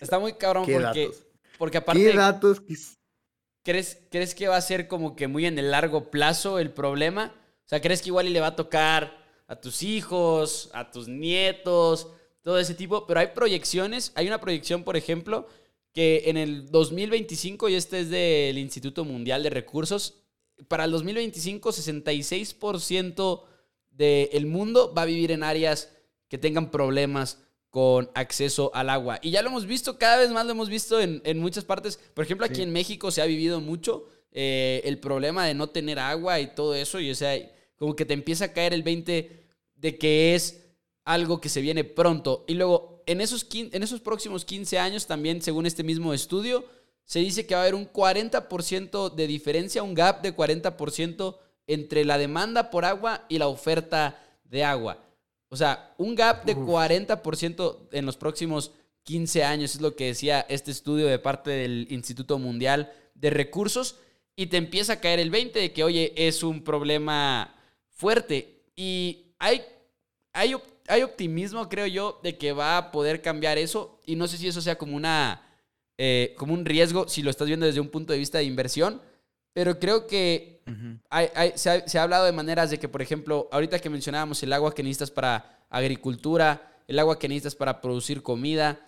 Está 0.00 0.18
muy 0.18 0.34
cabrón 0.34 0.66
porque, 0.70 1.10
porque 1.58 1.78
aparte... 1.78 2.02
¿Qué 2.02 2.16
datos? 2.16 2.62
¿crees, 3.62 3.98
¿Crees 4.10 4.34
que 4.34 4.48
va 4.48 4.56
a 4.56 4.60
ser 4.60 4.88
como 4.88 5.16
que 5.16 5.28
muy 5.28 5.46
en 5.46 5.58
el 5.58 5.70
largo 5.70 6.10
plazo 6.10 6.58
el 6.58 6.72
problema? 6.72 7.34
O 7.64 7.68
sea, 7.68 7.80
¿crees 7.80 8.02
que 8.02 8.08
igual 8.08 8.26
y 8.26 8.30
le 8.30 8.40
va 8.40 8.48
a 8.48 8.56
tocar 8.56 9.22
a 9.46 9.56
tus 9.56 9.82
hijos, 9.82 10.70
a 10.74 10.90
tus 10.90 11.08
nietos, 11.08 12.12
todo 12.42 12.58
ese 12.58 12.74
tipo? 12.74 13.06
Pero 13.06 13.20
hay 13.20 13.28
proyecciones, 13.28 14.12
hay 14.14 14.26
una 14.26 14.40
proyección, 14.40 14.84
por 14.84 14.96
ejemplo, 14.96 15.46
que 15.92 16.24
en 16.26 16.36
el 16.36 16.70
2025, 16.70 17.68
y 17.68 17.74
este 17.74 18.00
es 18.00 18.10
del 18.10 18.58
Instituto 18.58 19.04
Mundial 19.04 19.42
de 19.42 19.50
Recursos, 19.50 20.22
para 20.68 20.84
el 20.84 20.90
2025 20.92 21.70
66% 21.70 23.42
del 23.90 24.46
mundo 24.46 24.92
va 24.96 25.02
a 25.02 25.06
vivir 25.06 25.32
en 25.32 25.42
áreas 25.42 25.90
que 26.28 26.38
tengan 26.38 26.70
problemas 26.70 27.38
con 27.68 28.10
acceso 28.14 28.70
al 28.74 28.90
agua. 28.90 29.18
Y 29.22 29.30
ya 29.30 29.42
lo 29.42 29.48
hemos 29.48 29.66
visto, 29.66 29.98
cada 29.98 30.18
vez 30.18 30.30
más 30.30 30.44
lo 30.44 30.52
hemos 30.52 30.68
visto 30.68 31.00
en, 31.00 31.38
muchas 31.38 31.64
partes. 31.64 31.98
Por 32.14 32.24
ejemplo, 32.24 32.46
aquí 32.46 32.62
en 32.62 32.72
México 32.72 33.10
se 33.10 33.22
ha 33.22 33.26
vivido 33.26 33.60
mucho 33.60 34.06
eh, 34.30 34.82
el 34.84 34.98
problema 34.98 35.46
de 35.46 35.54
no 35.54 35.68
tener 35.70 35.98
agua 35.98 36.40
y 36.40 36.54
todo 36.54 36.74
eso. 36.74 37.00
Y 37.00 37.10
o 37.10 37.14
sea, 37.14 37.38
como 37.76 37.96
que 37.96 38.04
te 38.04 38.14
empieza 38.14 38.46
a 38.46 38.52
caer 38.52 38.74
el 38.74 38.82
20 38.82 39.44
de 39.74 39.98
que 39.98 40.34
es 40.34 40.71
algo 41.04 41.40
que 41.40 41.48
se 41.48 41.60
viene 41.60 41.84
pronto. 41.84 42.44
Y 42.46 42.54
luego, 42.54 43.02
en 43.06 43.20
esos, 43.20 43.46
en 43.52 43.82
esos 43.82 44.00
próximos 44.00 44.44
15 44.44 44.78
años, 44.78 45.06
también 45.06 45.42
según 45.42 45.66
este 45.66 45.82
mismo 45.82 46.14
estudio, 46.14 46.64
se 47.04 47.18
dice 47.18 47.46
que 47.46 47.54
va 47.54 47.60
a 47.60 47.64
haber 47.64 47.74
un 47.74 47.90
40% 47.90 49.14
de 49.14 49.26
diferencia, 49.26 49.82
un 49.82 49.94
gap 49.94 50.22
de 50.22 50.34
40% 50.34 51.36
entre 51.66 52.04
la 52.04 52.18
demanda 52.18 52.70
por 52.70 52.84
agua 52.84 53.26
y 53.28 53.38
la 53.38 53.48
oferta 53.48 54.18
de 54.44 54.64
agua. 54.64 54.98
O 55.48 55.56
sea, 55.56 55.94
un 55.98 56.14
gap 56.14 56.44
de 56.44 56.56
40% 56.56 57.88
en 57.92 58.06
los 58.06 58.16
próximos 58.16 58.72
15 59.04 59.44
años 59.44 59.74
es 59.74 59.80
lo 59.80 59.96
que 59.96 60.06
decía 60.06 60.46
este 60.48 60.70
estudio 60.70 61.06
de 61.06 61.18
parte 61.18 61.50
del 61.50 61.86
Instituto 61.90 62.38
Mundial 62.38 62.92
de 63.14 63.30
Recursos 63.30 63.96
y 64.36 64.46
te 64.46 64.56
empieza 64.56 64.94
a 64.94 65.00
caer 65.00 65.20
el 65.20 65.30
20 65.30 65.58
de 65.58 65.72
que, 65.72 65.84
oye, 65.84 66.12
es 66.16 66.42
un 66.42 66.62
problema 66.62 67.54
fuerte 67.90 68.62
y 68.76 69.34
hay, 69.38 69.62
hay, 70.32 70.54
hay 70.88 71.02
optimismo, 71.02 71.68
creo 71.68 71.86
yo, 71.86 72.20
de 72.22 72.36
que 72.36 72.52
va 72.52 72.76
a 72.76 72.90
poder 72.90 73.22
cambiar 73.22 73.58
eso 73.58 74.00
y 74.04 74.16
no 74.16 74.28
sé 74.28 74.38
si 74.38 74.48
eso 74.48 74.60
sea 74.60 74.76
como 74.76 74.96
una... 74.96 75.42
Eh, 75.98 76.34
como 76.38 76.54
un 76.54 76.64
riesgo 76.64 77.06
si 77.06 77.22
lo 77.22 77.30
estás 77.30 77.46
viendo 77.46 77.66
desde 77.66 77.78
un 77.78 77.88
punto 77.88 78.12
de 78.12 78.18
vista 78.18 78.38
de 78.38 78.44
inversión, 78.44 79.00
pero 79.52 79.78
creo 79.78 80.06
que 80.06 80.62
se, 81.54 81.98
ha, 81.98 82.02
hablado 82.02 82.24
de 82.24 82.32
maneras 82.32 82.70
de 82.70 82.78
que, 82.78 82.88
por 82.88 83.02
ejemplo, 83.02 83.48
ahorita 83.52 83.78
que 83.78 83.90
mencionábamos 83.90 84.42
el 84.42 84.52
agua 84.52 84.74
que 84.74 84.82
necesitas 84.82 85.10
para 85.10 85.64
agricultura, 85.68 86.72
el 86.88 86.98
agua 86.98 87.18
que 87.18 87.28
necesitas 87.28 87.54
para 87.54 87.80
producir 87.80 88.22
comida, 88.22 88.80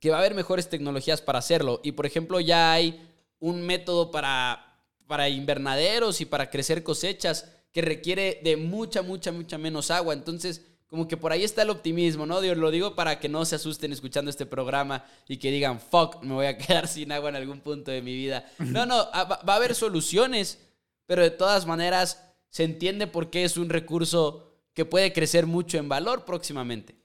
que 0.00 0.10
va 0.10 0.16
a 0.16 0.20
haber 0.20 0.34
mejores 0.34 0.68
tecnologías 0.68 1.20
para 1.20 1.40
hacerlo. 1.40 1.80
Y, 1.82 1.92
por 1.92 2.06
ejemplo, 2.06 2.38
ya 2.40 2.72
hay 2.72 3.04
un 3.40 3.66
método 3.66 4.10
para, 4.10 4.80
para 5.06 5.28
invernaderos 5.28 6.20
y 6.20 6.24
para 6.26 6.50
crecer 6.50 6.82
cosechas 6.82 7.52
que 7.72 7.82
requiere 7.82 8.40
de 8.44 8.56
mucha, 8.56 9.02
mucha, 9.02 9.32
mucha 9.32 9.58
menos 9.58 9.90
agua. 9.90 10.14
Entonces, 10.14 10.64
como 10.88 11.06
que 11.06 11.16
por 11.16 11.32
ahí 11.32 11.44
está 11.44 11.62
el 11.62 11.70
optimismo, 11.70 12.24
¿no? 12.24 12.40
Dios, 12.40 12.56
lo 12.56 12.70
digo 12.70 12.94
para 12.94 13.20
que 13.20 13.28
no 13.28 13.44
se 13.44 13.56
asusten 13.56 13.92
escuchando 13.92 14.30
este 14.30 14.46
programa 14.46 15.04
y 15.28 15.36
que 15.36 15.50
digan, 15.50 15.80
fuck, 15.80 16.22
me 16.22 16.34
voy 16.34 16.46
a 16.46 16.56
quedar 16.58 16.88
sin 16.88 17.12
agua 17.12 17.28
en 17.28 17.36
algún 17.36 17.60
punto 17.60 17.90
de 17.90 18.00
mi 18.02 18.14
vida. 18.14 18.50
No, 18.58 18.86
no, 18.86 19.06
ah, 19.12 19.42
va 19.46 19.52
a 19.52 19.56
haber 19.56 19.74
soluciones, 19.74 20.66
pero 21.06 21.22
de 21.22 21.30
todas 21.30 21.66
maneras 21.66 22.24
se 22.48 22.64
entiende 22.64 23.06
por 23.06 23.28
qué 23.28 23.44
es 23.44 23.58
un 23.58 23.68
recurso 23.68 24.54
que 24.72 24.86
puede 24.86 25.12
crecer 25.12 25.46
mucho 25.46 25.76
en 25.76 25.88
valor 25.88 26.24
próximamente. 26.24 26.96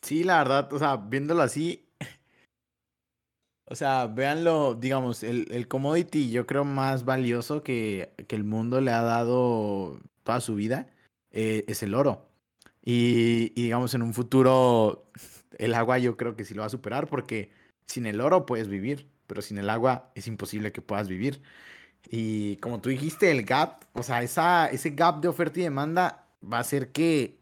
Sí, 0.00 0.24
la 0.24 0.38
verdad, 0.38 0.72
o 0.72 0.78
sea, 0.78 0.96
viéndolo 0.96 1.42
así, 1.42 1.86
o 3.66 3.74
sea, 3.74 4.06
véanlo, 4.06 4.74
digamos, 4.74 5.22
el, 5.22 5.48
el 5.50 5.68
commodity 5.68 6.30
yo 6.30 6.46
creo 6.46 6.64
más 6.64 7.04
valioso 7.04 7.62
que, 7.62 8.10
que 8.26 8.36
el 8.36 8.44
mundo 8.44 8.80
le 8.80 8.90
ha 8.90 9.02
dado 9.02 9.98
toda 10.22 10.40
su 10.40 10.54
vida 10.54 10.93
eh, 11.34 11.64
es 11.66 11.82
el 11.82 11.94
oro. 11.94 12.28
Y, 12.84 13.50
digamos, 13.60 13.92
en 13.94 14.02
un 14.02 14.14
futuro, 14.14 15.10
el 15.58 15.74
agua 15.74 15.98
yo 15.98 16.16
creo 16.16 16.36
que 16.36 16.44
sí 16.44 16.54
lo 16.54 16.60
va 16.60 16.66
a 16.66 16.70
superar 16.70 17.08
porque 17.08 17.50
sin 17.86 18.06
el 18.06 18.20
oro 18.20 18.46
puedes 18.46 18.68
vivir, 18.68 19.08
pero 19.26 19.42
sin 19.42 19.58
el 19.58 19.68
agua 19.68 20.12
es 20.14 20.28
imposible 20.28 20.70
que 20.72 20.80
puedas 20.80 21.08
vivir. 21.08 21.42
Y 22.08 22.56
como 22.58 22.80
tú 22.80 22.90
dijiste, 22.90 23.30
el 23.32 23.44
gap, 23.44 23.84
o 23.94 24.02
sea, 24.02 24.22
esa, 24.22 24.66
ese 24.68 24.90
gap 24.90 25.20
de 25.20 25.28
oferta 25.28 25.58
y 25.58 25.64
demanda 25.64 26.28
va 26.40 26.58
a 26.58 26.60
hacer 26.60 26.92
que 26.92 27.38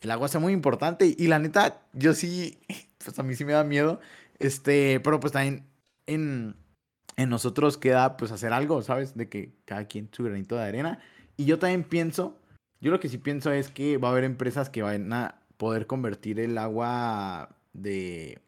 el 0.00 0.10
agua 0.10 0.28
sea 0.28 0.40
muy 0.40 0.54
importante. 0.54 1.14
Y 1.18 1.26
la 1.26 1.38
neta, 1.38 1.82
yo 1.92 2.14
sí, 2.14 2.58
pues 3.04 3.18
a 3.18 3.22
mí 3.22 3.34
sí 3.34 3.44
me 3.44 3.52
da 3.52 3.64
miedo. 3.64 4.00
Este, 4.38 5.00
pero 5.00 5.20
pues 5.20 5.32
también 5.34 5.66
en, 6.06 6.56
en 7.16 7.28
nosotros 7.28 7.76
queda 7.76 8.16
pues 8.16 8.32
hacer 8.32 8.54
algo, 8.54 8.80
¿sabes? 8.82 9.14
De 9.14 9.28
que 9.28 9.52
cada 9.66 9.86
quien 9.86 10.08
su 10.12 10.24
granito 10.24 10.56
de 10.56 10.64
arena. 10.64 11.00
Y 11.36 11.44
yo 11.44 11.58
también 11.58 11.84
pienso 11.84 12.38
yo 12.80 12.90
lo 12.90 13.00
que 13.00 13.08
sí 13.08 13.18
pienso 13.18 13.52
es 13.52 13.70
que 13.70 13.98
va 13.98 14.08
a 14.08 14.10
haber 14.12 14.24
empresas 14.24 14.70
que 14.70 14.82
van 14.82 15.12
a 15.12 15.42
poder 15.56 15.86
convertir 15.86 16.40
el 16.40 16.58
agua 16.58 17.56
de, 17.72 18.40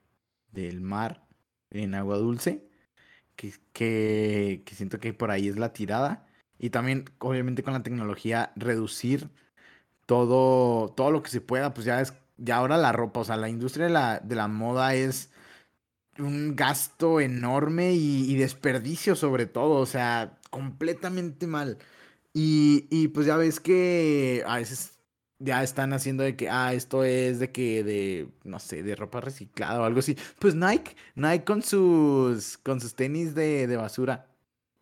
del 0.53 0.81
mar 0.81 1.27
en 1.71 1.95
agua 1.95 2.19
dulce, 2.19 2.69
que, 3.37 3.53
que, 3.73 4.75
siento 4.75 5.01
que 5.01 5.15
por 5.15 5.31
ahí 5.31 5.49
es 5.49 5.57
la 5.59 5.73
tirada. 5.73 6.27
Y 6.59 6.71
también, 6.71 7.05
obviamente, 7.19 7.63
con 7.63 7.73
la 7.75 7.83
tecnología, 7.83 8.53
reducir 8.57 9.31
todo, 10.07 10.91
todo 10.91 11.11
lo 11.13 11.23
que 11.23 11.31
se 11.31 11.41
pueda, 11.41 11.75
pues 11.75 11.87
ya 11.87 12.01
es, 12.01 12.15
ya 12.39 12.57
ahora 12.57 12.77
la 12.77 12.93
ropa, 12.93 13.21
o 13.21 13.25
sea, 13.25 13.37
la 13.37 13.49
industria 13.49 13.87
de 13.87 13.93
la, 13.93 14.21
de 14.21 14.37
la 14.37 14.49
moda 14.49 14.95
es 14.95 15.31
un 16.19 16.57
gasto 16.57 17.21
enorme 17.21 17.93
y, 17.93 18.31
y 18.33 18.37
desperdicio 18.37 19.17
sobre 19.17 19.47
todo, 19.47 19.75
o 19.81 19.87
sea, 19.87 20.39
completamente 20.51 21.47
mal. 21.47 21.79
Y, 22.41 23.09
pues 23.09 23.27
ya 23.27 23.37
ves 23.37 23.59
que 23.59 24.45
a 24.47 24.59
veces 24.59 24.93
ya 25.41 25.65
están 25.65 25.93
haciendo 25.93 26.23
de 26.23 26.37
que, 26.37 26.49
ah, 26.49 26.73
esto 26.73 27.03
es 27.03 27.41
de 27.41 27.51
que, 27.51 27.83
de, 27.83 28.29
no 28.45 28.61
sé, 28.61 28.85
de 28.85 28.95
ropa 28.95 29.21
reciclada 29.21 29.81
o 29.81 29.85
algo 29.85 29.99
así. 29.99 30.17
Pues 30.39 30.55
Nike, 30.55 30.95
Nike 31.17 31.45
con 31.45 31.63
sus, 31.63 32.57
con 32.59 32.81
sus 32.81 32.95
tenis 32.95 33.35
de, 33.35 33.77
basura. 33.77 34.29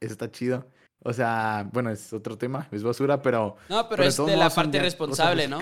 Eso 0.01 0.13
está 0.13 0.31
chido. 0.31 0.67
O 1.03 1.15
sea, 1.15 1.67
bueno, 1.73 1.91
es 1.91 2.13
otro 2.13 2.37
tema, 2.37 2.69
es 2.73 2.83
basura, 2.83 3.23
pero... 3.23 3.57
No, 3.71 3.89
pero, 3.89 4.03
es 4.03 4.17
de 4.19 4.37
la 4.37 4.51
parte 4.51 4.79
responsable, 4.79 5.49
¿no? 5.49 5.59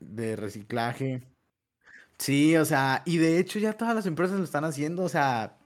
De 0.00 0.36
reciclaje. 0.36 1.22
Sí, 2.18 2.56
o 2.58 2.64
sea, 2.66 3.02
y 3.06 3.16
de 3.16 3.38
hecho 3.38 3.58
ya 3.58 3.72
todas 3.72 3.94
las 3.94 4.04
empresas 4.04 4.38
lo 4.38 4.44
están 4.44 4.64
haciendo, 4.64 5.04
o 5.04 5.08
sea, 5.08 5.56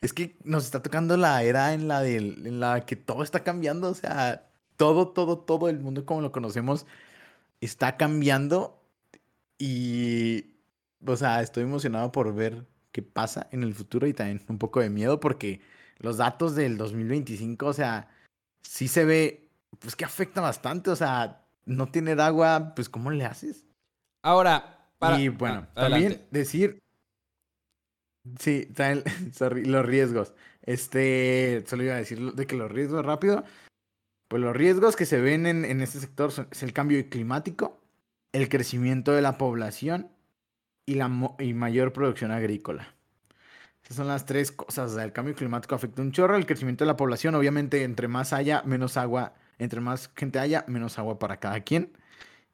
es 0.00 0.12
que 0.12 0.36
nos 0.44 0.66
está 0.66 0.82
tocando 0.82 1.16
la 1.16 1.42
era 1.42 1.72
en 1.72 1.88
la, 1.88 2.00
de, 2.02 2.16
en 2.16 2.60
la 2.60 2.84
que 2.84 2.94
todo 2.94 3.24
está 3.24 3.42
cambiando, 3.42 3.88
o 3.88 3.94
sea, 3.94 4.50
todo, 4.76 5.08
todo, 5.08 5.38
todo 5.38 5.68
el 5.68 5.80
mundo 5.80 6.04
como 6.04 6.20
lo 6.20 6.32
conocemos 6.32 6.86
está 7.60 7.96
cambiando 7.96 8.80
y, 9.58 10.44
o 11.06 11.16
sea, 11.16 11.40
estoy 11.42 11.64
emocionado 11.64 12.12
por 12.12 12.34
ver 12.34 12.66
qué 12.92 13.02
pasa 13.02 13.48
en 13.50 13.62
el 13.62 13.74
futuro 13.74 14.06
y 14.06 14.12
también 14.12 14.42
un 14.48 14.58
poco 14.58 14.80
de 14.80 14.90
miedo 14.90 15.20
porque 15.20 15.60
los 15.98 16.18
datos 16.18 16.54
del 16.54 16.76
2025, 16.76 17.66
o 17.66 17.72
sea, 17.72 18.08
sí 18.62 18.88
se 18.88 19.04
ve, 19.04 19.48
pues 19.78 19.96
que 19.96 20.04
afecta 20.04 20.40
bastante, 20.40 20.90
o 20.90 20.96
sea, 20.96 21.44
no 21.64 21.86
tener 21.86 22.20
agua, 22.20 22.72
pues 22.74 22.88
¿cómo 22.88 23.10
le 23.10 23.24
haces? 23.24 23.64
Ahora, 24.22 24.88
para... 24.98 25.20
Y 25.20 25.28
bueno, 25.28 25.66
ah, 25.74 25.88
también 25.88 26.26
decir, 26.30 26.78
sí, 28.38 28.68
los 29.64 29.86
riesgos. 29.86 30.34
Este, 30.62 31.62
solo 31.66 31.84
iba 31.84 31.94
a 31.94 31.98
decir 31.98 32.32
de 32.32 32.46
que 32.46 32.56
los 32.56 32.70
riesgos 32.72 33.04
rápido 33.04 33.44
pues 34.34 34.42
los 34.42 34.56
riesgos 34.56 34.96
que 34.96 35.06
se 35.06 35.20
ven 35.20 35.46
en, 35.46 35.64
en 35.64 35.80
este 35.80 36.00
sector 36.00 36.32
son, 36.32 36.48
es 36.50 36.64
el 36.64 36.72
cambio 36.72 37.08
climático, 37.08 37.80
el 38.32 38.48
crecimiento 38.48 39.12
de 39.12 39.22
la 39.22 39.38
población 39.38 40.10
y 40.86 40.94
la 40.96 41.08
y 41.38 41.54
mayor 41.54 41.92
producción 41.92 42.32
agrícola. 42.32 42.92
Esas 43.84 43.96
son 43.96 44.08
las 44.08 44.26
tres 44.26 44.50
cosas. 44.50 44.96
el 44.96 45.12
cambio 45.12 45.36
climático 45.36 45.76
afecta 45.76 46.02
un 46.02 46.10
chorro, 46.10 46.34
el 46.34 46.46
crecimiento 46.46 46.82
de 46.82 46.88
la 46.88 46.96
población, 46.96 47.36
obviamente, 47.36 47.84
entre 47.84 48.08
más 48.08 48.32
haya, 48.32 48.64
menos 48.64 48.96
agua, 48.96 49.34
entre 49.58 49.80
más 49.80 50.10
gente 50.16 50.40
haya, 50.40 50.64
menos 50.66 50.98
agua 50.98 51.16
para 51.20 51.38
cada 51.38 51.60
quien. 51.60 51.92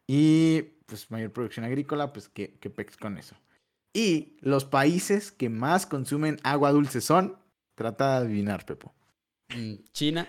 Y 0.06 0.60
pues 0.84 1.10
mayor 1.10 1.32
producción 1.32 1.64
agrícola, 1.64 2.12
pues 2.12 2.28
que, 2.28 2.58
que 2.58 2.68
pex 2.68 2.98
con 2.98 3.16
eso. 3.16 3.36
Y 3.94 4.36
los 4.42 4.66
países 4.66 5.32
que 5.32 5.48
más 5.48 5.86
consumen 5.86 6.40
agua 6.42 6.72
dulce 6.72 7.00
son, 7.00 7.38
trata 7.74 8.20
de 8.20 8.26
adivinar, 8.26 8.66
Pepo. 8.66 8.92
Mm, 9.56 9.76
China. 9.94 10.28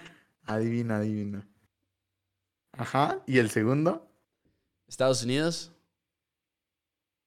Adivina, 0.54 0.98
adivina. 0.98 1.48
Ajá. 2.78 3.22
¿Y 3.28 3.38
el 3.38 3.50
segundo? 3.50 4.08
Estados 4.88 5.24
Unidos. 5.24 5.74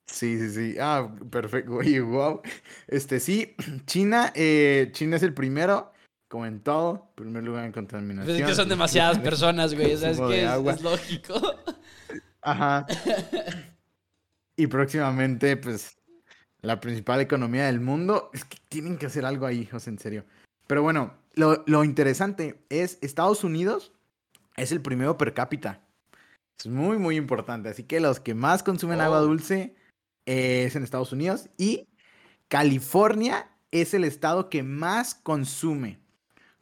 Sí, 0.07 0.39
sí, 0.39 0.51
sí. 0.51 0.77
Ah, 0.81 1.11
perfecto. 1.31 1.72
Oye, 1.77 2.01
wow. 2.01 2.43
Este 2.87 3.20
sí, 3.20 3.55
China, 3.87 4.33
eh, 4.35 4.91
China 4.93 5.16
es 5.16 5.22
el 5.22 5.35
primero, 5.35 5.93
como 6.29 6.47
en 6.47 6.61
todo, 6.61 7.12
primer 7.14 7.43
lugar 7.43 7.64
en 7.64 7.72
contaminación. 7.72 8.37
Pues 8.37 8.41
es 8.41 8.47
que 8.47 8.55
son 8.55 8.68
demasiadas 8.68 9.18
personas, 9.18 9.75
güey. 9.75 9.95
O 9.95 9.99
sea, 9.99 10.11
es 10.11 10.20
que 10.20 10.45
es, 10.45 10.83
lógico. 10.83 11.35
Ajá. 12.43 12.87
Y 14.57 14.66
próximamente, 14.66 15.57
pues, 15.57 15.97
la 16.61 16.81
principal 16.81 17.20
economía 17.20 17.66
del 17.66 17.81
mundo. 17.81 18.31
Es 18.35 18.45
que 18.45 18.59
tienen 18.68 18.99
que 18.99 19.07
hacer 19.07 19.25
algo 19.25 19.47
ahí, 19.47 19.61
hijos, 19.61 19.89
en 19.89 19.99
serio. 19.99 20.25
Pero 20.66 20.83
bueno, 20.83 21.14
lo, 21.37 21.85
interesante 21.85 22.64
es 22.68 22.99
Estados 23.01 23.45
Unidos 23.45 23.93
es 24.57 24.72
el 24.72 24.80
primero 24.80 25.18
per 25.18 25.35
cápita. 25.35 25.80
Es 26.59 26.66
muy, 26.66 26.99
muy 26.99 27.16
importante. 27.16 27.68
Así 27.68 27.85
que 27.85 28.01
los 28.01 28.20
que 28.20 28.35
más 28.35 28.62
consumen 28.62 29.01
agua 29.01 29.20
oh. 29.20 29.26
dulce 29.26 29.74
es 30.26 30.76
en 30.76 30.85
Estados 30.85 31.12
Unidos. 31.12 31.49
Y 31.57 31.89
California 32.49 33.51
es 33.70 33.95
el 33.95 34.05
estado 34.05 34.49
que 34.49 34.62
más 34.62 35.14
consume. 35.14 35.99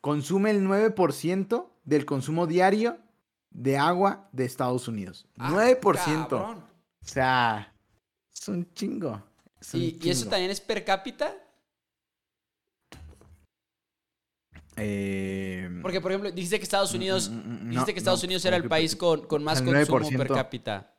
Consume 0.00 0.50
el 0.50 0.66
9% 0.66 1.68
del 1.84 2.06
consumo 2.06 2.46
diario 2.46 2.98
de 3.50 3.76
agua 3.76 4.28
de 4.32 4.44
Estados 4.44 4.88
Unidos. 4.88 5.26
9%. 5.36 6.28
Ah, 6.32 6.56
o 6.56 7.06
sea, 7.06 7.74
es 8.32 8.48
un 8.48 8.72
chingo. 8.72 9.22
¿Y 9.74 10.08
eso 10.08 10.28
también 10.28 10.50
es 10.50 10.60
per 10.60 10.84
cápita? 10.84 11.34
Eh, 14.76 15.68
Porque, 15.82 16.00
por 16.00 16.12
ejemplo, 16.12 16.30
dijiste 16.30 16.58
que 16.58 16.64
Estados 16.64 16.92
mm, 16.92 16.96
Unidos, 16.96 17.28
mm, 17.28 17.34
mm, 17.34 17.70
dijiste 17.70 17.92
que 17.92 17.98
Estados 17.98 18.22
Unidos 18.24 18.44
era 18.44 18.56
el 18.56 18.68
país 18.68 18.96
con, 18.96 19.26
con 19.26 19.44
más 19.44 19.60
consumo 19.60 20.18
per 20.18 20.28
cápita. 20.28 20.94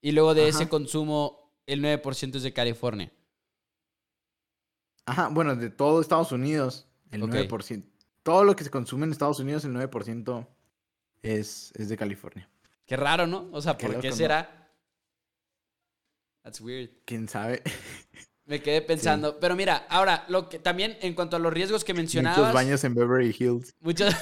Y 0.00 0.12
luego 0.12 0.34
de 0.34 0.48
ese 0.48 0.68
consumo, 0.68 1.52
el 1.66 1.82
9% 1.82 2.36
es 2.36 2.42
de 2.42 2.52
California. 2.52 3.12
Ajá, 5.06 5.28
bueno, 5.28 5.56
de 5.56 5.70
todo 5.70 6.00
Estados 6.00 6.32
Unidos, 6.32 6.86
el 7.10 7.22
9%. 7.22 7.82
Todo 8.22 8.44
lo 8.44 8.54
que 8.54 8.64
se 8.64 8.70
consume 8.70 9.06
en 9.06 9.12
Estados 9.12 9.40
Unidos, 9.40 9.64
el 9.64 9.72
9% 9.72 10.46
es, 11.22 11.72
es 11.74 11.88
de 11.88 11.96
California. 11.96 12.48
Qué 12.84 12.96
raro, 12.96 13.26
¿no? 13.26 13.48
O 13.52 13.60
sea, 13.60 13.76
¿por 13.76 14.00
qué 14.00 14.12
será? 14.12 14.70
That's 16.42 16.60
weird. 16.60 16.90
¿Quién 17.04 17.28
sabe? 17.28 17.62
Me 18.48 18.60
quedé 18.62 18.80
pensando. 18.80 19.38
Pero 19.38 19.54
mira, 19.54 19.86
ahora, 19.90 20.24
lo 20.28 20.48
que 20.48 20.58
también 20.58 20.96
en 21.02 21.12
cuanto 21.12 21.36
a 21.36 21.38
los 21.38 21.52
riesgos 21.52 21.84
que 21.84 21.92
mencionabas. 21.92 22.38
Muchos 22.38 22.54
baños 22.54 22.82
en 22.82 22.94
Beverly 22.94 23.36
Hills. 23.38 23.74
Muchos. 23.80 24.10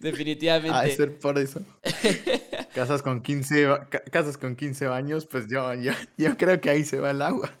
Definitivamente. 0.00 0.74
A 0.74 0.88
ser 0.88 1.18
por 1.18 1.38
eso. 1.38 1.60
casas 2.74 3.02
con 3.02 3.20
15, 3.20 3.68
casas 4.10 4.38
con 4.38 4.56
15 4.56 4.86
baños, 4.86 5.26
pues 5.26 5.48
yo, 5.50 5.74
yo, 5.74 5.92
yo 6.16 6.34
creo 6.38 6.58
que 6.62 6.70
ahí 6.70 6.82
se 6.82 6.98
va 6.98 7.10
el 7.10 7.20
agua. 7.20 7.52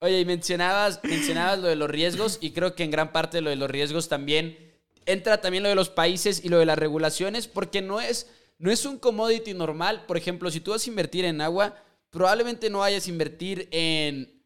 Oye, 0.00 0.20
y 0.20 0.26
mencionabas, 0.26 1.00
mencionabas 1.02 1.60
lo 1.60 1.68
de 1.68 1.76
los 1.76 1.88
riesgos, 1.88 2.36
y 2.42 2.50
creo 2.50 2.74
que 2.74 2.84
en 2.84 2.90
gran 2.90 3.10
parte 3.10 3.40
lo 3.40 3.48
de 3.48 3.56
los 3.56 3.70
riesgos 3.70 4.10
también 4.10 4.58
entra 5.06 5.40
también 5.40 5.62
lo 5.62 5.70
de 5.70 5.74
los 5.74 5.88
países 5.88 6.44
y 6.44 6.50
lo 6.50 6.58
de 6.58 6.66
las 6.66 6.78
regulaciones, 6.78 7.48
porque 7.48 7.80
no 7.80 8.02
es, 8.02 8.30
no 8.58 8.70
es 8.70 8.84
un 8.84 8.98
commodity 8.98 9.54
normal. 9.54 10.04
Por 10.06 10.18
ejemplo, 10.18 10.50
si 10.50 10.60
tú 10.60 10.72
vas 10.72 10.86
a 10.86 10.90
invertir 10.90 11.24
en 11.24 11.40
agua 11.40 11.74
probablemente 12.10 12.70
no 12.70 12.78
vayas 12.78 13.06
a 13.06 13.10
invertir 13.10 13.68
en 13.70 14.38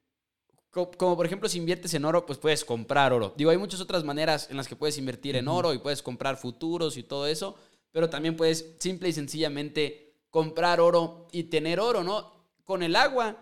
como 0.73 1.17
por 1.17 1.27
ejemplo 1.27 1.51
si 1.51 1.59
inviertes 1.59 1.93
en 1.93 2.05
oro, 2.07 2.25
pues 2.25 2.39
puedes 2.39 2.65
comprar 2.65 3.13
oro. 3.13 3.35
Digo, 3.37 3.51
hay 3.51 3.59
muchas 3.59 3.81
otras 3.83 4.05
maneras 4.05 4.49
en 4.51 4.57
las 4.57 4.67
que 4.67 4.77
puedes 4.77 4.97
invertir 4.97 5.37
en 5.37 5.47
oro 5.47 5.75
y 5.75 5.79
puedes 5.79 6.03
comprar 6.03 6.39
futuros 6.39 6.97
y 6.97 7.03
todo 7.03 7.27
eso, 7.27 7.57
pero 7.91 8.09
también 8.09 8.37
puedes 8.37 8.77
simple 8.79 9.11
y 9.11 9.13
sencillamente 9.13 10.15
comprar 10.31 10.81
oro 10.81 11.29
y 11.31 11.45
tener 11.45 11.79
oro, 11.79 12.03
¿no? 12.03 12.33
Con 12.65 12.83
el 12.83 12.97
agua 12.97 13.37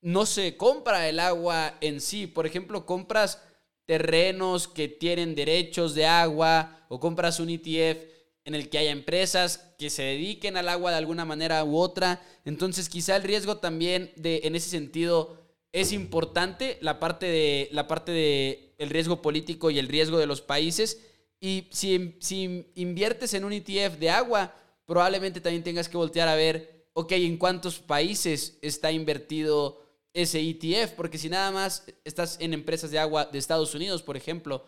no 0.00 0.24
se 0.24 0.56
compra 0.56 1.06
el 1.06 1.20
agua 1.20 1.76
en 1.82 2.00
sí. 2.00 2.26
Por 2.26 2.46
ejemplo, 2.46 2.86
compras 2.86 3.42
terrenos 3.84 4.66
que 4.66 4.88
tienen 4.88 5.34
derechos 5.34 5.94
de 5.94 6.06
agua 6.06 6.86
o 6.88 6.98
compras 6.98 7.40
un 7.40 7.50
ETF 7.50 8.13
en 8.44 8.54
el 8.54 8.68
que 8.68 8.78
haya 8.78 8.90
empresas 8.90 9.74
que 9.78 9.90
se 9.90 10.02
dediquen 10.02 10.56
al 10.56 10.68
agua 10.68 10.90
de 10.90 10.98
alguna 10.98 11.24
manera 11.24 11.64
u 11.64 11.78
otra. 11.78 12.22
Entonces, 12.44 12.88
quizá 12.88 13.16
el 13.16 13.22
riesgo 13.22 13.56
también 13.56 14.12
de 14.16 14.42
en 14.44 14.54
ese 14.54 14.68
sentido 14.68 15.38
es 15.72 15.92
importante 15.92 16.78
la 16.80 17.00
parte 17.00 17.26
de 17.26 17.68
la 17.72 17.88
parte 17.88 18.12
de 18.12 18.74
el 18.78 18.90
riesgo 18.90 19.22
político 19.22 19.70
y 19.70 19.78
el 19.78 19.88
riesgo 19.88 20.18
de 20.18 20.26
los 20.26 20.40
países. 20.40 21.00
Y 21.40 21.68
si, 21.70 22.16
si 22.20 22.70
inviertes 22.74 23.34
en 23.34 23.44
un 23.44 23.52
ETF 23.52 23.98
de 23.98 24.10
agua, 24.10 24.54
probablemente 24.86 25.40
también 25.40 25.64
tengas 25.64 25.88
que 25.88 25.96
voltear 25.96 26.28
a 26.28 26.36
ver, 26.36 26.86
ok, 26.92 27.12
en 27.12 27.38
cuántos 27.38 27.78
países 27.80 28.58
está 28.62 28.92
invertido 28.92 29.82
ese 30.12 30.40
ETF, 30.40 30.92
porque 30.92 31.18
si 31.18 31.28
nada 31.28 31.50
más 31.50 31.84
estás 32.04 32.38
en 32.40 32.54
empresas 32.54 32.90
de 32.90 33.00
agua 33.00 33.24
de 33.26 33.38
Estados 33.38 33.74
Unidos, 33.74 34.02
por 34.02 34.16
ejemplo, 34.16 34.64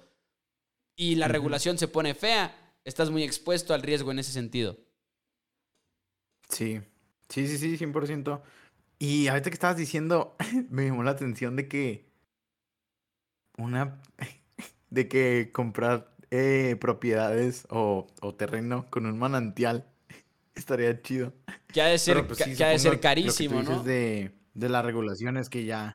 y 0.97 1.15
la 1.15 1.29
regulación 1.29 1.79
se 1.79 1.89
pone 1.89 2.15
fea, 2.15 2.66
estás 2.87 3.11
muy 3.11 3.25
expuesto 3.25 3.75
al 3.75 3.83
riesgo 3.83 4.13
en 4.13 4.21
ese 4.21 4.33
sentido. 4.33 4.79
Sí, 6.49 6.81
sí, 7.29 7.47
sí, 7.49 7.59
sí, 7.59 7.77
100%. 7.85 8.41
Y 8.99 9.27
ahorita 9.27 9.51
que 9.51 9.55
estabas 9.55 9.77
diciendo, 9.77 10.37
me 10.71 10.87
llamó 10.87 11.03
la 11.03 11.11
atención 11.11 11.57
de 11.57 11.69
que 11.69 12.07
una, 13.59 14.01
de 14.91 15.09
que 15.09 15.51
comprar 15.53 16.15
eh, 16.31 16.77
propiedades 16.81 17.67
o, 17.71 18.07
terreno 18.39 18.87
con 18.89 19.07
un 19.07 19.19
manantial 19.19 19.87
estaría 20.55 21.03
chido. 21.03 21.35
Que 21.73 21.83
ha 21.83 21.87
de 21.87 21.99
ser, 21.99 22.27
pues, 22.27 22.39
que, 22.39 22.65
ha 22.65 22.69
de 22.69 22.79
ser 22.79 23.01
carísimo, 23.01 23.63
¿no? 23.63 23.83
De, 23.83 24.33
de 24.55 24.69
las 24.69 24.85
regulaciones 24.85 25.51
que 25.51 25.65
ya, 25.65 25.93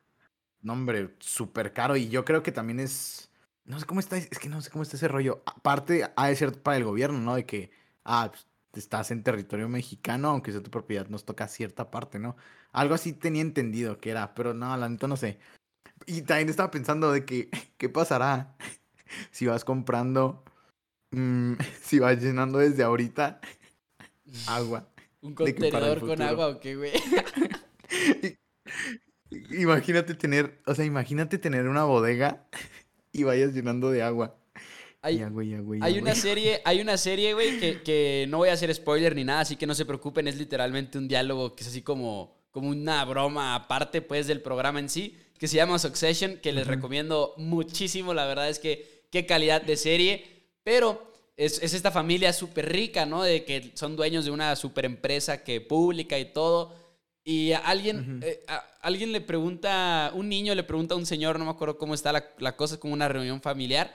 no 0.60 0.74
hombre, 0.74 1.16
súper 1.20 1.72
caro. 1.72 1.96
Y 1.96 2.08
yo 2.08 2.26
creo 2.26 2.42
que 2.42 2.52
también 2.52 2.80
es, 2.80 3.31
no 3.64 3.78
sé 3.78 3.86
cómo 3.86 4.00
está, 4.00 4.16
es 4.16 4.38
que 4.38 4.48
no 4.48 4.60
sé 4.60 4.70
cómo 4.70 4.82
está 4.82 4.96
ese 4.96 5.08
rollo. 5.08 5.42
Aparte, 5.46 6.10
ha 6.16 6.28
de 6.28 6.36
ser 6.36 6.60
para 6.62 6.76
el 6.76 6.84
gobierno, 6.84 7.18
¿no? 7.18 7.34
De 7.36 7.46
que, 7.46 7.70
ah, 8.04 8.30
pues, 8.30 8.46
estás 8.74 9.10
en 9.10 9.22
territorio 9.22 9.68
mexicano, 9.68 10.28
aunque 10.30 10.52
sea 10.52 10.62
tu 10.62 10.70
propiedad, 10.70 11.06
nos 11.08 11.24
toca 11.24 11.46
cierta 11.48 11.90
parte, 11.90 12.18
¿no? 12.18 12.36
Algo 12.72 12.94
así 12.94 13.12
tenía 13.12 13.42
entendido 13.42 13.98
que 13.98 14.10
era, 14.10 14.34
pero 14.34 14.54
no, 14.54 14.76
la 14.76 14.88
neta 14.88 15.06
no 15.06 15.16
sé. 15.16 15.38
Y 16.06 16.22
también 16.22 16.48
estaba 16.48 16.70
pensando 16.70 17.12
de 17.12 17.24
que, 17.24 17.50
¿qué 17.76 17.88
pasará 17.88 18.56
si 19.30 19.46
vas 19.46 19.64
comprando, 19.64 20.42
mm, 21.12 21.54
si 21.82 21.98
vas 21.98 22.20
llenando 22.20 22.58
desde 22.58 22.82
ahorita 22.82 23.40
agua? 24.48 24.88
¿Un 25.20 25.34
contenedor 25.34 26.00
con 26.00 26.20
agua 26.20 26.48
o 26.48 26.58
qué, 26.58 26.74
güey? 26.74 26.92
imagínate 29.50 30.14
tener, 30.14 30.60
o 30.66 30.74
sea, 30.74 30.84
imagínate 30.84 31.38
tener 31.38 31.68
una 31.68 31.84
bodega 31.84 32.48
y 33.12 33.22
vayas 33.22 33.52
llenando 33.52 33.90
de 33.90 34.02
agua. 34.02 34.36
Hay, 35.04 35.20
hay 35.80 35.98
una 35.98 36.14
serie, 36.14 36.62
hay 36.64 36.80
una 36.80 36.96
serie, 36.96 37.34
güey, 37.34 37.58
que, 37.58 37.82
que, 37.82 38.26
no 38.28 38.38
voy 38.38 38.50
a 38.50 38.52
hacer 38.52 38.72
spoiler 38.72 39.16
ni 39.16 39.24
nada, 39.24 39.40
así 39.40 39.56
que 39.56 39.66
no 39.66 39.74
se 39.74 39.84
preocupen, 39.84 40.28
es 40.28 40.36
literalmente 40.36 40.96
un 40.96 41.08
diálogo 41.08 41.56
que 41.56 41.64
es 41.64 41.70
así 41.70 41.82
como, 41.82 42.36
como 42.52 42.68
una 42.68 43.04
broma 43.04 43.56
aparte, 43.56 44.00
pues, 44.00 44.28
del 44.28 44.40
programa 44.40 44.78
en 44.78 44.88
sí, 44.88 45.18
que 45.38 45.48
se 45.48 45.56
llama 45.56 45.80
Succession, 45.80 46.38
que 46.40 46.52
les 46.52 46.68
recomiendo 46.68 47.34
muchísimo, 47.36 48.14
la 48.14 48.26
verdad 48.26 48.48
es 48.48 48.60
que 48.60 49.02
qué 49.10 49.26
calidad 49.26 49.60
de 49.60 49.76
serie, 49.76 50.24
pero 50.62 51.10
es, 51.36 51.60
es 51.60 51.74
esta 51.74 51.90
familia 51.90 52.32
súper 52.32 52.70
rica, 52.70 53.04
¿no? 53.04 53.24
De 53.24 53.44
que 53.44 53.72
son 53.74 53.96
dueños 53.96 54.24
de 54.24 54.30
una 54.30 54.54
súper 54.54 54.84
empresa 54.84 55.42
que 55.42 55.60
pública 55.60 56.16
y 56.16 56.32
todo, 56.32 56.76
y 57.24 57.52
alguien, 57.52 58.20
eh, 58.22 58.44
alguien 58.80 59.12
le 59.12 59.20
pregunta, 59.20 60.10
un 60.14 60.28
niño 60.28 60.54
le 60.54 60.64
pregunta 60.64 60.94
a 60.94 60.98
un 60.98 61.06
señor, 61.06 61.38
no 61.38 61.44
me 61.44 61.50
acuerdo 61.50 61.78
cómo 61.78 61.94
está 61.94 62.12
la, 62.12 62.24
la 62.38 62.56
cosa, 62.56 62.74
es 62.74 62.80
como 62.80 62.94
una 62.94 63.08
reunión 63.08 63.40
familiar, 63.40 63.92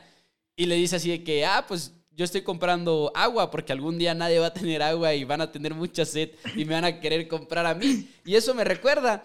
y 0.55 0.65
le 0.65 0.75
dice 0.75 0.95
así 0.95 1.09
de 1.09 1.23
que, 1.23 1.45
ah, 1.45 1.65
pues 1.67 1.93
yo 2.17 2.25
estoy 2.25 2.41
comprando 2.41 3.11
agua 3.13 3.51
porque 3.51 3.71
algún 3.71 3.99
día 3.99 4.15
nadie 4.15 4.39
va 4.39 4.47
a 4.47 4.53
tener 4.53 4.81
agua 4.81 5.13
y 5.13 5.23
van 5.23 5.39
a 5.39 5.51
tener 5.51 5.75
mucha 5.75 6.03
sed 6.03 6.31
y 6.55 6.65
me 6.65 6.73
van 6.73 6.85
a 6.85 6.99
querer 6.99 7.27
comprar 7.27 7.67
a 7.67 7.75
mí. 7.75 8.09
Y 8.25 8.33
eso 8.33 8.55
me 8.55 8.63
recuerda, 8.63 9.23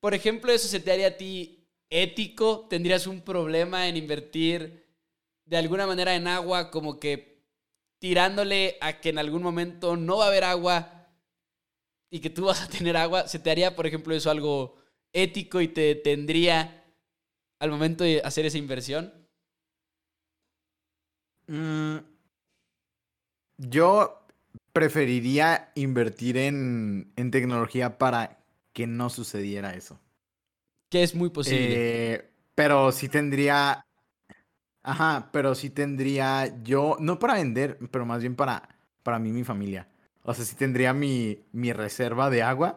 por 0.00 0.12
ejemplo, 0.12 0.52
eso 0.52 0.66
se 0.66 0.80
te 0.80 0.90
haría 0.90 1.06
a 1.06 1.16
ti 1.16 1.64
ético, 1.88 2.66
tendrías 2.68 3.06
un 3.06 3.20
problema 3.20 3.86
en 3.86 3.96
invertir 3.96 4.84
de 5.44 5.56
alguna 5.56 5.86
manera 5.86 6.16
en 6.16 6.26
agua 6.26 6.72
como 6.72 6.98
que 6.98 7.40
tirándole 8.00 8.78
a 8.80 9.00
que 9.00 9.10
en 9.10 9.18
algún 9.18 9.42
momento 9.42 9.96
no 9.96 10.16
va 10.16 10.24
a 10.24 10.28
haber 10.28 10.42
agua 10.42 11.01
y 12.12 12.20
que 12.20 12.28
tú 12.28 12.44
vas 12.44 12.62
a 12.62 12.68
tener 12.68 12.94
agua, 12.96 13.26
se 13.26 13.38
te 13.38 13.50
haría, 13.50 13.74
por 13.74 13.86
ejemplo, 13.86 14.14
eso 14.14 14.30
algo 14.30 14.76
ético 15.14 15.62
y 15.62 15.68
te 15.68 15.94
tendría 15.94 16.84
al 17.58 17.70
momento 17.70 18.04
de 18.04 18.20
hacer 18.22 18.44
esa 18.44 18.58
inversión. 18.58 19.10
Mm, 21.46 21.96
yo 23.56 24.26
preferiría 24.74 25.72
invertir 25.74 26.36
en, 26.36 27.12
tecnología 27.30 27.96
para 27.96 28.44
que 28.74 28.86
no 28.86 29.08
sucediera 29.08 29.74
eso. 29.74 29.98
Que 30.90 31.02
es 31.02 31.14
muy 31.14 31.30
posible. 31.30 32.12
Eh, 32.14 32.30
pero 32.54 32.92
sí 32.92 33.08
tendría. 33.08 33.86
Ajá, 34.82 35.30
pero 35.32 35.54
sí 35.54 35.70
tendría 35.70 36.62
yo. 36.62 36.98
No 37.00 37.18
para 37.18 37.34
vender, 37.34 37.78
pero 37.90 38.04
más 38.04 38.20
bien 38.20 38.36
para, 38.36 38.68
para 39.02 39.18
mí 39.18 39.30
y 39.30 39.32
mi 39.32 39.44
familia. 39.44 39.88
O 40.22 40.34
sea, 40.34 40.44
sí 40.44 40.54
tendría 40.56 40.92
mi, 40.92 41.40
mi 41.52 41.72
reserva 41.72 42.30
de 42.30 42.42
agua. 42.42 42.76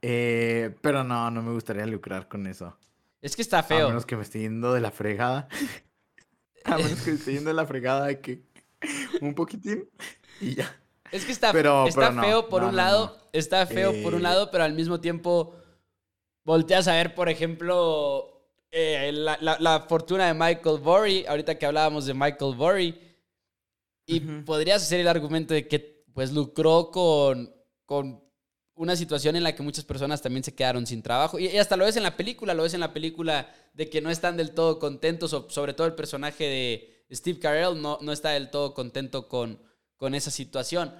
Eh, 0.00 0.74
pero 0.80 1.04
no, 1.04 1.30
no 1.30 1.42
me 1.42 1.52
gustaría 1.52 1.86
lucrar 1.86 2.28
con 2.28 2.46
eso. 2.46 2.76
Es 3.20 3.34
que 3.34 3.42
está 3.42 3.62
feo. 3.62 3.86
A 3.86 3.88
menos 3.88 4.06
que 4.06 4.16
me 4.16 4.22
esté 4.22 4.40
yendo 4.40 4.72
de 4.72 4.80
la 4.80 4.90
fregada. 4.90 5.48
A 6.64 6.76
menos 6.76 7.00
que 7.02 7.12
esté 7.12 7.32
yendo 7.32 7.50
en 7.50 7.56
la 7.56 7.66
fregada 7.66 8.06
de 8.06 8.20
que 8.20 8.42
un 9.20 9.34
poquitín 9.34 9.88
y 10.40 10.54
ya. 10.54 10.80
Es 11.10 11.24
que 11.24 11.32
está, 11.32 11.50
está 11.86 12.12
feo 12.20 12.48
por 12.48 12.62
un 12.62 12.76
lado, 12.76 13.16
está 13.32 13.66
feo 13.66 13.92
por 14.02 14.14
un 14.14 14.22
lado, 14.22 14.50
pero 14.50 14.64
al 14.64 14.74
mismo 14.74 15.00
tiempo 15.00 15.56
volteas 16.44 16.86
a 16.88 16.92
ver, 16.92 17.14
por 17.14 17.28
ejemplo, 17.28 18.42
eh, 18.70 19.10
la, 19.12 19.86
fortuna 19.88 20.26
de 20.26 20.34
Michael 20.34 20.80
Burry, 20.80 21.24
ahorita 21.26 21.58
que 21.58 21.66
hablábamos 21.66 22.06
de 22.06 22.14
Michael 22.14 22.54
Burry, 22.54 23.00
y 24.06 24.20
podrías 24.20 24.82
hacer 24.82 25.00
el 25.00 25.08
argumento 25.08 25.54
de 25.54 25.66
que 25.66 25.97
pues 26.18 26.32
lucró 26.32 26.90
con, 26.90 27.54
con 27.86 28.20
una 28.74 28.96
situación 28.96 29.36
en 29.36 29.44
la 29.44 29.54
que 29.54 29.62
muchas 29.62 29.84
personas 29.84 30.20
también 30.20 30.42
se 30.42 30.52
quedaron 30.52 30.84
sin 30.84 31.00
trabajo. 31.00 31.38
Y, 31.38 31.56
hasta 31.58 31.76
lo 31.76 31.84
ves 31.84 31.96
en 31.96 32.02
la 32.02 32.16
película, 32.16 32.54
lo 32.54 32.64
ves 32.64 32.74
en 32.74 32.80
la 32.80 32.92
película 32.92 33.54
de 33.72 33.88
que 33.88 34.00
no 34.00 34.10
están 34.10 34.36
del 34.36 34.50
todo 34.50 34.80
contentos, 34.80 35.30
sobre 35.46 35.74
todo 35.74 35.86
el 35.86 35.94
personaje 35.94 36.42
de 36.42 37.04
Steve 37.14 37.38
Carell 37.38 37.80
no, 37.80 37.98
no 38.00 38.10
está 38.10 38.30
del 38.30 38.50
todo 38.50 38.74
contento 38.74 39.28
con, 39.28 39.62
con 39.96 40.12
esa 40.16 40.32
situación. 40.32 40.92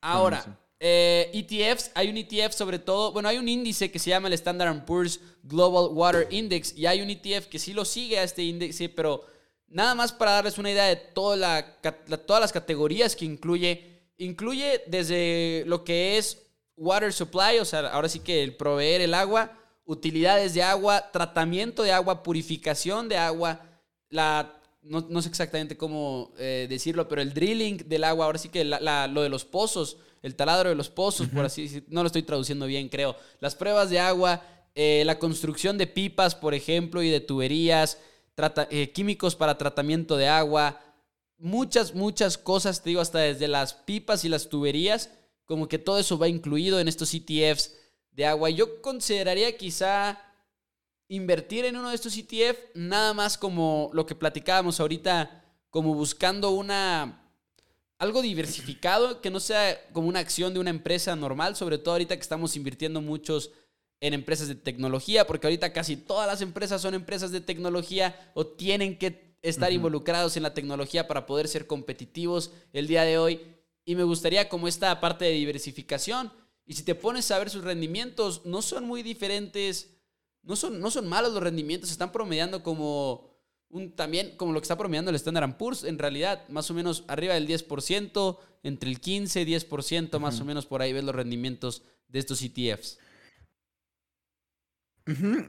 Ahora, 0.00 0.58
ETFs, 0.80 1.88
eh, 1.88 1.90
e 1.96 1.98
hay 2.00 2.08
un 2.08 2.16
ETF 2.16 2.54
sobre 2.54 2.78
todo, 2.78 3.12
bueno, 3.12 3.28
hay 3.28 3.36
un 3.36 3.50
índice 3.50 3.90
que 3.90 3.98
se 3.98 4.08
llama 4.08 4.28
el 4.28 4.32
Standard 4.32 4.86
Poor's 4.86 5.20
Global 5.42 5.90
Water 5.92 6.26
Index 6.30 6.74
y 6.74 6.86
hay 6.86 7.02
un 7.02 7.10
ETF 7.10 7.48
que 7.48 7.58
sí 7.58 7.74
lo 7.74 7.84
sigue 7.84 8.18
a 8.18 8.22
este 8.22 8.42
índice, 8.42 8.88
pero 8.88 9.26
nada 9.68 9.94
más 9.94 10.12
para 10.12 10.30
darles 10.30 10.56
una 10.56 10.70
idea 10.70 10.84
de 10.84 10.96
toda 10.96 11.36
la, 11.36 11.76
todas 12.26 12.40
las 12.40 12.52
categorías 12.52 13.14
que 13.14 13.26
incluye, 13.26 13.93
incluye 14.18 14.82
desde 14.86 15.64
lo 15.66 15.84
que 15.84 16.18
es 16.18 16.42
water 16.76 17.12
supply, 17.12 17.58
o 17.60 17.64
sea, 17.64 17.80
ahora 17.88 18.08
sí 18.08 18.20
que 18.20 18.42
el 18.42 18.54
proveer 18.56 19.00
el 19.00 19.14
agua, 19.14 19.52
utilidades 19.84 20.54
de 20.54 20.62
agua, 20.62 21.10
tratamiento 21.12 21.82
de 21.82 21.92
agua, 21.92 22.22
purificación 22.22 23.08
de 23.08 23.16
agua, 23.16 23.60
la, 24.10 24.60
no, 24.82 25.22
sé 25.22 25.28
exactamente 25.28 25.76
cómo 25.76 26.32
eh, 26.38 26.66
decirlo, 26.68 27.08
pero 27.08 27.22
el 27.22 27.32
drilling 27.32 27.88
del 27.88 28.04
agua, 28.04 28.26
ahora 28.26 28.38
sí 28.38 28.48
que 28.48 28.64
lo 28.64 29.22
de 29.22 29.28
los 29.28 29.44
pozos, 29.44 29.98
el 30.22 30.34
taladro 30.36 30.70
de 30.70 30.74
los 30.74 30.88
pozos, 30.88 31.28
por 31.28 31.44
así 31.44 31.62
decirlo, 31.62 31.88
no 31.90 32.02
lo 32.02 32.06
estoy 32.06 32.22
traduciendo 32.22 32.66
bien, 32.66 32.88
creo. 32.88 33.16
Las 33.40 33.54
pruebas 33.54 33.90
de 33.90 33.98
agua, 33.98 34.42
eh, 34.74 35.02
la 35.04 35.18
construcción 35.18 35.78
de 35.78 35.86
pipas, 35.86 36.34
por 36.34 36.54
ejemplo, 36.54 37.02
y 37.02 37.10
de 37.10 37.20
tuberías, 37.20 37.98
eh, 38.70 38.90
químicos 38.90 39.36
para 39.36 39.58
tratamiento 39.58 40.16
de 40.16 40.28
agua, 40.28 40.80
muchas, 41.38 41.94
muchas 41.94 42.38
cosas, 42.38 42.82
te 42.82 42.90
digo, 42.90 43.00
hasta 43.00 43.18
desde 43.18 43.48
las 43.48 43.74
pipas 43.74 44.24
y 44.24 44.28
las 44.28 44.48
tuberías 44.48 45.10
como 45.44 45.68
que 45.68 45.78
todo 45.78 45.98
eso 45.98 46.18
va 46.18 46.28
incluido 46.28 46.80
en 46.80 46.88
estos 46.88 47.12
ETFs 47.14 47.74
de 48.12 48.26
agua. 48.26 48.50
Yo 48.50 48.80
consideraría 48.80 49.56
quizá 49.56 50.20
invertir 51.08 51.64
en 51.64 51.76
uno 51.76 51.90
de 51.90 51.94
estos 51.94 52.16
ETF 52.16 52.58
nada 52.74 53.12
más 53.12 53.36
como 53.36 53.90
lo 53.92 54.06
que 54.06 54.14
platicábamos 54.14 54.80
ahorita, 54.80 55.44
como 55.70 55.94
buscando 55.94 56.50
una 56.50 57.20
algo 57.98 58.22
diversificado, 58.22 59.20
que 59.20 59.30
no 59.30 59.40
sea 59.40 59.80
como 59.92 60.08
una 60.08 60.18
acción 60.18 60.52
de 60.52 60.60
una 60.60 60.70
empresa 60.70 61.14
normal, 61.14 61.56
sobre 61.56 61.78
todo 61.78 61.94
ahorita 61.94 62.16
que 62.16 62.22
estamos 62.22 62.56
invirtiendo 62.56 63.00
muchos 63.00 63.52
en 64.00 64.14
empresas 64.14 64.48
de 64.48 64.56
tecnología, 64.56 65.26
porque 65.26 65.46
ahorita 65.46 65.72
casi 65.72 65.96
todas 65.96 66.26
las 66.26 66.40
empresas 66.40 66.82
son 66.82 66.94
empresas 66.94 67.30
de 67.30 67.40
tecnología 67.40 68.30
o 68.34 68.46
tienen 68.46 68.98
que 68.98 69.33
estar 69.44 69.72
involucrados 69.72 70.36
en 70.36 70.42
la 70.42 70.54
tecnología 70.54 71.06
para 71.06 71.26
poder 71.26 71.48
ser 71.48 71.66
competitivos 71.66 72.50
el 72.72 72.86
día 72.86 73.02
de 73.02 73.18
hoy. 73.18 73.40
Y 73.84 73.94
me 73.94 74.02
gustaría 74.02 74.48
como 74.48 74.66
esta 74.66 75.00
parte 75.00 75.26
de 75.26 75.32
diversificación. 75.32 76.32
Y 76.66 76.72
si 76.74 76.82
te 76.82 76.94
pones 76.94 77.30
a 77.30 77.38
ver 77.38 77.50
sus 77.50 77.62
rendimientos, 77.62 78.42
no 78.46 78.62
son 78.62 78.86
muy 78.86 79.02
diferentes, 79.02 79.90
no 80.42 80.56
son, 80.56 80.80
no 80.80 80.90
son 80.90 81.06
malos 81.06 81.34
los 81.34 81.42
rendimientos, 81.42 81.90
están 81.90 82.10
promediando 82.10 82.62
como 82.62 83.30
un, 83.68 83.92
también 83.92 84.34
como 84.38 84.54
lo 84.54 84.60
que 84.60 84.64
está 84.64 84.78
promediando 84.78 85.10
el 85.10 85.16
Standard 85.16 85.58
Poor's, 85.58 85.84
en 85.84 85.98
realidad 85.98 86.48
más 86.48 86.70
o 86.70 86.74
menos 86.74 87.04
arriba 87.06 87.34
del 87.34 87.46
10%, 87.46 88.38
entre 88.62 88.88
el 88.88 88.98
15 88.98 89.42
y 89.42 89.44
10% 89.44 90.18
más 90.18 90.40
o 90.40 90.44
menos 90.46 90.64
por 90.64 90.80
ahí 90.80 90.94
ves 90.94 91.04
los 91.04 91.14
rendimientos 91.14 91.82
de 92.08 92.18
estos 92.18 92.40
ETFs. 92.40 92.98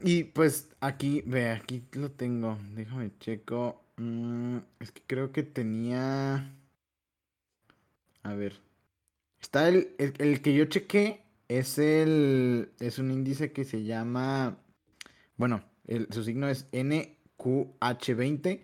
Y 0.04 0.24
pues 0.24 0.68
aquí, 0.80 1.22
ve, 1.24 1.50
aquí 1.50 1.82
lo 1.92 2.10
tengo. 2.10 2.58
Déjame 2.74 3.10
checo. 3.18 3.85
Mm, 3.96 4.58
es 4.80 4.92
que 4.92 5.02
creo 5.06 5.32
que 5.32 5.42
tenía. 5.42 6.52
A 8.22 8.34
ver. 8.34 8.60
Está 9.40 9.68
el, 9.68 9.94
el, 9.98 10.42
que 10.42 10.54
yo 10.54 10.66
chequé. 10.66 11.24
Es 11.48 11.78
el. 11.78 12.72
Es 12.80 12.98
un 12.98 13.10
índice 13.10 13.52
que 13.52 13.64
se 13.64 13.84
llama. 13.84 14.58
Bueno, 15.36 15.64
su 16.10 16.24
signo 16.24 16.48
es 16.48 16.70
NQH20. 16.72 18.62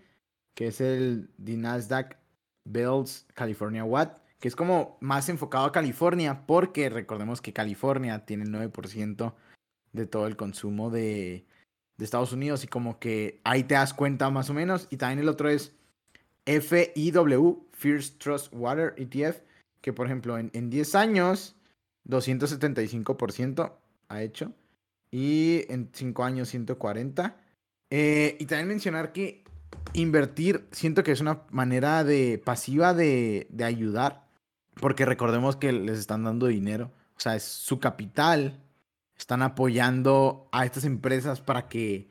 Que 0.54 0.66
es 0.66 0.80
el 0.80 1.30
de 1.38 1.56
Nasdaq 1.56 2.18
Bells 2.64 3.26
California 3.34 3.84
Watt. 3.84 4.18
Que 4.38 4.48
es 4.48 4.56
como 4.56 4.98
más 5.00 5.28
enfocado 5.28 5.64
a 5.66 5.72
California. 5.72 6.46
Porque 6.46 6.90
recordemos 6.90 7.40
que 7.40 7.52
California 7.52 8.26
tiene 8.26 8.44
el 8.44 8.50
9% 8.50 9.34
de 9.92 10.06
todo 10.06 10.26
el 10.26 10.36
consumo 10.36 10.90
de, 10.90 11.46
Estados 11.98 12.32
Unidos 12.32 12.64
y 12.64 12.66
como 12.66 12.98
que 12.98 13.40
ahí 13.44 13.64
te 13.64 13.74
das 13.74 13.94
cuenta 13.94 14.30
más 14.30 14.50
o 14.50 14.54
menos. 14.54 14.88
Y 14.90 14.96
también 14.96 15.20
el 15.20 15.28
otro 15.28 15.48
es 15.48 15.72
FIW, 16.46 17.66
First 17.72 18.18
Trust 18.18 18.52
Water 18.52 18.94
ETF, 18.96 19.40
que 19.80 19.92
por 19.92 20.06
ejemplo 20.06 20.38
en, 20.38 20.50
en 20.54 20.70
10 20.70 20.94
años 20.94 21.56
275% 22.08 23.72
ha 24.08 24.22
hecho 24.22 24.52
y 25.10 25.64
en 25.68 25.90
5 25.92 26.24
años 26.24 26.48
140. 26.48 27.36
Eh, 27.90 28.36
y 28.40 28.46
también 28.46 28.68
mencionar 28.68 29.12
que 29.12 29.44
invertir 29.92 30.66
siento 30.72 31.02
que 31.02 31.12
es 31.12 31.20
una 31.20 31.42
manera 31.50 32.04
de 32.04 32.40
pasiva 32.42 32.94
de, 32.94 33.46
de 33.50 33.64
ayudar, 33.64 34.26
porque 34.80 35.04
recordemos 35.04 35.56
que 35.56 35.72
les 35.72 35.98
están 35.98 36.24
dando 36.24 36.46
dinero, 36.46 36.90
o 37.16 37.20
sea, 37.20 37.36
es 37.36 37.42
su 37.44 37.78
capital 37.78 38.58
están 39.22 39.42
apoyando 39.42 40.48
a 40.50 40.64
estas 40.66 40.84
empresas 40.84 41.40
para 41.40 41.68
que 41.68 42.10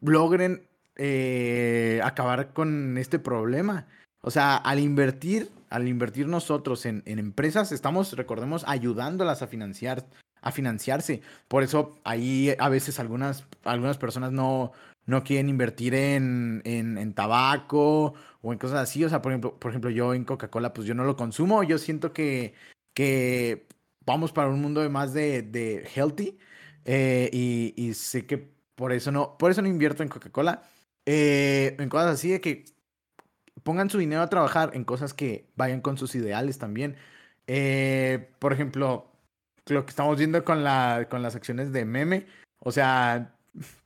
logren 0.00 0.68
eh, 0.94 2.00
acabar 2.04 2.52
con 2.52 2.96
este 2.98 3.18
problema. 3.18 3.88
O 4.20 4.30
sea, 4.30 4.56
al 4.56 4.78
invertir, 4.78 5.50
al 5.70 5.88
invertir 5.88 6.28
nosotros 6.28 6.86
en, 6.86 7.02
empresas, 7.04 7.72
estamos, 7.72 8.12
recordemos, 8.12 8.64
ayudándolas 8.68 9.42
a 9.42 9.48
financiar, 9.48 10.06
a 10.40 10.52
financiarse. 10.52 11.20
Por 11.48 11.64
eso 11.64 11.98
ahí 12.04 12.54
a 12.60 12.68
veces 12.68 13.00
algunas, 13.00 13.44
algunas 13.64 13.98
personas 13.98 14.30
no, 14.30 14.70
no 15.06 15.24
quieren 15.24 15.48
invertir 15.48 15.94
en, 15.94 16.62
en, 16.64 17.12
tabaco 17.14 18.14
o 18.40 18.52
en 18.52 18.58
cosas 18.60 18.78
así. 18.78 19.04
O 19.04 19.08
sea, 19.08 19.20
por 19.20 19.32
ejemplo, 19.32 19.58
por 19.58 19.72
ejemplo, 19.72 19.90
yo 19.90 20.14
en 20.14 20.24
Coca-Cola, 20.24 20.72
pues 20.72 20.86
yo 20.86 20.94
no 20.94 21.02
lo 21.02 21.16
consumo. 21.16 21.64
Yo 21.64 21.78
siento 21.78 22.12
que, 22.12 22.54
que 22.94 23.66
vamos 24.06 24.32
para 24.32 24.48
un 24.48 24.60
mundo 24.60 24.80
de 24.80 24.88
más 24.88 25.12
de, 25.12 25.42
de 25.42 25.88
healthy. 25.94 26.38
Eh, 26.84 27.30
y, 27.76 27.94
sé 27.94 28.26
que 28.26 28.38
por 28.74 28.92
eso 28.92 29.12
no, 29.12 29.38
por 29.38 29.50
eso 29.50 29.62
no 29.62 29.68
invierto 29.68 30.02
en 30.02 30.08
Coca-Cola. 30.08 30.62
Eh, 31.06 31.76
en 31.78 31.88
cosas 31.88 32.14
así 32.14 32.30
de 32.30 32.40
que 32.40 32.64
pongan 33.62 33.90
su 33.90 33.98
dinero 33.98 34.22
a 34.22 34.30
trabajar 34.30 34.70
en 34.74 34.84
cosas 34.84 35.14
que 35.14 35.50
vayan 35.56 35.80
con 35.80 35.96
sus 35.98 36.14
ideales 36.14 36.58
también. 36.58 36.96
Eh, 37.46 38.30
por 38.38 38.52
ejemplo, 38.52 39.12
lo 39.66 39.84
que 39.84 39.90
estamos 39.90 40.18
viendo 40.18 40.44
con, 40.44 40.64
la, 40.64 41.06
con 41.10 41.22
las 41.22 41.36
acciones 41.36 41.72
de 41.72 41.84
meme. 41.84 42.26
O 42.58 42.72
sea, 42.72 43.36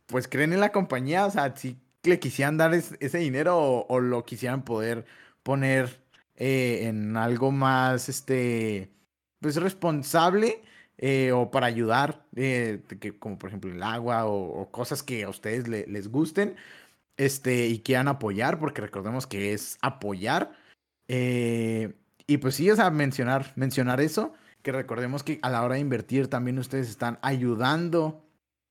pues 0.06 0.28
creen 0.28 0.52
en 0.52 0.60
la 0.60 0.72
compañía. 0.72 1.26
O 1.26 1.30
sea, 1.30 1.54
si 1.56 1.78
le 2.04 2.18
quisieran 2.20 2.56
dar 2.56 2.74
ese 2.74 3.18
dinero 3.18 3.58
o, 3.58 3.86
o, 3.88 4.00
lo 4.00 4.24
quisieran 4.24 4.64
poder 4.64 5.06
poner 5.42 6.04
en 6.36 7.16
algo 7.16 7.50
más, 7.50 8.08
este, 8.08 8.95
pues 9.40 9.56
responsable 9.56 10.62
eh, 10.98 11.32
o 11.32 11.50
para 11.50 11.66
ayudar, 11.66 12.24
eh, 12.36 12.82
que, 13.00 13.18
como 13.18 13.38
por 13.38 13.50
ejemplo 13.50 13.70
el 13.70 13.82
agua 13.82 14.26
o, 14.26 14.70
cosas 14.70 15.02
que 15.02 15.24
a 15.24 15.28
ustedes 15.28 15.68
les 15.68 16.08
gusten 16.08 16.56
este, 17.16 17.66
y 17.66 17.80
quieran 17.80 18.08
apoyar, 18.08 18.58
porque 18.58 18.80
recordemos 18.80 19.26
que 19.26 19.52
es 19.52 19.78
apoyar. 19.82 20.52
Eh, 21.08 21.94
y 22.26 22.38
pues 22.38 22.56
sí, 22.56 22.70
o 22.70 22.76
sea, 22.76 22.90
mencionar, 22.90 23.52
mencionar 23.56 24.00
eso, 24.00 24.34
que 24.62 24.72
recordemos 24.72 25.22
que 25.22 25.38
a 25.42 25.50
la 25.50 25.62
hora 25.62 25.74
de 25.74 25.80
invertir 25.80 26.28
también 26.28 26.58
ustedes 26.58 26.88
están 26.88 27.18
ayudando, 27.22 28.24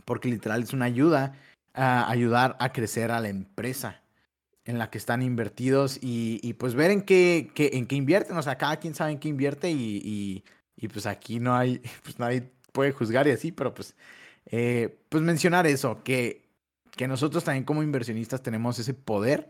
porque 0.05 0.29
literal 0.29 0.63
es 0.63 0.73
una 0.73 0.85
ayuda, 0.85 1.35
a 1.73 2.09
ayudar 2.09 2.55
a 2.59 2.71
crecer 2.71 3.11
a 3.11 3.19
la 3.19 3.29
empresa 3.29 4.01
en 4.65 4.79
la 4.79 4.89
que 4.89 4.97
están 4.97 5.21
invertidos 5.21 5.99
y, 6.01 6.53
pues 6.53 6.73
ver 6.73 6.91
en 6.91 7.01
qué, 7.03 7.51
en 7.55 7.85
qué 7.85 7.95
invierten. 7.95 8.35
O 8.37 8.41
sea, 8.41 8.57
cada 8.57 8.77
quien 8.77 8.95
sabe 8.95 9.11
en 9.11 9.19
qué 9.19 9.29
invierte 9.29 9.71
y, 9.71 10.43
y, 10.75 10.87
pues 10.87 11.05
aquí 11.05 11.39
no 11.39 11.55
hay, 11.55 11.81
pues 12.03 12.19
nadie 12.19 12.51
puede 12.71 12.91
juzgar 12.91 13.27
y 13.27 13.31
así, 13.31 13.51
pero 13.51 13.73
pues, 13.73 13.95
eh, 14.47 14.97
pues 15.09 15.23
mencionar 15.23 15.67
eso, 15.67 16.03
que, 16.03 16.49
que 16.91 17.07
nosotros 17.07 17.43
también 17.43 17.63
como 17.63 17.83
inversionistas 17.83 18.41
tenemos 18.41 18.77
ese 18.79 18.93
poder 18.93 19.49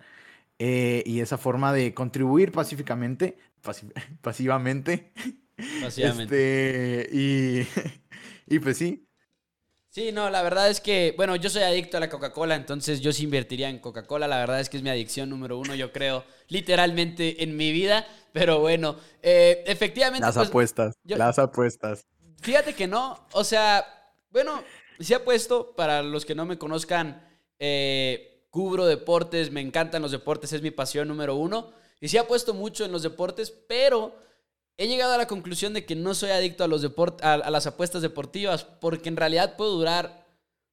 eh, 0.60 1.04
y 1.06 1.22
esa 1.22 1.38
forma 1.38 1.74
de 1.74 1.94
contribuir 1.94 2.52
pacíficamente, 2.52 3.38
pasivamente. 4.22 5.12
Pasivamente. 5.82 7.02
Este, 7.02 7.16
y, 7.16 7.68
y 8.54 8.60
pues 8.60 8.78
sí, 8.78 9.05
Sí, 9.96 10.12
no, 10.12 10.30
la 10.30 10.42
verdad 10.42 10.70
es 10.70 10.82
que, 10.82 11.14
bueno, 11.16 11.38
yo 11.38 11.50
soy 11.50 11.64
adicto 11.64 11.96
a 11.96 12.02
la 12.02 12.10
Coca-Cola, 12.10 12.56
entonces 12.56 13.00
yo 13.00 13.14
sí 13.14 13.24
invertiría 13.24 13.70
en 13.70 13.80
Coca-Cola. 13.80 14.28
La 14.28 14.40
verdad 14.40 14.60
es 14.60 14.68
que 14.68 14.76
es 14.76 14.84
mi 14.84 14.90
adicción 14.90 15.30
número 15.30 15.58
uno, 15.58 15.74
yo 15.74 15.94
creo, 15.94 16.26
literalmente 16.50 17.42
en 17.42 17.56
mi 17.56 17.72
vida. 17.72 18.06
Pero 18.34 18.60
bueno, 18.60 18.98
eh, 19.22 19.64
efectivamente. 19.66 20.26
Las 20.26 20.36
pues, 20.36 20.50
apuestas, 20.50 20.96
las 21.06 21.40
apuestas. 21.40 22.06
Fíjate 22.42 22.74
que 22.74 22.88
no, 22.88 23.26
o 23.32 23.46
sea, 23.46 23.86
bueno, 24.32 24.62
sí 25.00 25.14
apuesto, 25.14 25.74
para 25.78 26.04
los 26.04 26.26
que 26.26 26.36
no 26.36 26.46
me 26.46 26.58
conozcan, 26.58 27.26
eh, 27.58 28.50
cubro 28.50 28.88
deportes, 28.88 29.50
me 29.50 29.62
encantan 29.62 30.02
los 30.02 30.12
deportes, 30.12 30.52
es 30.52 30.62
mi 30.62 30.72
pasión 30.72 31.08
número 31.08 31.38
uno. 31.38 31.72
Y 32.02 32.10
sí 32.10 32.18
apuesto 32.18 32.54
mucho 32.54 32.84
en 32.84 32.92
los 32.92 33.04
deportes, 33.04 33.50
pero 33.50 34.14
he 34.78 34.88
llegado 34.88 35.14
a 35.14 35.18
la 35.18 35.28
conclusión 35.28 35.74
de 35.74 35.86
que 35.86 35.96
no 35.96 36.14
soy 36.14 36.32
adicto 36.32 36.64
a, 36.64 36.68
los 36.68 36.86
a, 37.22 37.50
las 37.50 37.68
apuestas 37.68 38.02
deportivas 38.02 38.64
porque 38.64 39.10
en 39.10 39.18
realidad 39.18 39.56
puedo 39.56 39.72
durar 39.72 40.26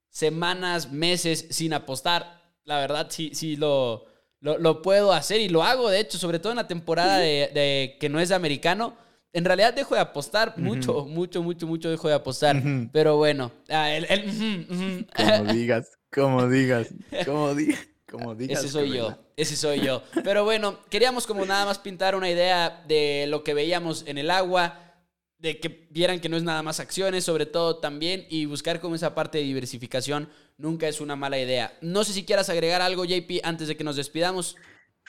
semanas, 0.09 0.91
meses 0.91 1.47
sin 1.51 1.73
apostar. 1.73 2.41
La 2.65 2.79
verdad, 2.79 3.09
sí, 3.11 3.31
sí 3.35 3.57
lo, 3.57 4.05
lo, 4.41 4.83
puedo 4.83 5.13
hacer 5.13 5.41
y 5.41 5.49
lo 5.49 5.63
hago, 5.63 5.89
de 5.89 6.01
hecho, 6.01 6.19
sobre 6.19 6.39
todo 6.39 6.53
en 6.53 6.59
la 6.59 6.69
temporada 6.69 7.19
de, 7.19 7.97
que 7.99 8.09
no 8.09 8.21
es 8.21 8.29
de 8.29 8.35
americano. 8.35 8.97
En 9.33 9.45
realidad 9.45 9.73
dejo 9.73 9.95
de 9.95 10.01
apostar 10.03 10.59
mucho, 10.59 11.07
mucho, 11.07 11.43
mucho, 11.43 11.67
mucho 11.67 11.91
dejo 11.91 12.09
de 12.09 12.15
apostar. 12.15 12.63
Pero 12.93 13.17
bueno, 13.17 13.51
ah, 13.71 13.91
el, 13.91 15.07
como 15.17 15.53
digas, 15.53 15.91
como 16.11 16.49
digas, 16.49 16.89
como 17.25 17.55
digas. 17.55 17.79
Como 18.13 18.33
Ese 18.35 18.69
soy 18.69 18.93
yo, 18.93 19.17
ese 19.43 19.57
soy 19.57 19.81
yo. 19.81 20.03
Pero 20.25 20.45
bueno, 20.45 20.79
queríamos 20.89 21.27
como 21.27 21.45
nada 21.45 21.65
más 21.67 21.79
pintar 21.79 22.15
una 22.15 22.31
idea 22.31 22.83
de 22.89 23.27
lo 23.29 23.45
que 23.45 23.55
veíamos 23.55 24.05
en 24.07 24.19
el 24.19 24.31
agua, 24.31 24.95
de 25.39 25.59
que 25.59 25.89
vieran 25.91 26.21
que 26.21 26.29
no 26.29 26.37
es 26.37 26.45
nada 26.45 26.63
más 26.63 26.81
acciones, 26.81 27.25
sobre 27.25 27.47
todo 27.47 27.79
también, 27.79 28.27
y 28.31 28.47
buscar 28.47 28.81
como 28.81 28.95
esa 28.95 29.15
parte 29.15 29.39
de 29.39 29.45
diversificación 29.45 30.29
nunca 30.57 30.89
es 30.89 31.01
una 31.01 31.17
mala 31.17 31.39
idea. 31.39 31.77
No 31.81 32.05
sé 32.05 32.13
si 32.13 32.25
quieras 32.25 32.49
agregar 32.49 32.81
algo, 32.81 33.05
JP, 33.05 33.41
antes 33.43 33.69
de 33.69 33.77
que 33.77 33.85
nos 33.85 33.97
despidamos. 33.97 34.57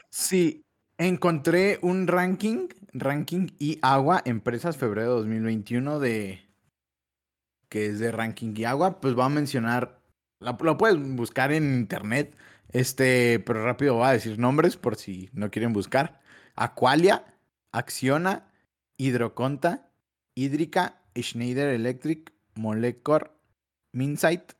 Sí, 0.09 0.63
encontré 0.97 1.79
un 1.81 2.07
ranking, 2.07 2.67
ranking 2.93 3.47
y 3.59 3.79
agua, 3.81 4.21
empresas 4.25 4.77
febrero 4.77 5.17
2021 5.17 5.99
de 5.99 6.43
que 7.69 7.87
es 7.87 7.99
de 7.99 8.11
ranking 8.11 8.53
y 8.55 8.65
agua, 8.65 9.01
pues 9.01 9.17
va 9.17 9.25
a 9.25 9.29
mencionar, 9.29 9.99
lo 10.39 10.77
puedes 10.77 10.95
buscar 11.15 11.51
en 11.51 11.73
internet, 11.73 12.35
este, 12.73 13.39
pero 13.39 13.63
rápido 13.63 13.95
voy 13.95 14.07
a 14.07 14.13
decir 14.13 14.37
nombres 14.39 14.77
por 14.77 14.95
si 14.95 15.29
no 15.33 15.49
quieren 15.51 15.73
buscar. 15.73 16.21
Aqualia, 16.55 17.23
Acciona, 17.71 18.51
Hidroconta, 18.97 19.89
Hídrica, 20.35 21.01
Schneider 21.15 21.69
Electric, 21.69 22.33
Molecor, 22.55 23.37
Minsight, 23.91 24.53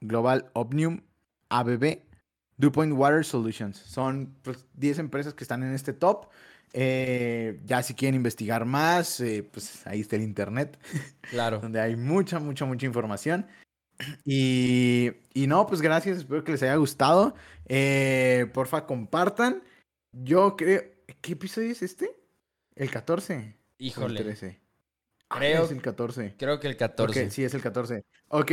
Global 0.00 0.50
Omnium, 0.54 1.02
ABB, 1.50 2.00
DuPont 2.56 2.92
Water 2.92 3.24
Solutions. 3.24 3.76
Son 3.76 4.34
10 4.44 4.64
pues, 4.74 4.98
empresas 4.98 5.34
que 5.34 5.44
están 5.44 5.62
en 5.62 5.74
este 5.74 5.92
top. 5.92 6.28
Eh, 6.72 7.60
ya 7.64 7.82
si 7.82 7.94
quieren 7.94 8.14
investigar 8.14 8.64
más, 8.64 9.20
eh, 9.20 9.48
pues 9.50 9.86
ahí 9.86 10.00
está 10.00 10.16
el 10.16 10.22
internet. 10.22 10.78
Claro. 11.30 11.58
donde 11.62 11.80
hay 11.80 11.96
mucha, 11.96 12.38
mucha, 12.38 12.64
mucha 12.64 12.86
información. 12.86 13.46
Y, 14.24 15.10
y 15.34 15.46
no, 15.46 15.66
pues 15.66 15.80
gracias, 15.80 16.18
espero 16.18 16.44
que 16.44 16.52
les 16.52 16.62
haya 16.62 16.76
gustado. 16.76 17.34
Eh, 17.66 18.46
porfa, 18.54 18.86
compartan. 18.86 19.62
Yo 20.12 20.56
creo. 20.56 20.82
¿Qué 21.20 21.32
episodio 21.32 21.70
es 21.70 21.82
este? 21.82 22.10
El 22.76 22.90
14. 22.90 23.34
o 23.34 23.38
el 23.38 23.54
Híjole. 23.78 24.22
13. 24.22 24.60
Creo- 25.28 25.64
es 25.64 25.70
el 25.72 25.82
14. 25.82 26.34
Creo 26.38 26.60
que 26.60 26.68
el 26.68 26.76
14. 26.76 27.24
Ok, 27.26 27.30
sí, 27.30 27.44
es 27.44 27.54
el 27.54 27.60
14. 27.62 28.04
Ok. 28.28 28.52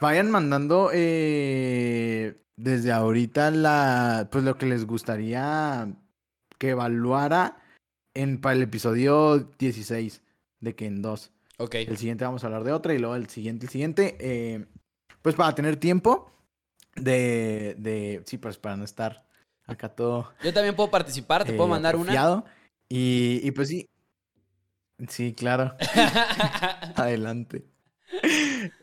Vayan 0.00 0.30
mandando 0.30 0.90
eh, 0.92 2.40
desde 2.56 2.92
ahorita 2.92 3.50
la, 3.50 4.28
pues 4.30 4.44
lo 4.44 4.56
que 4.56 4.66
les 4.66 4.86
gustaría 4.86 5.92
que 6.58 6.70
evaluara 6.70 7.62
en, 8.14 8.40
para 8.40 8.54
el 8.54 8.62
episodio 8.62 9.38
16, 9.58 10.22
de 10.60 10.74
que 10.74 10.86
en 10.86 11.02
dos. 11.02 11.30
Ok. 11.58 11.74
El 11.74 11.96
siguiente 11.96 12.24
vamos 12.24 12.42
a 12.42 12.46
hablar 12.46 12.64
de 12.64 12.72
otra 12.72 12.94
y 12.94 12.98
luego 12.98 13.14
el 13.14 13.28
siguiente, 13.28 13.66
el 13.66 13.72
siguiente. 13.72 14.16
eh, 14.20 14.64
pues 15.22 15.36
para 15.36 15.54
tener 15.54 15.76
tiempo 15.76 16.32
de, 16.96 17.76
de, 17.78 18.22
sí, 18.26 18.38
pues 18.38 18.58
para 18.58 18.76
no 18.76 18.84
estar 18.84 19.24
acá 19.66 19.88
todo 19.88 20.32
Yo 20.42 20.52
también 20.52 20.74
puedo 20.74 20.90
participar, 20.90 21.44
te 21.44 21.52
puedo 21.52 21.68
eh, 21.68 21.70
mandar 21.70 21.96
una. 21.96 22.44
Y, 22.88 23.40
y 23.42 23.50
pues 23.52 23.68
sí. 23.68 23.88
Sí, 25.08 25.32
claro. 25.32 25.74
Adelante. 26.96 27.64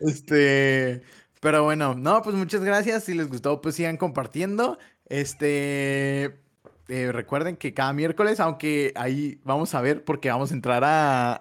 Este, 0.01 1.03
pero 1.39 1.63
bueno, 1.63 1.93
no, 1.93 2.21
pues 2.23 2.35
muchas 2.35 2.63
gracias. 2.63 3.03
Si 3.03 3.13
les 3.13 3.27
gustó, 3.29 3.61
pues 3.61 3.75
sigan 3.75 3.97
compartiendo. 3.97 4.79
Este, 5.05 6.39
eh, 6.87 7.11
recuerden 7.11 7.55
que 7.55 7.73
cada 7.73 7.93
miércoles, 7.93 8.39
aunque 8.39 8.91
ahí 8.95 9.39
vamos 9.43 9.75
a 9.75 9.81
ver, 9.81 10.03
porque 10.03 10.29
vamos 10.29 10.51
a 10.51 10.55
entrar 10.55 10.83
a, 10.83 11.39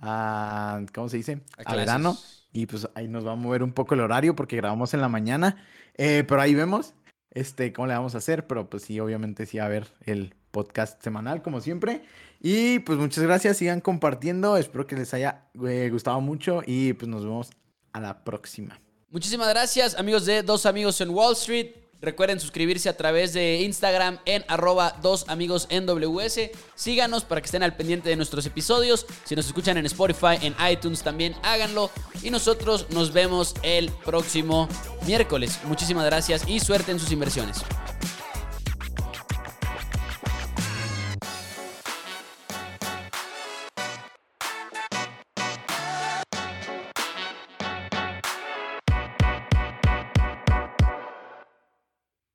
a 0.00 0.80
¿cómo 0.94 1.08
se 1.08 1.16
dice? 1.18 1.40
A 1.64 1.74
verano. 1.74 2.16
Y 2.52 2.66
pues 2.66 2.88
ahí 2.94 3.08
nos 3.08 3.26
va 3.26 3.32
a 3.32 3.36
mover 3.36 3.62
un 3.62 3.72
poco 3.72 3.94
el 3.94 4.00
horario 4.00 4.34
porque 4.34 4.56
grabamos 4.56 4.94
en 4.94 5.00
la 5.00 5.08
mañana. 5.08 5.64
Eh, 5.96 6.24
pero 6.26 6.40
ahí 6.40 6.54
vemos, 6.54 6.94
este, 7.30 7.72
cómo 7.72 7.86
le 7.88 7.94
vamos 7.94 8.14
a 8.14 8.18
hacer. 8.18 8.46
Pero 8.46 8.68
pues 8.70 8.84
sí, 8.84 8.98
obviamente 9.00 9.46
sí 9.46 9.58
va 9.58 9.64
a 9.64 9.66
haber 9.66 9.88
el 10.04 10.34
podcast 10.50 11.02
semanal, 11.02 11.42
como 11.42 11.60
siempre. 11.60 12.02
Y 12.40 12.78
pues 12.80 12.98
muchas 12.98 13.24
gracias, 13.24 13.56
sigan 13.56 13.80
compartiendo. 13.80 14.56
Espero 14.56 14.86
que 14.86 14.96
les 14.96 15.12
haya 15.14 15.48
eh, 15.66 15.88
gustado 15.90 16.20
mucho 16.20 16.62
y 16.66 16.92
pues 16.94 17.08
nos 17.08 17.24
vemos 17.24 17.50
a 17.92 18.00
la 18.00 18.24
próxima. 18.24 18.80
Muchísimas 19.10 19.48
gracias, 19.48 19.94
amigos 19.98 20.26
de 20.26 20.42
Dos 20.42 20.66
Amigos 20.66 21.00
en 21.00 21.10
Wall 21.10 21.32
Street. 21.32 21.87
Recuerden 22.00 22.38
suscribirse 22.38 22.88
a 22.88 22.96
través 22.96 23.32
de 23.32 23.62
Instagram 23.62 24.18
en 24.24 24.44
arroba 24.46 24.96
dos 25.02 25.28
amigos 25.28 25.66
en 25.70 25.84
WS. 25.86 26.50
Síganos 26.76 27.24
para 27.24 27.40
que 27.40 27.46
estén 27.46 27.64
al 27.64 27.74
pendiente 27.74 28.08
de 28.08 28.16
nuestros 28.16 28.46
episodios. 28.46 29.04
Si 29.24 29.34
nos 29.34 29.46
escuchan 29.46 29.76
en 29.78 29.86
Spotify, 29.86 30.38
en 30.42 30.54
iTunes 30.70 31.02
también 31.02 31.34
háganlo. 31.42 31.90
Y 32.22 32.30
nosotros 32.30 32.86
nos 32.90 33.12
vemos 33.12 33.54
el 33.62 33.90
próximo 34.04 34.68
miércoles. 35.06 35.58
Muchísimas 35.64 36.04
gracias 36.04 36.46
y 36.46 36.60
suerte 36.60 36.92
en 36.92 37.00
sus 37.00 37.10
inversiones. 37.10 37.64